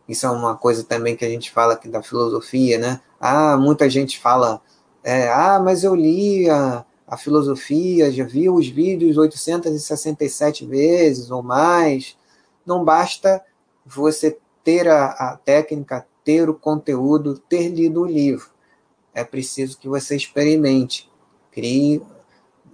isso 0.07 0.25
é 0.25 0.29
uma 0.29 0.55
coisa 0.55 0.83
também 0.83 1.15
que 1.15 1.25
a 1.25 1.29
gente 1.29 1.51
fala 1.51 1.73
aqui 1.73 1.89
da 1.89 2.01
filosofia, 2.01 2.77
né? 2.77 3.01
Ah, 3.19 3.57
muita 3.57 3.89
gente 3.89 4.19
fala, 4.19 4.61
é, 5.03 5.29
ah, 5.29 5.59
mas 5.59 5.83
eu 5.83 5.93
li 5.93 6.49
a, 6.49 6.85
a 7.05 7.17
filosofia, 7.17 8.11
já 8.11 8.23
vi 8.23 8.49
os 8.49 8.67
vídeos 8.67 9.17
867 9.17 10.65
vezes 10.65 11.29
ou 11.29 11.43
mais. 11.43 12.17
Não 12.65 12.85
basta 12.85 13.43
você 13.85 14.37
ter 14.63 14.87
a, 14.87 15.07
a 15.07 15.37
técnica, 15.37 16.05
ter 16.23 16.49
o 16.49 16.53
conteúdo, 16.53 17.37
ter 17.37 17.69
lido 17.69 18.01
o 18.01 18.05
livro. 18.05 18.49
É 19.13 19.23
preciso 19.23 19.77
que 19.77 19.89
você 19.89 20.15
experimente, 20.15 21.09
crie, 21.57 22.03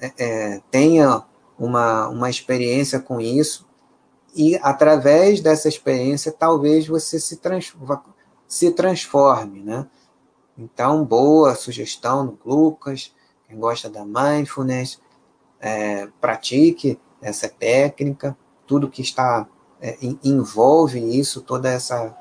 é, 0.02 0.12
é 0.18 0.62
tenha 0.70 1.24
uma, 1.58 2.10
uma 2.10 2.30
experiência 2.30 3.00
com 3.00 3.22
isso. 3.22 3.66
E 4.36 4.60
através 4.62 5.40
dessa 5.40 5.70
experiência 5.70 6.34
talvez 6.34 6.86
você 6.86 7.18
se, 7.18 7.38
trans, 7.38 7.74
se 8.46 8.72
transforme, 8.72 9.62
né? 9.62 9.88
Então, 10.58 11.06
boa 11.06 11.56
sugestão 11.56 12.26
do 12.26 12.38
Lucas, 12.46 13.14
quem 13.48 13.58
gosta 13.58 13.90
da 13.90 14.04
mindfulness, 14.04 15.00
é, 15.62 16.08
pratique 16.20 17.00
essa 17.22 17.48
técnica, 17.48 18.38
tudo 18.68 18.90
que 18.90 19.02
está 19.02 19.48
é, 19.82 19.98
envolve 20.24 21.00
isso, 21.00 21.42
toda 21.42 21.70
essa 21.70 22.16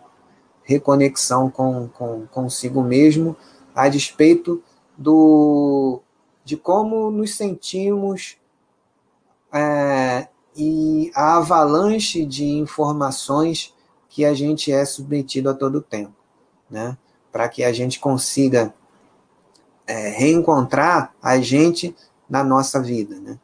reconexão 0.63 1.51
com, 1.51 1.89
com 1.89 2.27
consigo 2.29 2.83
mesmo, 2.83 3.37
a 3.75 3.89
despeito 3.89 4.63
do 4.97 6.01
de 6.45 6.57
como 6.57 7.11
nos 7.11 7.35
sentimos 7.35 8.37
é, 9.53 10.29
e 10.57 11.11
a 11.15 11.37
avalanche 11.37 12.25
de 12.25 12.45
informações 12.45 13.75
que 14.09 14.25
a 14.25 14.35
gente 14.35 14.71
é 14.71 14.85
submetido 14.85 15.49
a 15.49 15.55
todo 15.55 15.81
tempo, 15.81 16.15
né? 16.71 16.97
Para 17.31 17.49
que 17.49 17.65
a 17.65 17.73
gente 17.73 17.99
consiga 17.99 18.75
é, 19.87 20.11
reencontrar 20.11 21.15
a 21.23 21.39
gente 21.39 21.97
na 22.29 22.45
nossa 22.45 22.81
vida, 22.81 23.19
né? 23.19 23.39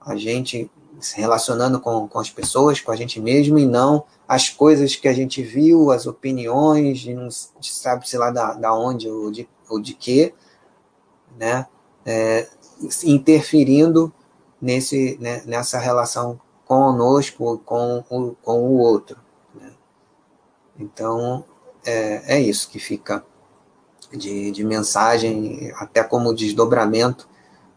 A 0.00 0.16
gente 0.16 0.70
se 1.00 1.18
relacionando 1.18 1.80
com, 1.80 2.06
com 2.06 2.18
as 2.18 2.30
pessoas, 2.30 2.80
com 2.80 2.92
a 2.92 2.96
gente 2.96 3.20
mesmo, 3.20 3.58
e 3.58 3.66
não 3.66 4.04
as 4.28 4.48
coisas 4.48 4.94
que 4.94 5.08
a 5.08 5.12
gente 5.12 5.42
viu, 5.42 5.90
as 5.90 6.06
opiniões, 6.06 7.00
de 7.00 7.14
não 7.14 7.28
sabe-se 7.30 8.16
lá 8.16 8.30
da, 8.30 8.52
da 8.52 8.72
onde 8.72 9.08
ou 9.08 9.30
de, 9.30 9.48
ou 9.68 9.80
de 9.80 9.94
quê, 9.94 10.34
né? 11.36 11.66
É, 12.04 12.48
interferindo 13.04 14.12
nesse, 14.60 15.18
né, 15.20 15.42
nessa 15.46 15.78
relação 15.78 16.40
conosco, 16.64 17.58
com 17.64 18.04
o, 18.08 18.34
com 18.36 18.58
o 18.60 18.78
outro. 18.78 19.18
Né? 19.54 19.70
Então, 20.78 21.44
é, 21.84 22.36
é 22.36 22.40
isso 22.40 22.68
que 22.70 22.78
fica 22.78 23.24
de, 24.12 24.50
de 24.50 24.64
mensagem, 24.64 25.72
até 25.76 26.02
como 26.02 26.34
desdobramento 26.34 27.28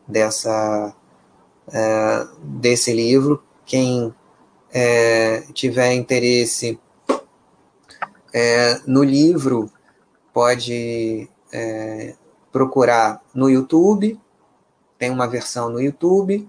dessa, 0.07 0.95
é, 1.71 2.27
desse 2.41 2.93
livro. 2.93 3.43
Quem 3.65 4.13
é, 4.71 5.41
tiver 5.53 5.93
interesse 5.93 6.79
é, 8.33 8.81
no 8.85 9.03
livro, 9.03 9.71
pode 10.33 11.29
é, 11.51 12.15
procurar 12.53 13.19
no 13.34 13.49
YouTube, 13.49 14.17
tem 14.97 15.09
uma 15.09 15.27
versão 15.27 15.69
no 15.69 15.81
YouTube, 15.81 16.47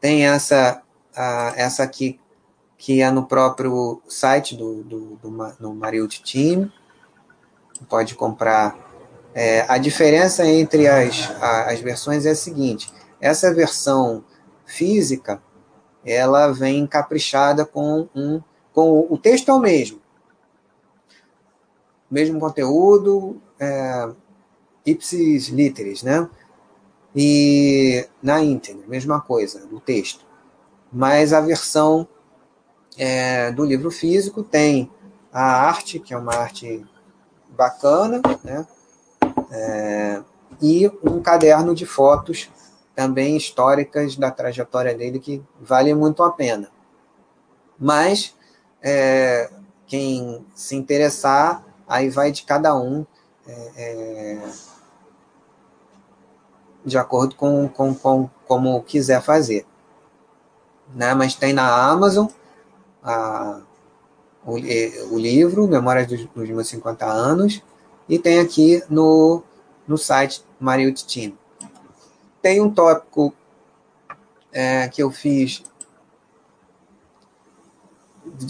tem 0.00 0.26
essa, 0.26 0.82
essa 1.54 1.82
aqui, 1.82 2.18
que 2.78 3.02
é 3.02 3.10
no 3.10 3.26
próprio 3.26 4.00
site 4.08 4.56
do, 4.56 4.82
do, 4.82 5.18
do 5.60 5.74
Mariucci 5.74 6.22
Team. 6.22 6.72
Pode 7.88 8.14
comprar. 8.14 8.86
É, 9.34 9.64
a 9.68 9.76
diferença 9.76 10.46
entre 10.46 10.88
as, 10.88 11.30
a, 11.40 11.70
as 11.70 11.80
versões 11.80 12.24
é 12.24 12.30
a 12.30 12.34
seguinte: 12.34 12.90
essa 13.20 13.54
versão 13.54 14.24
física 14.64 15.42
ela 16.04 16.50
vem 16.52 16.86
caprichada 16.86 17.64
com 17.66 18.08
um 18.14 18.42
com 18.72 19.06
o 19.10 19.18
texto 19.18 19.50
é 19.50 19.54
o 19.54 19.58
mesmo 19.58 20.00
mesmo 22.10 22.38
conteúdo 22.38 23.40
é, 23.58 24.08
ipsis 24.90 25.48
literis 25.48 26.02
né 26.02 26.28
e 27.14 28.06
na 28.22 28.42
íntegra, 28.42 28.86
mesma 28.86 29.20
coisa, 29.20 29.66
do 29.66 29.80
texto. 29.80 30.24
Mas 30.92 31.32
a 31.32 31.40
versão 31.40 32.06
é, 32.96 33.50
do 33.50 33.64
livro 33.64 33.90
físico 33.90 34.42
tem 34.42 34.90
a 35.32 35.42
arte, 35.42 35.98
que 35.98 36.14
é 36.14 36.16
uma 36.16 36.34
arte 36.34 36.84
bacana, 37.48 38.20
né? 38.44 38.66
É, 39.50 40.22
e 40.60 40.90
um 41.02 41.20
caderno 41.20 41.74
de 41.74 41.86
fotos 41.86 42.50
também 42.94 43.36
históricas 43.36 44.16
da 44.16 44.30
trajetória 44.30 44.94
dele 44.94 45.18
que 45.18 45.42
vale 45.60 45.94
muito 45.94 46.22
a 46.22 46.30
pena. 46.30 46.70
Mas 47.78 48.34
é, 48.82 49.50
quem 49.86 50.44
se 50.54 50.74
interessar, 50.74 51.64
aí 51.86 52.10
vai 52.10 52.32
de 52.32 52.42
cada 52.42 52.76
um. 52.76 53.06
É, 53.46 53.72
é 53.76 54.67
de 56.88 56.98
acordo 56.98 57.34
com, 57.34 57.68
com, 57.68 57.94
com 57.94 58.30
como 58.46 58.82
quiser 58.82 59.22
fazer. 59.22 59.66
Né? 60.94 61.14
Mas 61.14 61.34
tem 61.34 61.52
na 61.52 61.90
Amazon 61.90 62.26
a, 63.02 63.60
o, 64.44 64.54
o 64.54 65.18
livro, 65.18 65.68
Memórias 65.68 66.06
dos, 66.06 66.24
dos 66.26 66.48
meus 66.48 66.68
50 66.68 67.06
anos, 67.06 67.62
e 68.08 68.18
tem 68.18 68.40
aqui 68.40 68.82
no, 68.88 69.42
no 69.86 69.98
site 69.98 70.42
Mario 70.58 70.92
Team. 70.94 71.32
Tem 72.40 72.60
um 72.60 72.70
tópico 72.70 73.34
é, 74.52 74.88
que 74.88 75.02
eu 75.02 75.10
fiz 75.10 75.62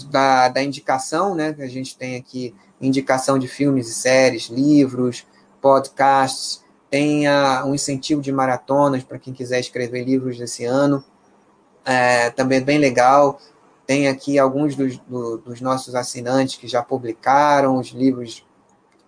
da, 0.09 0.49
da 0.49 0.63
indicação, 0.63 1.35
né? 1.35 1.53
Que 1.53 1.61
a 1.61 1.67
gente 1.67 1.97
tem 1.97 2.15
aqui 2.15 2.55
indicação 2.81 3.37
de 3.37 3.47
filmes 3.47 3.89
e 3.89 3.93
séries, 3.93 4.47
livros, 4.47 5.25
podcasts, 5.61 6.63
tem 6.89 7.25
um 7.65 7.75
incentivo 7.75 8.21
de 8.21 8.31
maratonas 8.31 9.03
para 9.03 9.19
quem 9.19 9.33
quiser 9.33 9.59
escrever 9.59 10.03
livros 10.03 10.39
esse 10.39 10.65
ano. 10.65 11.03
É, 11.85 12.31
também 12.31 12.57
é 12.57 12.61
bem 12.61 12.79
legal. 12.79 13.39
Tem 13.85 14.07
aqui 14.07 14.39
alguns 14.39 14.75
dos, 14.75 14.97
do, 14.99 15.37
dos 15.37 15.61
nossos 15.61 15.93
assinantes 15.93 16.55
que 16.55 16.67
já 16.67 16.81
publicaram 16.81 17.77
os 17.77 17.89
livros 17.89 18.45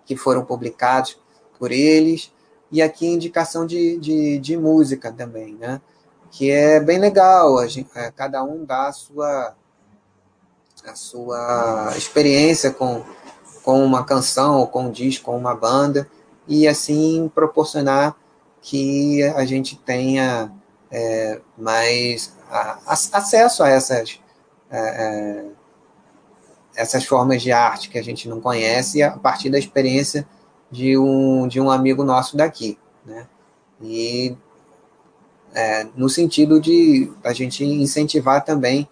que 0.05 0.15
foram 0.15 0.45
publicados 0.45 1.17
por 1.57 1.71
eles. 1.71 2.31
E 2.71 2.81
aqui 2.81 3.07
indicação 3.07 3.65
de, 3.65 3.97
de, 3.97 4.37
de 4.37 4.57
música 4.57 5.11
também, 5.11 5.55
né? 5.55 5.81
Que 6.29 6.51
é 6.51 6.79
bem 6.79 6.99
legal. 6.99 7.57
A 7.57 7.67
gente, 7.67 7.89
é, 7.95 8.11
cada 8.11 8.43
um 8.43 8.63
dá 8.63 8.87
a 8.87 8.93
sua, 8.93 9.55
a 10.85 10.95
sua 10.95 11.93
experiência 11.97 12.71
com, 12.71 13.03
com 13.63 13.83
uma 13.83 14.05
canção, 14.05 14.59
ou 14.59 14.67
com 14.67 14.85
um 14.85 14.91
disco, 14.91 15.25
com 15.25 15.37
uma 15.37 15.55
banda 15.55 16.07
e 16.47 16.67
assim 16.67 17.31
proporcionar 17.33 18.15
que 18.61 19.23
a 19.35 19.45
gente 19.45 19.75
tenha 19.75 20.51
é, 20.91 21.39
mais 21.57 22.35
a, 22.49 22.79
a, 22.85 22.93
acesso 22.93 23.63
a 23.63 23.69
essas, 23.69 24.19
é, 24.69 24.79
é, 24.79 25.45
essas 26.75 27.05
formas 27.05 27.41
de 27.41 27.51
arte 27.51 27.89
que 27.89 27.97
a 27.97 28.03
gente 28.03 28.27
não 28.27 28.39
conhece 28.39 29.01
a 29.01 29.11
partir 29.11 29.49
da 29.49 29.57
experiência 29.57 30.27
de 30.69 30.97
um, 30.97 31.47
de 31.47 31.59
um 31.59 31.69
amigo 31.69 32.03
nosso 32.03 32.37
daqui. 32.37 32.77
Né? 33.05 33.27
E 33.81 34.37
é, 35.53 35.87
no 35.95 36.09
sentido 36.09 36.59
de 36.59 37.11
a 37.23 37.33
gente 37.33 37.63
incentivar 37.63 38.43
também 38.43 38.87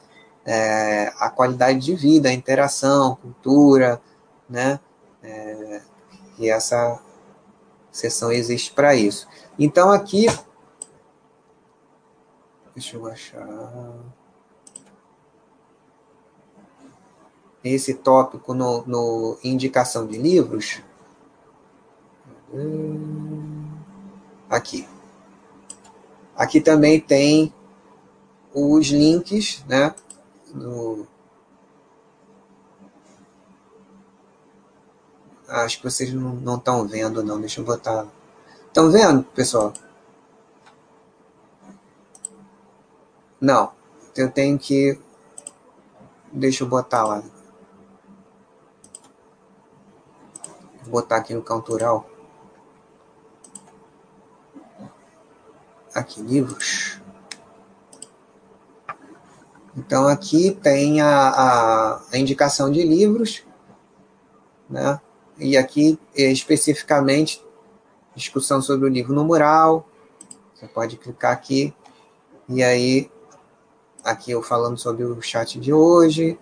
é, 0.46 1.12
a 1.20 1.30
qualidade 1.30 1.80
de 1.80 1.96
vida, 1.96 2.30
a 2.30 2.34
interação, 2.34 3.16
cultura, 3.16 4.02
né? 4.50 4.80
É, 5.22 5.82
e 6.40 6.50
essa 6.50 7.00
sessão 7.92 8.32
existe 8.32 8.72
para 8.72 8.96
isso. 8.96 9.28
Então, 9.58 9.92
aqui. 9.92 10.28
Deixa 12.74 12.96
eu 12.96 13.08
achar. 13.08 13.48
Esse 17.64 17.94
tópico 17.94 18.54
no, 18.54 18.86
no 18.86 19.38
indicação 19.44 20.08
de 20.08 20.18
livros. 20.18 20.82
Aqui. 24.50 24.88
Aqui 26.36 26.62
também 26.62 27.00
tem 27.00 27.54
os 28.54 28.88
links, 28.88 29.64
né? 29.68 29.94
No, 30.54 31.06
Acho 35.50 35.78
que 35.78 35.84
vocês 35.84 36.14
não 36.14 36.56
estão 36.56 36.88
vendo, 36.88 37.24
não. 37.24 37.40
Deixa 37.40 37.60
eu 37.60 37.66
botar. 37.66 38.08
Estão 38.68 38.92
vendo, 38.92 39.24
pessoal? 39.24 39.74
Não. 43.42 43.72
Eu 44.16 44.30
tenho 44.30 44.60
que. 44.60 45.00
Deixa 46.32 46.64
eu 46.64 46.68
botar 46.68 47.04
lá. 47.04 47.24
Vou 50.84 50.92
botar 50.92 51.18
aqui 51.18 51.34
no 51.34 51.42
Cantoral. 51.42 52.08
Aqui, 55.96 56.22
livros. 56.22 57.02
Então, 59.76 60.08
aqui 60.08 60.52
tem 60.52 61.02
a, 61.02 61.30
a, 61.30 62.02
a 62.12 62.18
indicação 62.18 62.72
de 62.72 62.84
livros, 62.84 63.44
né? 64.70 65.00
E 65.40 65.56
aqui, 65.56 65.98
especificamente, 66.14 67.42
discussão 68.14 68.62
sobre 68.62 68.86
o 68.86 68.92
livro 68.92 69.14
no 69.14 69.24
mural. 69.24 69.88
Você 70.54 70.68
pode 70.68 70.98
clicar 70.98 71.32
aqui. 71.32 71.74
E 72.50 72.62
aí, 72.62 73.10
aqui 74.04 74.32
eu 74.32 74.44
falando 74.44 74.78
sobre 74.78 75.06
o 75.06 75.22
chat 75.22 75.58
de 75.58 75.72
hoje. 75.72 76.38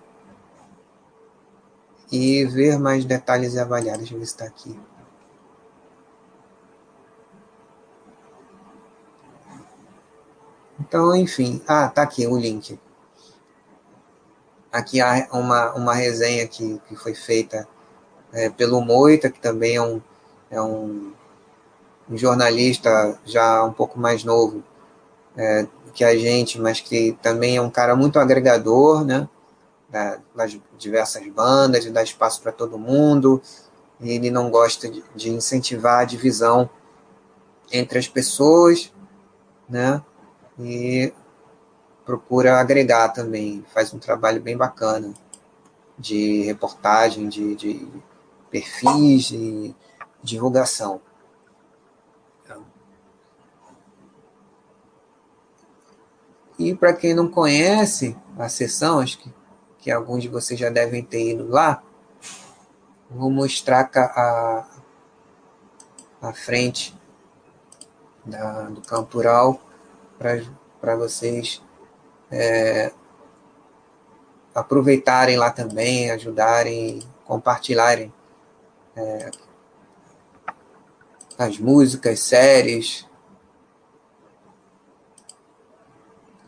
E 2.11 2.43
ver 2.45 2.79
mais 2.79 3.05
detalhes 3.05 3.53
e 3.53 3.59
avaliar. 3.59 3.97
Deixa 3.97 4.15
eu 4.15 4.19
ver 4.19 4.25
se 4.25 4.31
está 4.31 4.45
aqui. 4.45 4.79
Então, 10.79 11.15
enfim. 11.15 11.61
Ah, 11.67 11.87
tá 11.87 12.01
aqui 12.01 12.25
o 12.25 12.35
link. 12.35 12.79
Aqui 14.71 14.99
há 14.99 15.27
uma, 15.31 15.73
uma 15.73 15.93
resenha 15.93 16.47
que, 16.47 16.81
que 16.87 16.95
foi 16.95 17.13
feita 17.13 17.67
é, 18.33 18.49
pelo 18.49 18.81
Moita, 18.81 19.29
que 19.29 19.39
também 19.39 19.75
é 19.75 19.81
um, 19.81 20.01
é 20.49 20.61
um, 20.61 21.13
um 22.09 22.17
jornalista 22.17 23.17
já 23.25 23.63
um 23.63 23.73
pouco 23.73 23.99
mais 23.99 24.23
novo 24.23 24.63
é, 25.35 25.67
que 25.93 26.03
a 26.03 26.17
gente, 26.17 26.59
mas 26.59 26.79
que 26.79 27.17
também 27.21 27.57
é 27.57 27.61
um 27.61 27.69
cara 27.69 27.95
muito 27.95 28.19
agregador, 28.19 29.03
né? 29.03 29.27
das 30.35 30.59
diversas 30.77 31.25
bandas, 31.27 31.83
de 31.83 31.91
dar 31.91 32.03
espaço 32.03 32.41
para 32.41 32.51
todo 32.51 32.77
mundo. 32.77 33.41
Ele 34.01 34.29
não 34.29 34.49
gosta 34.49 34.89
de, 34.89 35.03
de 35.15 35.29
incentivar 35.29 36.01
a 36.01 36.05
divisão 36.05 36.69
entre 37.71 37.97
as 37.97 38.07
pessoas, 38.07 38.93
né? 39.67 40.01
E 40.59 41.13
procura 42.05 42.59
agregar 42.59 43.09
também, 43.09 43.65
faz 43.73 43.93
um 43.93 43.99
trabalho 43.99 44.41
bem 44.41 44.55
bacana 44.55 45.13
de 45.97 46.43
reportagem, 46.43 47.27
de, 47.27 47.55
de 47.55 47.87
perfis, 48.49 49.25
de 49.25 49.75
divulgação. 50.23 51.01
E 56.59 56.73
para 56.73 56.91
quem 56.93 57.13
não 57.13 57.27
conhece 57.27 58.17
a 58.37 58.49
sessão, 58.49 58.99
acho 58.99 59.19
que, 59.19 59.31
que 59.77 59.91
alguns 59.91 60.23
de 60.23 60.27
vocês 60.27 60.59
já 60.59 60.69
devem 60.69 61.03
ter 61.03 61.33
ido 61.33 61.47
lá, 61.47 61.83
vou 63.11 63.29
mostrar 63.29 63.89
a, 63.95 64.65
a 66.19 66.33
frente 66.33 66.97
da, 68.25 68.63
do 68.69 68.81
Campural 68.81 69.61
para 70.17 70.95
vocês 70.95 71.61
é, 72.31 72.91
aproveitarem 74.53 75.37
lá 75.37 75.51
também, 75.51 76.09
ajudarem, 76.09 77.03
compartilharem 77.23 78.11
é, 78.97 79.31
as 81.37 81.59
músicas, 81.59 82.19
séries, 82.19 83.07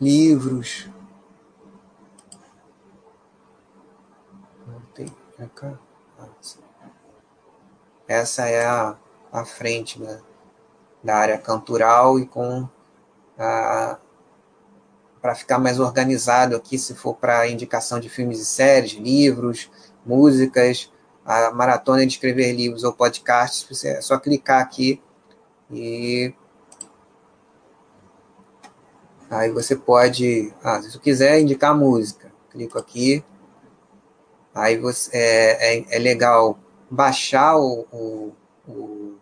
livros. 0.00 0.88
Essa 8.08 8.46
é 8.46 8.66
a, 8.66 8.98
a 9.30 9.44
frente 9.44 10.00
né, 10.00 10.20
da 11.02 11.16
área 11.16 11.38
cantural 11.38 12.18
e 12.18 12.26
com 12.26 12.68
a 13.38 13.98
para 15.20 15.34
ficar 15.34 15.58
mais 15.58 15.78
organizado 15.78 16.56
aqui, 16.56 16.78
se 16.78 16.94
for 16.94 17.14
para 17.14 17.46
indicação 17.46 18.00
de 18.00 18.08
filmes 18.08 18.40
e 18.40 18.44
séries, 18.46 18.92
livros, 18.92 19.70
músicas, 20.04 20.90
a 21.24 21.50
maratona 21.50 22.06
de 22.06 22.12
escrever 22.12 22.52
livros 22.52 22.84
ou 22.84 22.92
podcasts, 22.92 23.84
é 23.84 24.00
só 24.00 24.18
clicar 24.18 24.60
aqui 24.60 25.00
e 25.70 26.34
aí 29.30 29.50
você 29.50 29.76
pode, 29.76 30.52
ah, 30.62 30.82
se 30.82 30.90
você 30.90 30.98
quiser 30.98 31.40
indicar 31.40 31.76
música, 31.76 32.32
clico 32.50 32.78
aqui, 32.78 33.24
aí 34.54 34.76
você 34.76 35.10
é, 35.16 35.78
é, 35.78 35.96
é 35.96 35.98
legal 35.98 36.58
baixar 36.90 37.56
o, 37.56 37.86
o, 37.92 38.32
o, 38.66 39.14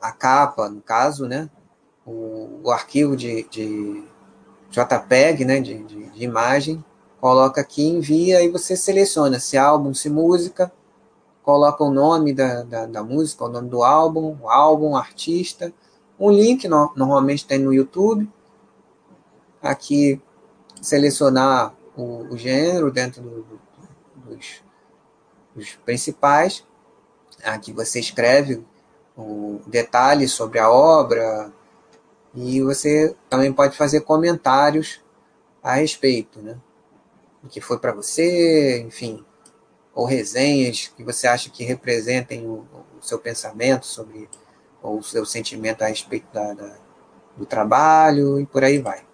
a 0.00 0.12
capa, 0.12 0.68
no 0.70 0.80
caso, 0.80 1.28
né? 1.28 1.50
O, 2.06 2.60
o 2.64 2.70
arquivo 2.70 3.16
de, 3.16 3.42
de 3.44 4.02
JPEG, 4.70 5.44
né? 5.44 5.60
De, 5.60 5.82
de, 5.84 6.04
de 6.10 6.24
imagem 6.24 6.82
coloca 7.22 7.60
aqui, 7.60 7.84
envia 7.84 8.42
e 8.42 8.48
você 8.48 8.74
seleciona 8.74 9.38
se 9.38 9.56
álbum, 9.56 9.94
se 9.94 10.10
música, 10.10 10.72
coloca 11.44 11.84
o 11.84 11.88
nome 11.92 12.34
da, 12.34 12.64
da, 12.64 12.84
da 12.84 13.04
música, 13.04 13.44
o 13.44 13.48
nome 13.48 13.68
do 13.68 13.84
álbum, 13.84 14.36
o 14.42 14.50
álbum, 14.50 14.96
artista, 14.96 15.72
um 16.18 16.32
link, 16.32 16.66
no, 16.66 16.92
normalmente 16.96 17.46
tem 17.46 17.60
no 17.60 17.72
YouTube, 17.72 18.28
aqui 19.62 20.20
selecionar 20.80 21.72
o, 21.96 22.24
o 22.24 22.36
gênero 22.36 22.90
dentro 22.90 23.22
do, 23.22 23.60
dos, 24.26 24.64
dos 25.54 25.74
principais, 25.76 26.66
aqui 27.44 27.72
você 27.72 28.00
escreve 28.00 28.66
o 29.16 29.60
detalhe 29.68 30.26
sobre 30.26 30.58
a 30.58 30.68
obra, 30.68 31.52
e 32.34 32.60
você 32.62 33.14
também 33.30 33.52
pode 33.52 33.76
fazer 33.76 34.00
comentários 34.00 35.00
a 35.62 35.74
respeito, 35.74 36.42
né? 36.42 36.58
Que 37.48 37.60
foi 37.60 37.78
para 37.78 37.92
você, 37.92 38.80
enfim, 38.80 39.24
ou 39.94 40.06
resenhas 40.06 40.92
que 40.96 41.02
você 41.02 41.26
acha 41.26 41.50
que 41.50 41.64
representem 41.64 42.46
o, 42.46 42.66
o 42.98 43.02
seu 43.02 43.18
pensamento 43.18 43.86
sobre 43.86 44.28
ou 44.82 44.98
o 44.98 45.02
seu 45.02 45.24
sentimento 45.24 45.82
a 45.82 45.86
respeito 45.86 46.26
da, 46.32 46.54
da, 46.54 46.76
do 47.36 47.46
trabalho 47.46 48.40
e 48.40 48.46
por 48.46 48.64
aí 48.64 48.78
vai. 48.78 49.04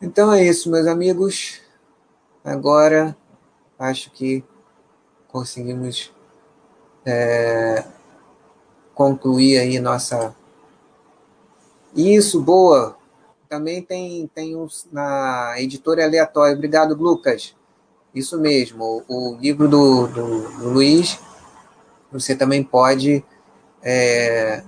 Então 0.00 0.32
é 0.32 0.42
isso, 0.44 0.70
meus 0.70 0.86
amigos. 0.86 1.60
Agora 2.44 3.16
acho 3.78 4.10
que 4.10 4.44
conseguimos 5.28 6.12
é, 7.04 7.84
concluir 8.94 9.58
aí 9.58 9.78
nossa. 9.78 10.34
Isso, 11.94 12.40
boa! 12.40 12.96
Também 13.52 13.82
tem, 13.82 14.26
tem 14.34 14.56
uns 14.56 14.88
na 14.90 15.56
editora 15.58 16.02
aleatória. 16.02 16.54
Obrigado, 16.54 16.94
Lucas. 16.94 17.54
Isso 18.14 18.40
mesmo. 18.40 19.04
O, 19.06 19.34
o 19.34 19.36
livro 19.38 19.68
do, 19.68 20.06
do, 20.06 20.48
do, 20.58 20.68
Luiz, 20.70 21.18
você 22.10 22.34
também 22.34 22.64
pode 22.64 23.22
é, 23.82 24.62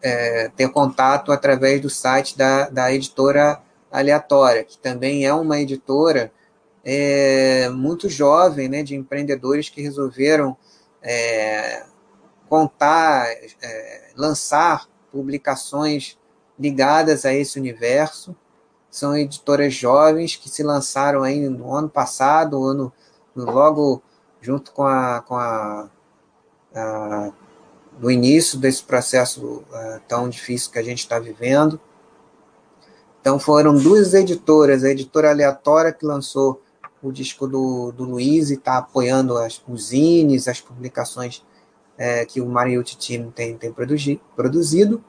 é, 0.00 0.52
ter 0.54 0.68
contato 0.68 1.32
através 1.32 1.80
do 1.80 1.90
site 1.90 2.38
da, 2.38 2.68
da 2.68 2.94
editora 2.94 3.60
aleatória, 3.90 4.62
que 4.62 4.78
também 4.78 5.26
é 5.26 5.34
uma 5.34 5.58
editora 5.58 6.32
é, 6.84 7.68
muito 7.70 8.08
jovem, 8.08 8.68
né, 8.68 8.84
de 8.84 8.94
empreendedores 8.94 9.68
que 9.68 9.82
resolveram 9.82 10.56
é, 11.02 11.82
contar, 12.48 13.26
é, 13.60 14.12
lançar 14.14 14.88
publicações 15.10 16.19
ligadas 16.60 17.24
a 17.24 17.32
esse 17.32 17.58
universo. 17.58 18.36
São 18.90 19.16
editoras 19.16 19.72
jovens 19.72 20.36
que 20.36 20.50
se 20.50 20.62
lançaram 20.62 21.22
aí 21.22 21.48
no 21.48 21.74
ano 21.74 21.88
passado, 21.88 22.62
ano, 22.62 22.92
logo 23.34 24.02
junto 24.40 24.72
com 24.72 24.84
a, 24.84 25.22
com 25.26 25.36
a, 25.36 25.88
a 26.74 27.32
no 27.98 28.10
início 28.10 28.58
desse 28.58 28.82
processo 28.82 29.62
uh, 29.70 30.00
tão 30.08 30.28
difícil 30.28 30.70
que 30.70 30.78
a 30.78 30.82
gente 30.82 31.00
está 31.00 31.18
vivendo. 31.18 31.80
Então 33.20 33.38
foram 33.38 33.74
duas 33.74 34.14
editoras, 34.14 34.82
a 34.84 34.90
editora 34.90 35.30
aleatória 35.30 35.92
que 35.92 36.06
lançou 36.06 36.62
o 37.02 37.12
disco 37.12 37.46
do, 37.46 37.92
do 37.92 38.04
Luiz 38.04 38.50
e 38.50 38.54
está 38.54 38.78
apoiando 38.78 39.36
as, 39.36 39.62
os 39.68 39.90
as 40.48 40.60
publicações 40.60 41.44
é, 41.98 42.24
que 42.24 42.40
o 42.40 42.46
Mariucci 42.46 42.96
Team 42.96 43.30
tem, 43.30 43.56
tem 43.56 43.72
produzido, 43.72 45.04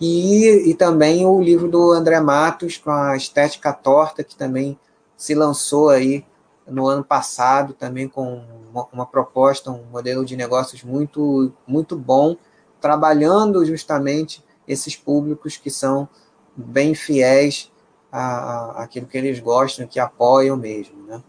e, 0.00 0.70
e 0.70 0.74
também 0.74 1.24
o 1.24 1.40
livro 1.40 1.68
do 1.68 1.92
André 1.92 2.20
Matos, 2.20 2.76
com 2.76 2.90
a 2.90 3.16
Estética 3.16 3.72
Torta, 3.72 4.22
que 4.22 4.36
também 4.36 4.78
se 5.16 5.34
lançou 5.34 5.88
aí 5.88 6.24
no 6.66 6.86
ano 6.86 7.02
passado, 7.02 7.72
também 7.72 8.08
com 8.08 8.42
uma, 8.70 8.86
uma 8.92 9.06
proposta, 9.06 9.70
um 9.70 9.84
modelo 9.84 10.24
de 10.24 10.36
negócios 10.36 10.82
muito, 10.82 11.52
muito 11.66 11.96
bom, 11.96 12.36
trabalhando 12.80 13.64
justamente 13.64 14.44
esses 14.68 14.96
públicos 14.96 15.56
que 15.56 15.70
são 15.70 16.08
bem 16.54 16.94
fiéis 16.94 17.72
a, 18.10 18.20
a, 18.20 18.82
aquilo 18.82 19.06
que 19.06 19.16
eles 19.16 19.40
gostam, 19.40 19.86
que 19.86 20.00
apoiam 20.00 20.56
mesmo. 20.56 21.06
Né? 21.06 21.22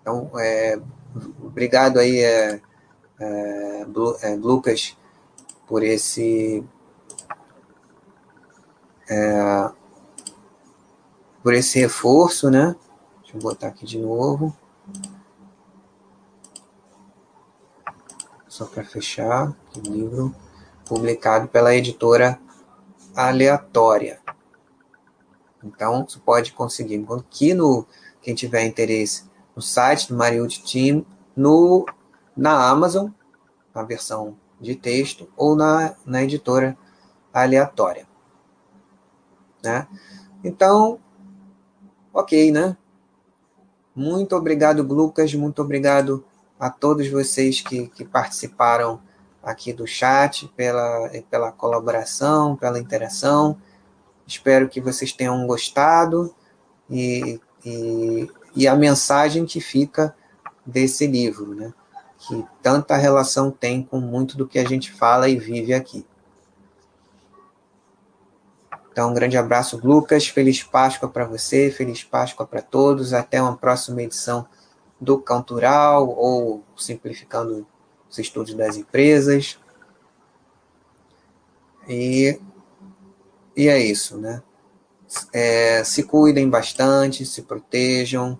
Então, 0.00 0.30
é, 0.38 0.78
obrigado 1.42 1.98
aí, 1.98 2.20
é, 2.20 2.60
é, 3.18 3.86
é 4.22 4.36
Lucas, 4.36 4.96
por 5.66 5.82
esse 5.82 6.64
é, 9.10 9.70
por 11.42 11.52
esse 11.52 11.80
reforço, 11.80 12.48
né? 12.48 12.76
Deixa 13.20 13.36
eu 13.36 13.40
botar 13.40 13.66
aqui 13.68 13.84
de 13.84 13.98
novo. 13.98 14.56
Só 18.46 18.66
para 18.66 18.84
fechar, 18.84 19.54
o 19.76 19.80
livro 19.80 20.34
publicado 20.84 21.48
pela 21.48 21.74
editora 21.74 22.40
Aleatória. 23.16 24.20
Então, 25.62 26.06
você 26.08 26.18
pode 26.18 26.52
conseguir 26.52 27.04
aqui 27.10 27.52
no 27.52 27.86
quem 28.22 28.34
tiver 28.34 28.64
interesse 28.64 29.28
no 29.56 29.62
site 29.62 30.08
do 30.08 30.16
Mariute 30.16 30.62
Team, 30.62 31.04
no 31.36 31.84
na 32.36 32.68
Amazon, 32.68 33.08
na 33.74 33.82
versão 33.82 34.36
de 34.60 34.74
texto 34.74 35.28
ou 35.36 35.56
na, 35.56 35.94
na 36.04 36.22
editora 36.22 36.76
aleatória. 37.32 38.09
Né? 39.62 39.86
Então, 40.42 40.98
ok, 42.12 42.50
né? 42.50 42.76
Muito 43.94 44.34
obrigado, 44.36 44.82
Lucas. 44.82 45.34
Muito 45.34 45.60
obrigado 45.62 46.24
a 46.58 46.70
todos 46.70 47.08
vocês 47.08 47.60
que, 47.60 47.88
que 47.88 48.04
participaram 48.04 49.00
aqui 49.42 49.72
do 49.72 49.86
chat, 49.86 50.48
pela, 50.56 51.10
pela 51.30 51.52
colaboração, 51.52 52.56
pela 52.56 52.78
interação. 52.78 53.56
Espero 54.26 54.68
que 54.68 54.80
vocês 54.80 55.12
tenham 55.12 55.46
gostado 55.46 56.34
e, 56.88 57.40
e, 57.64 58.30
e 58.54 58.68
a 58.68 58.76
mensagem 58.76 59.44
que 59.44 59.60
fica 59.60 60.14
desse 60.64 61.06
livro, 61.06 61.54
né? 61.54 61.72
que 62.20 62.44
tanta 62.62 62.96
relação 62.96 63.50
tem 63.50 63.82
com 63.82 63.98
muito 63.98 64.36
do 64.36 64.46
que 64.46 64.58
a 64.58 64.68
gente 64.68 64.92
fala 64.92 65.28
e 65.28 65.38
vive 65.38 65.72
aqui. 65.72 66.06
Então, 69.00 69.12
um 69.12 69.14
grande 69.14 69.38
abraço, 69.38 69.80
Lucas. 69.82 70.28
Feliz 70.28 70.62
Páscoa 70.62 71.08
para 71.08 71.24
você, 71.24 71.70
feliz 71.70 72.04
Páscoa 72.04 72.46
para 72.46 72.60
todos. 72.60 73.14
Até 73.14 73.40
uma 73.40 73.56
próxima 73.56 74.02
edição 74.02 74.46
do 75.00 75.18
Cantural 75.18 76.06
ou 76.06 76.62
Simplificando 76.76 77.66
os 78.10 78.18
Estudos 78.18 78.52
das 78.52 78.76
Empresas. 78.76 79.58
E, 81.88 82.38
e 83.56 83.68
é 83.68 83.78
isso, 83.78 84.18
né? 84.18 84.42
É, 85.32 85.82
se 85.82 86.02
cuidem 86.02 86.50
bastante, 86.50 87.24
se 87.24 87.40
protejam. 87.40 88.38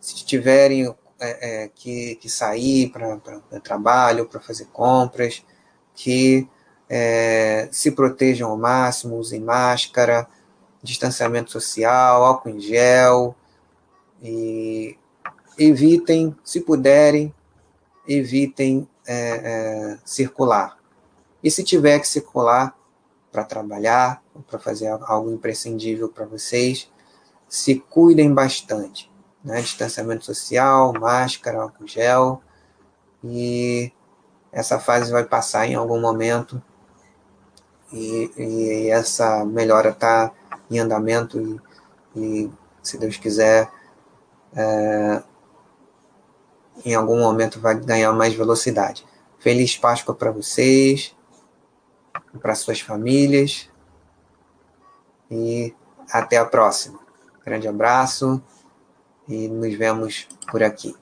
Se 0.00 0.24
tiverem 0.24 0.86
é, 1.20 1.64
é, 1.64 1.68
que, 1.68 2.14
que 2.14 2.30
sair 2.30 2.88
para 2.88 3.18
trabalho, 3.60 4.24
para 4.24 4.40
fazer 4.40 4.68
compras, 4.72 5.44
que 5.94 6.48
é, 6.94 7.70
se 7.72 7.90
protejam 7.90 8.50
ao 8.50 8.58
máximo, 8.58 9.16
usem 9.16 9.40
máscara, 9.40 10.28
distanciamento 10.82 11.50
social, 11.50 12.22
álcool 12.22 12.50
em 12.50 12.60
gel, 12.60 13.34
e 14.22 14.98
evitem, 15.58 16.36
se 16.44 16.60
puderem, 16.60 17.34
evitem 18.06 18.86
é, 19.06 19.14
é, 19.16 19.98
circular. 20.04 20.76
E 21.42 21.50
se 21.50 21.64
tiver 21.64 21.98
que 21.98 22.06
circular 22.06 22.76
para 23.32 23.42
trabalhar, 23.42 24.22
para 24.46 24.58
fazer 24.58 24.88
algo 24.88 25.32
imprescindível 25.32 26.10
para 26.10 26.26
vocês, 26.26 26.92
se 27.48 27.76
cuidem 27.76 28.34
bastante. 28.34 29.10
Né? 29.42 29.62
Distanciamento 29.62 30.26
social, 30.26 30.92
máscara, 31.00 31.62
álcool 31.62 31.88
gel, 31.88 32.42
e 33.24 33.90
essa 34.52 34.78
fase 34.78 35.10
vai 35.10 35.24
passar 35.24 35.66
em 35.66 35.74
algum 35.74 35.98
momento 35.98 36.62
e, 37.92 38.30
e 38.36 38.90
essa 38.90 39.44
melhora 39.44 39.90
está 39.90 40.32
em 40.70 40.78
andamento 40.78 41.40
e, 41.40 41.60
e, 42.16 42.50
se 42.82 42.98
Deus 42.98 43.16
quiser, 43.16 43.70
é, 44.54 45.22
em 46.84 46.94
algum 46.94 47.18
momento 47.18 47.60
vai 47.60 47.78
ganhar 47.78 48.12
mais 48.12 48.34
velocidade. 48.34 49.06
Feliz 49.38 49.76
Páscoa 49.76 50.14
para 50.14 50.30
vocês, 50.30 51.14
para 52.40 52.54
suas 52.54 52.80
famílias 52.80 53.68
e 55.30 55.74
até 56.10 56.38
a 56.38 56.44
próxima. 56.44 56.98
Grande 57.44 57.68
abraço 57.68 58.42
e 59.28 59.48
nos 59.48 59.74
vemos 59.74 60.28
por 60.50 60.62
aqui. 60.62 60.94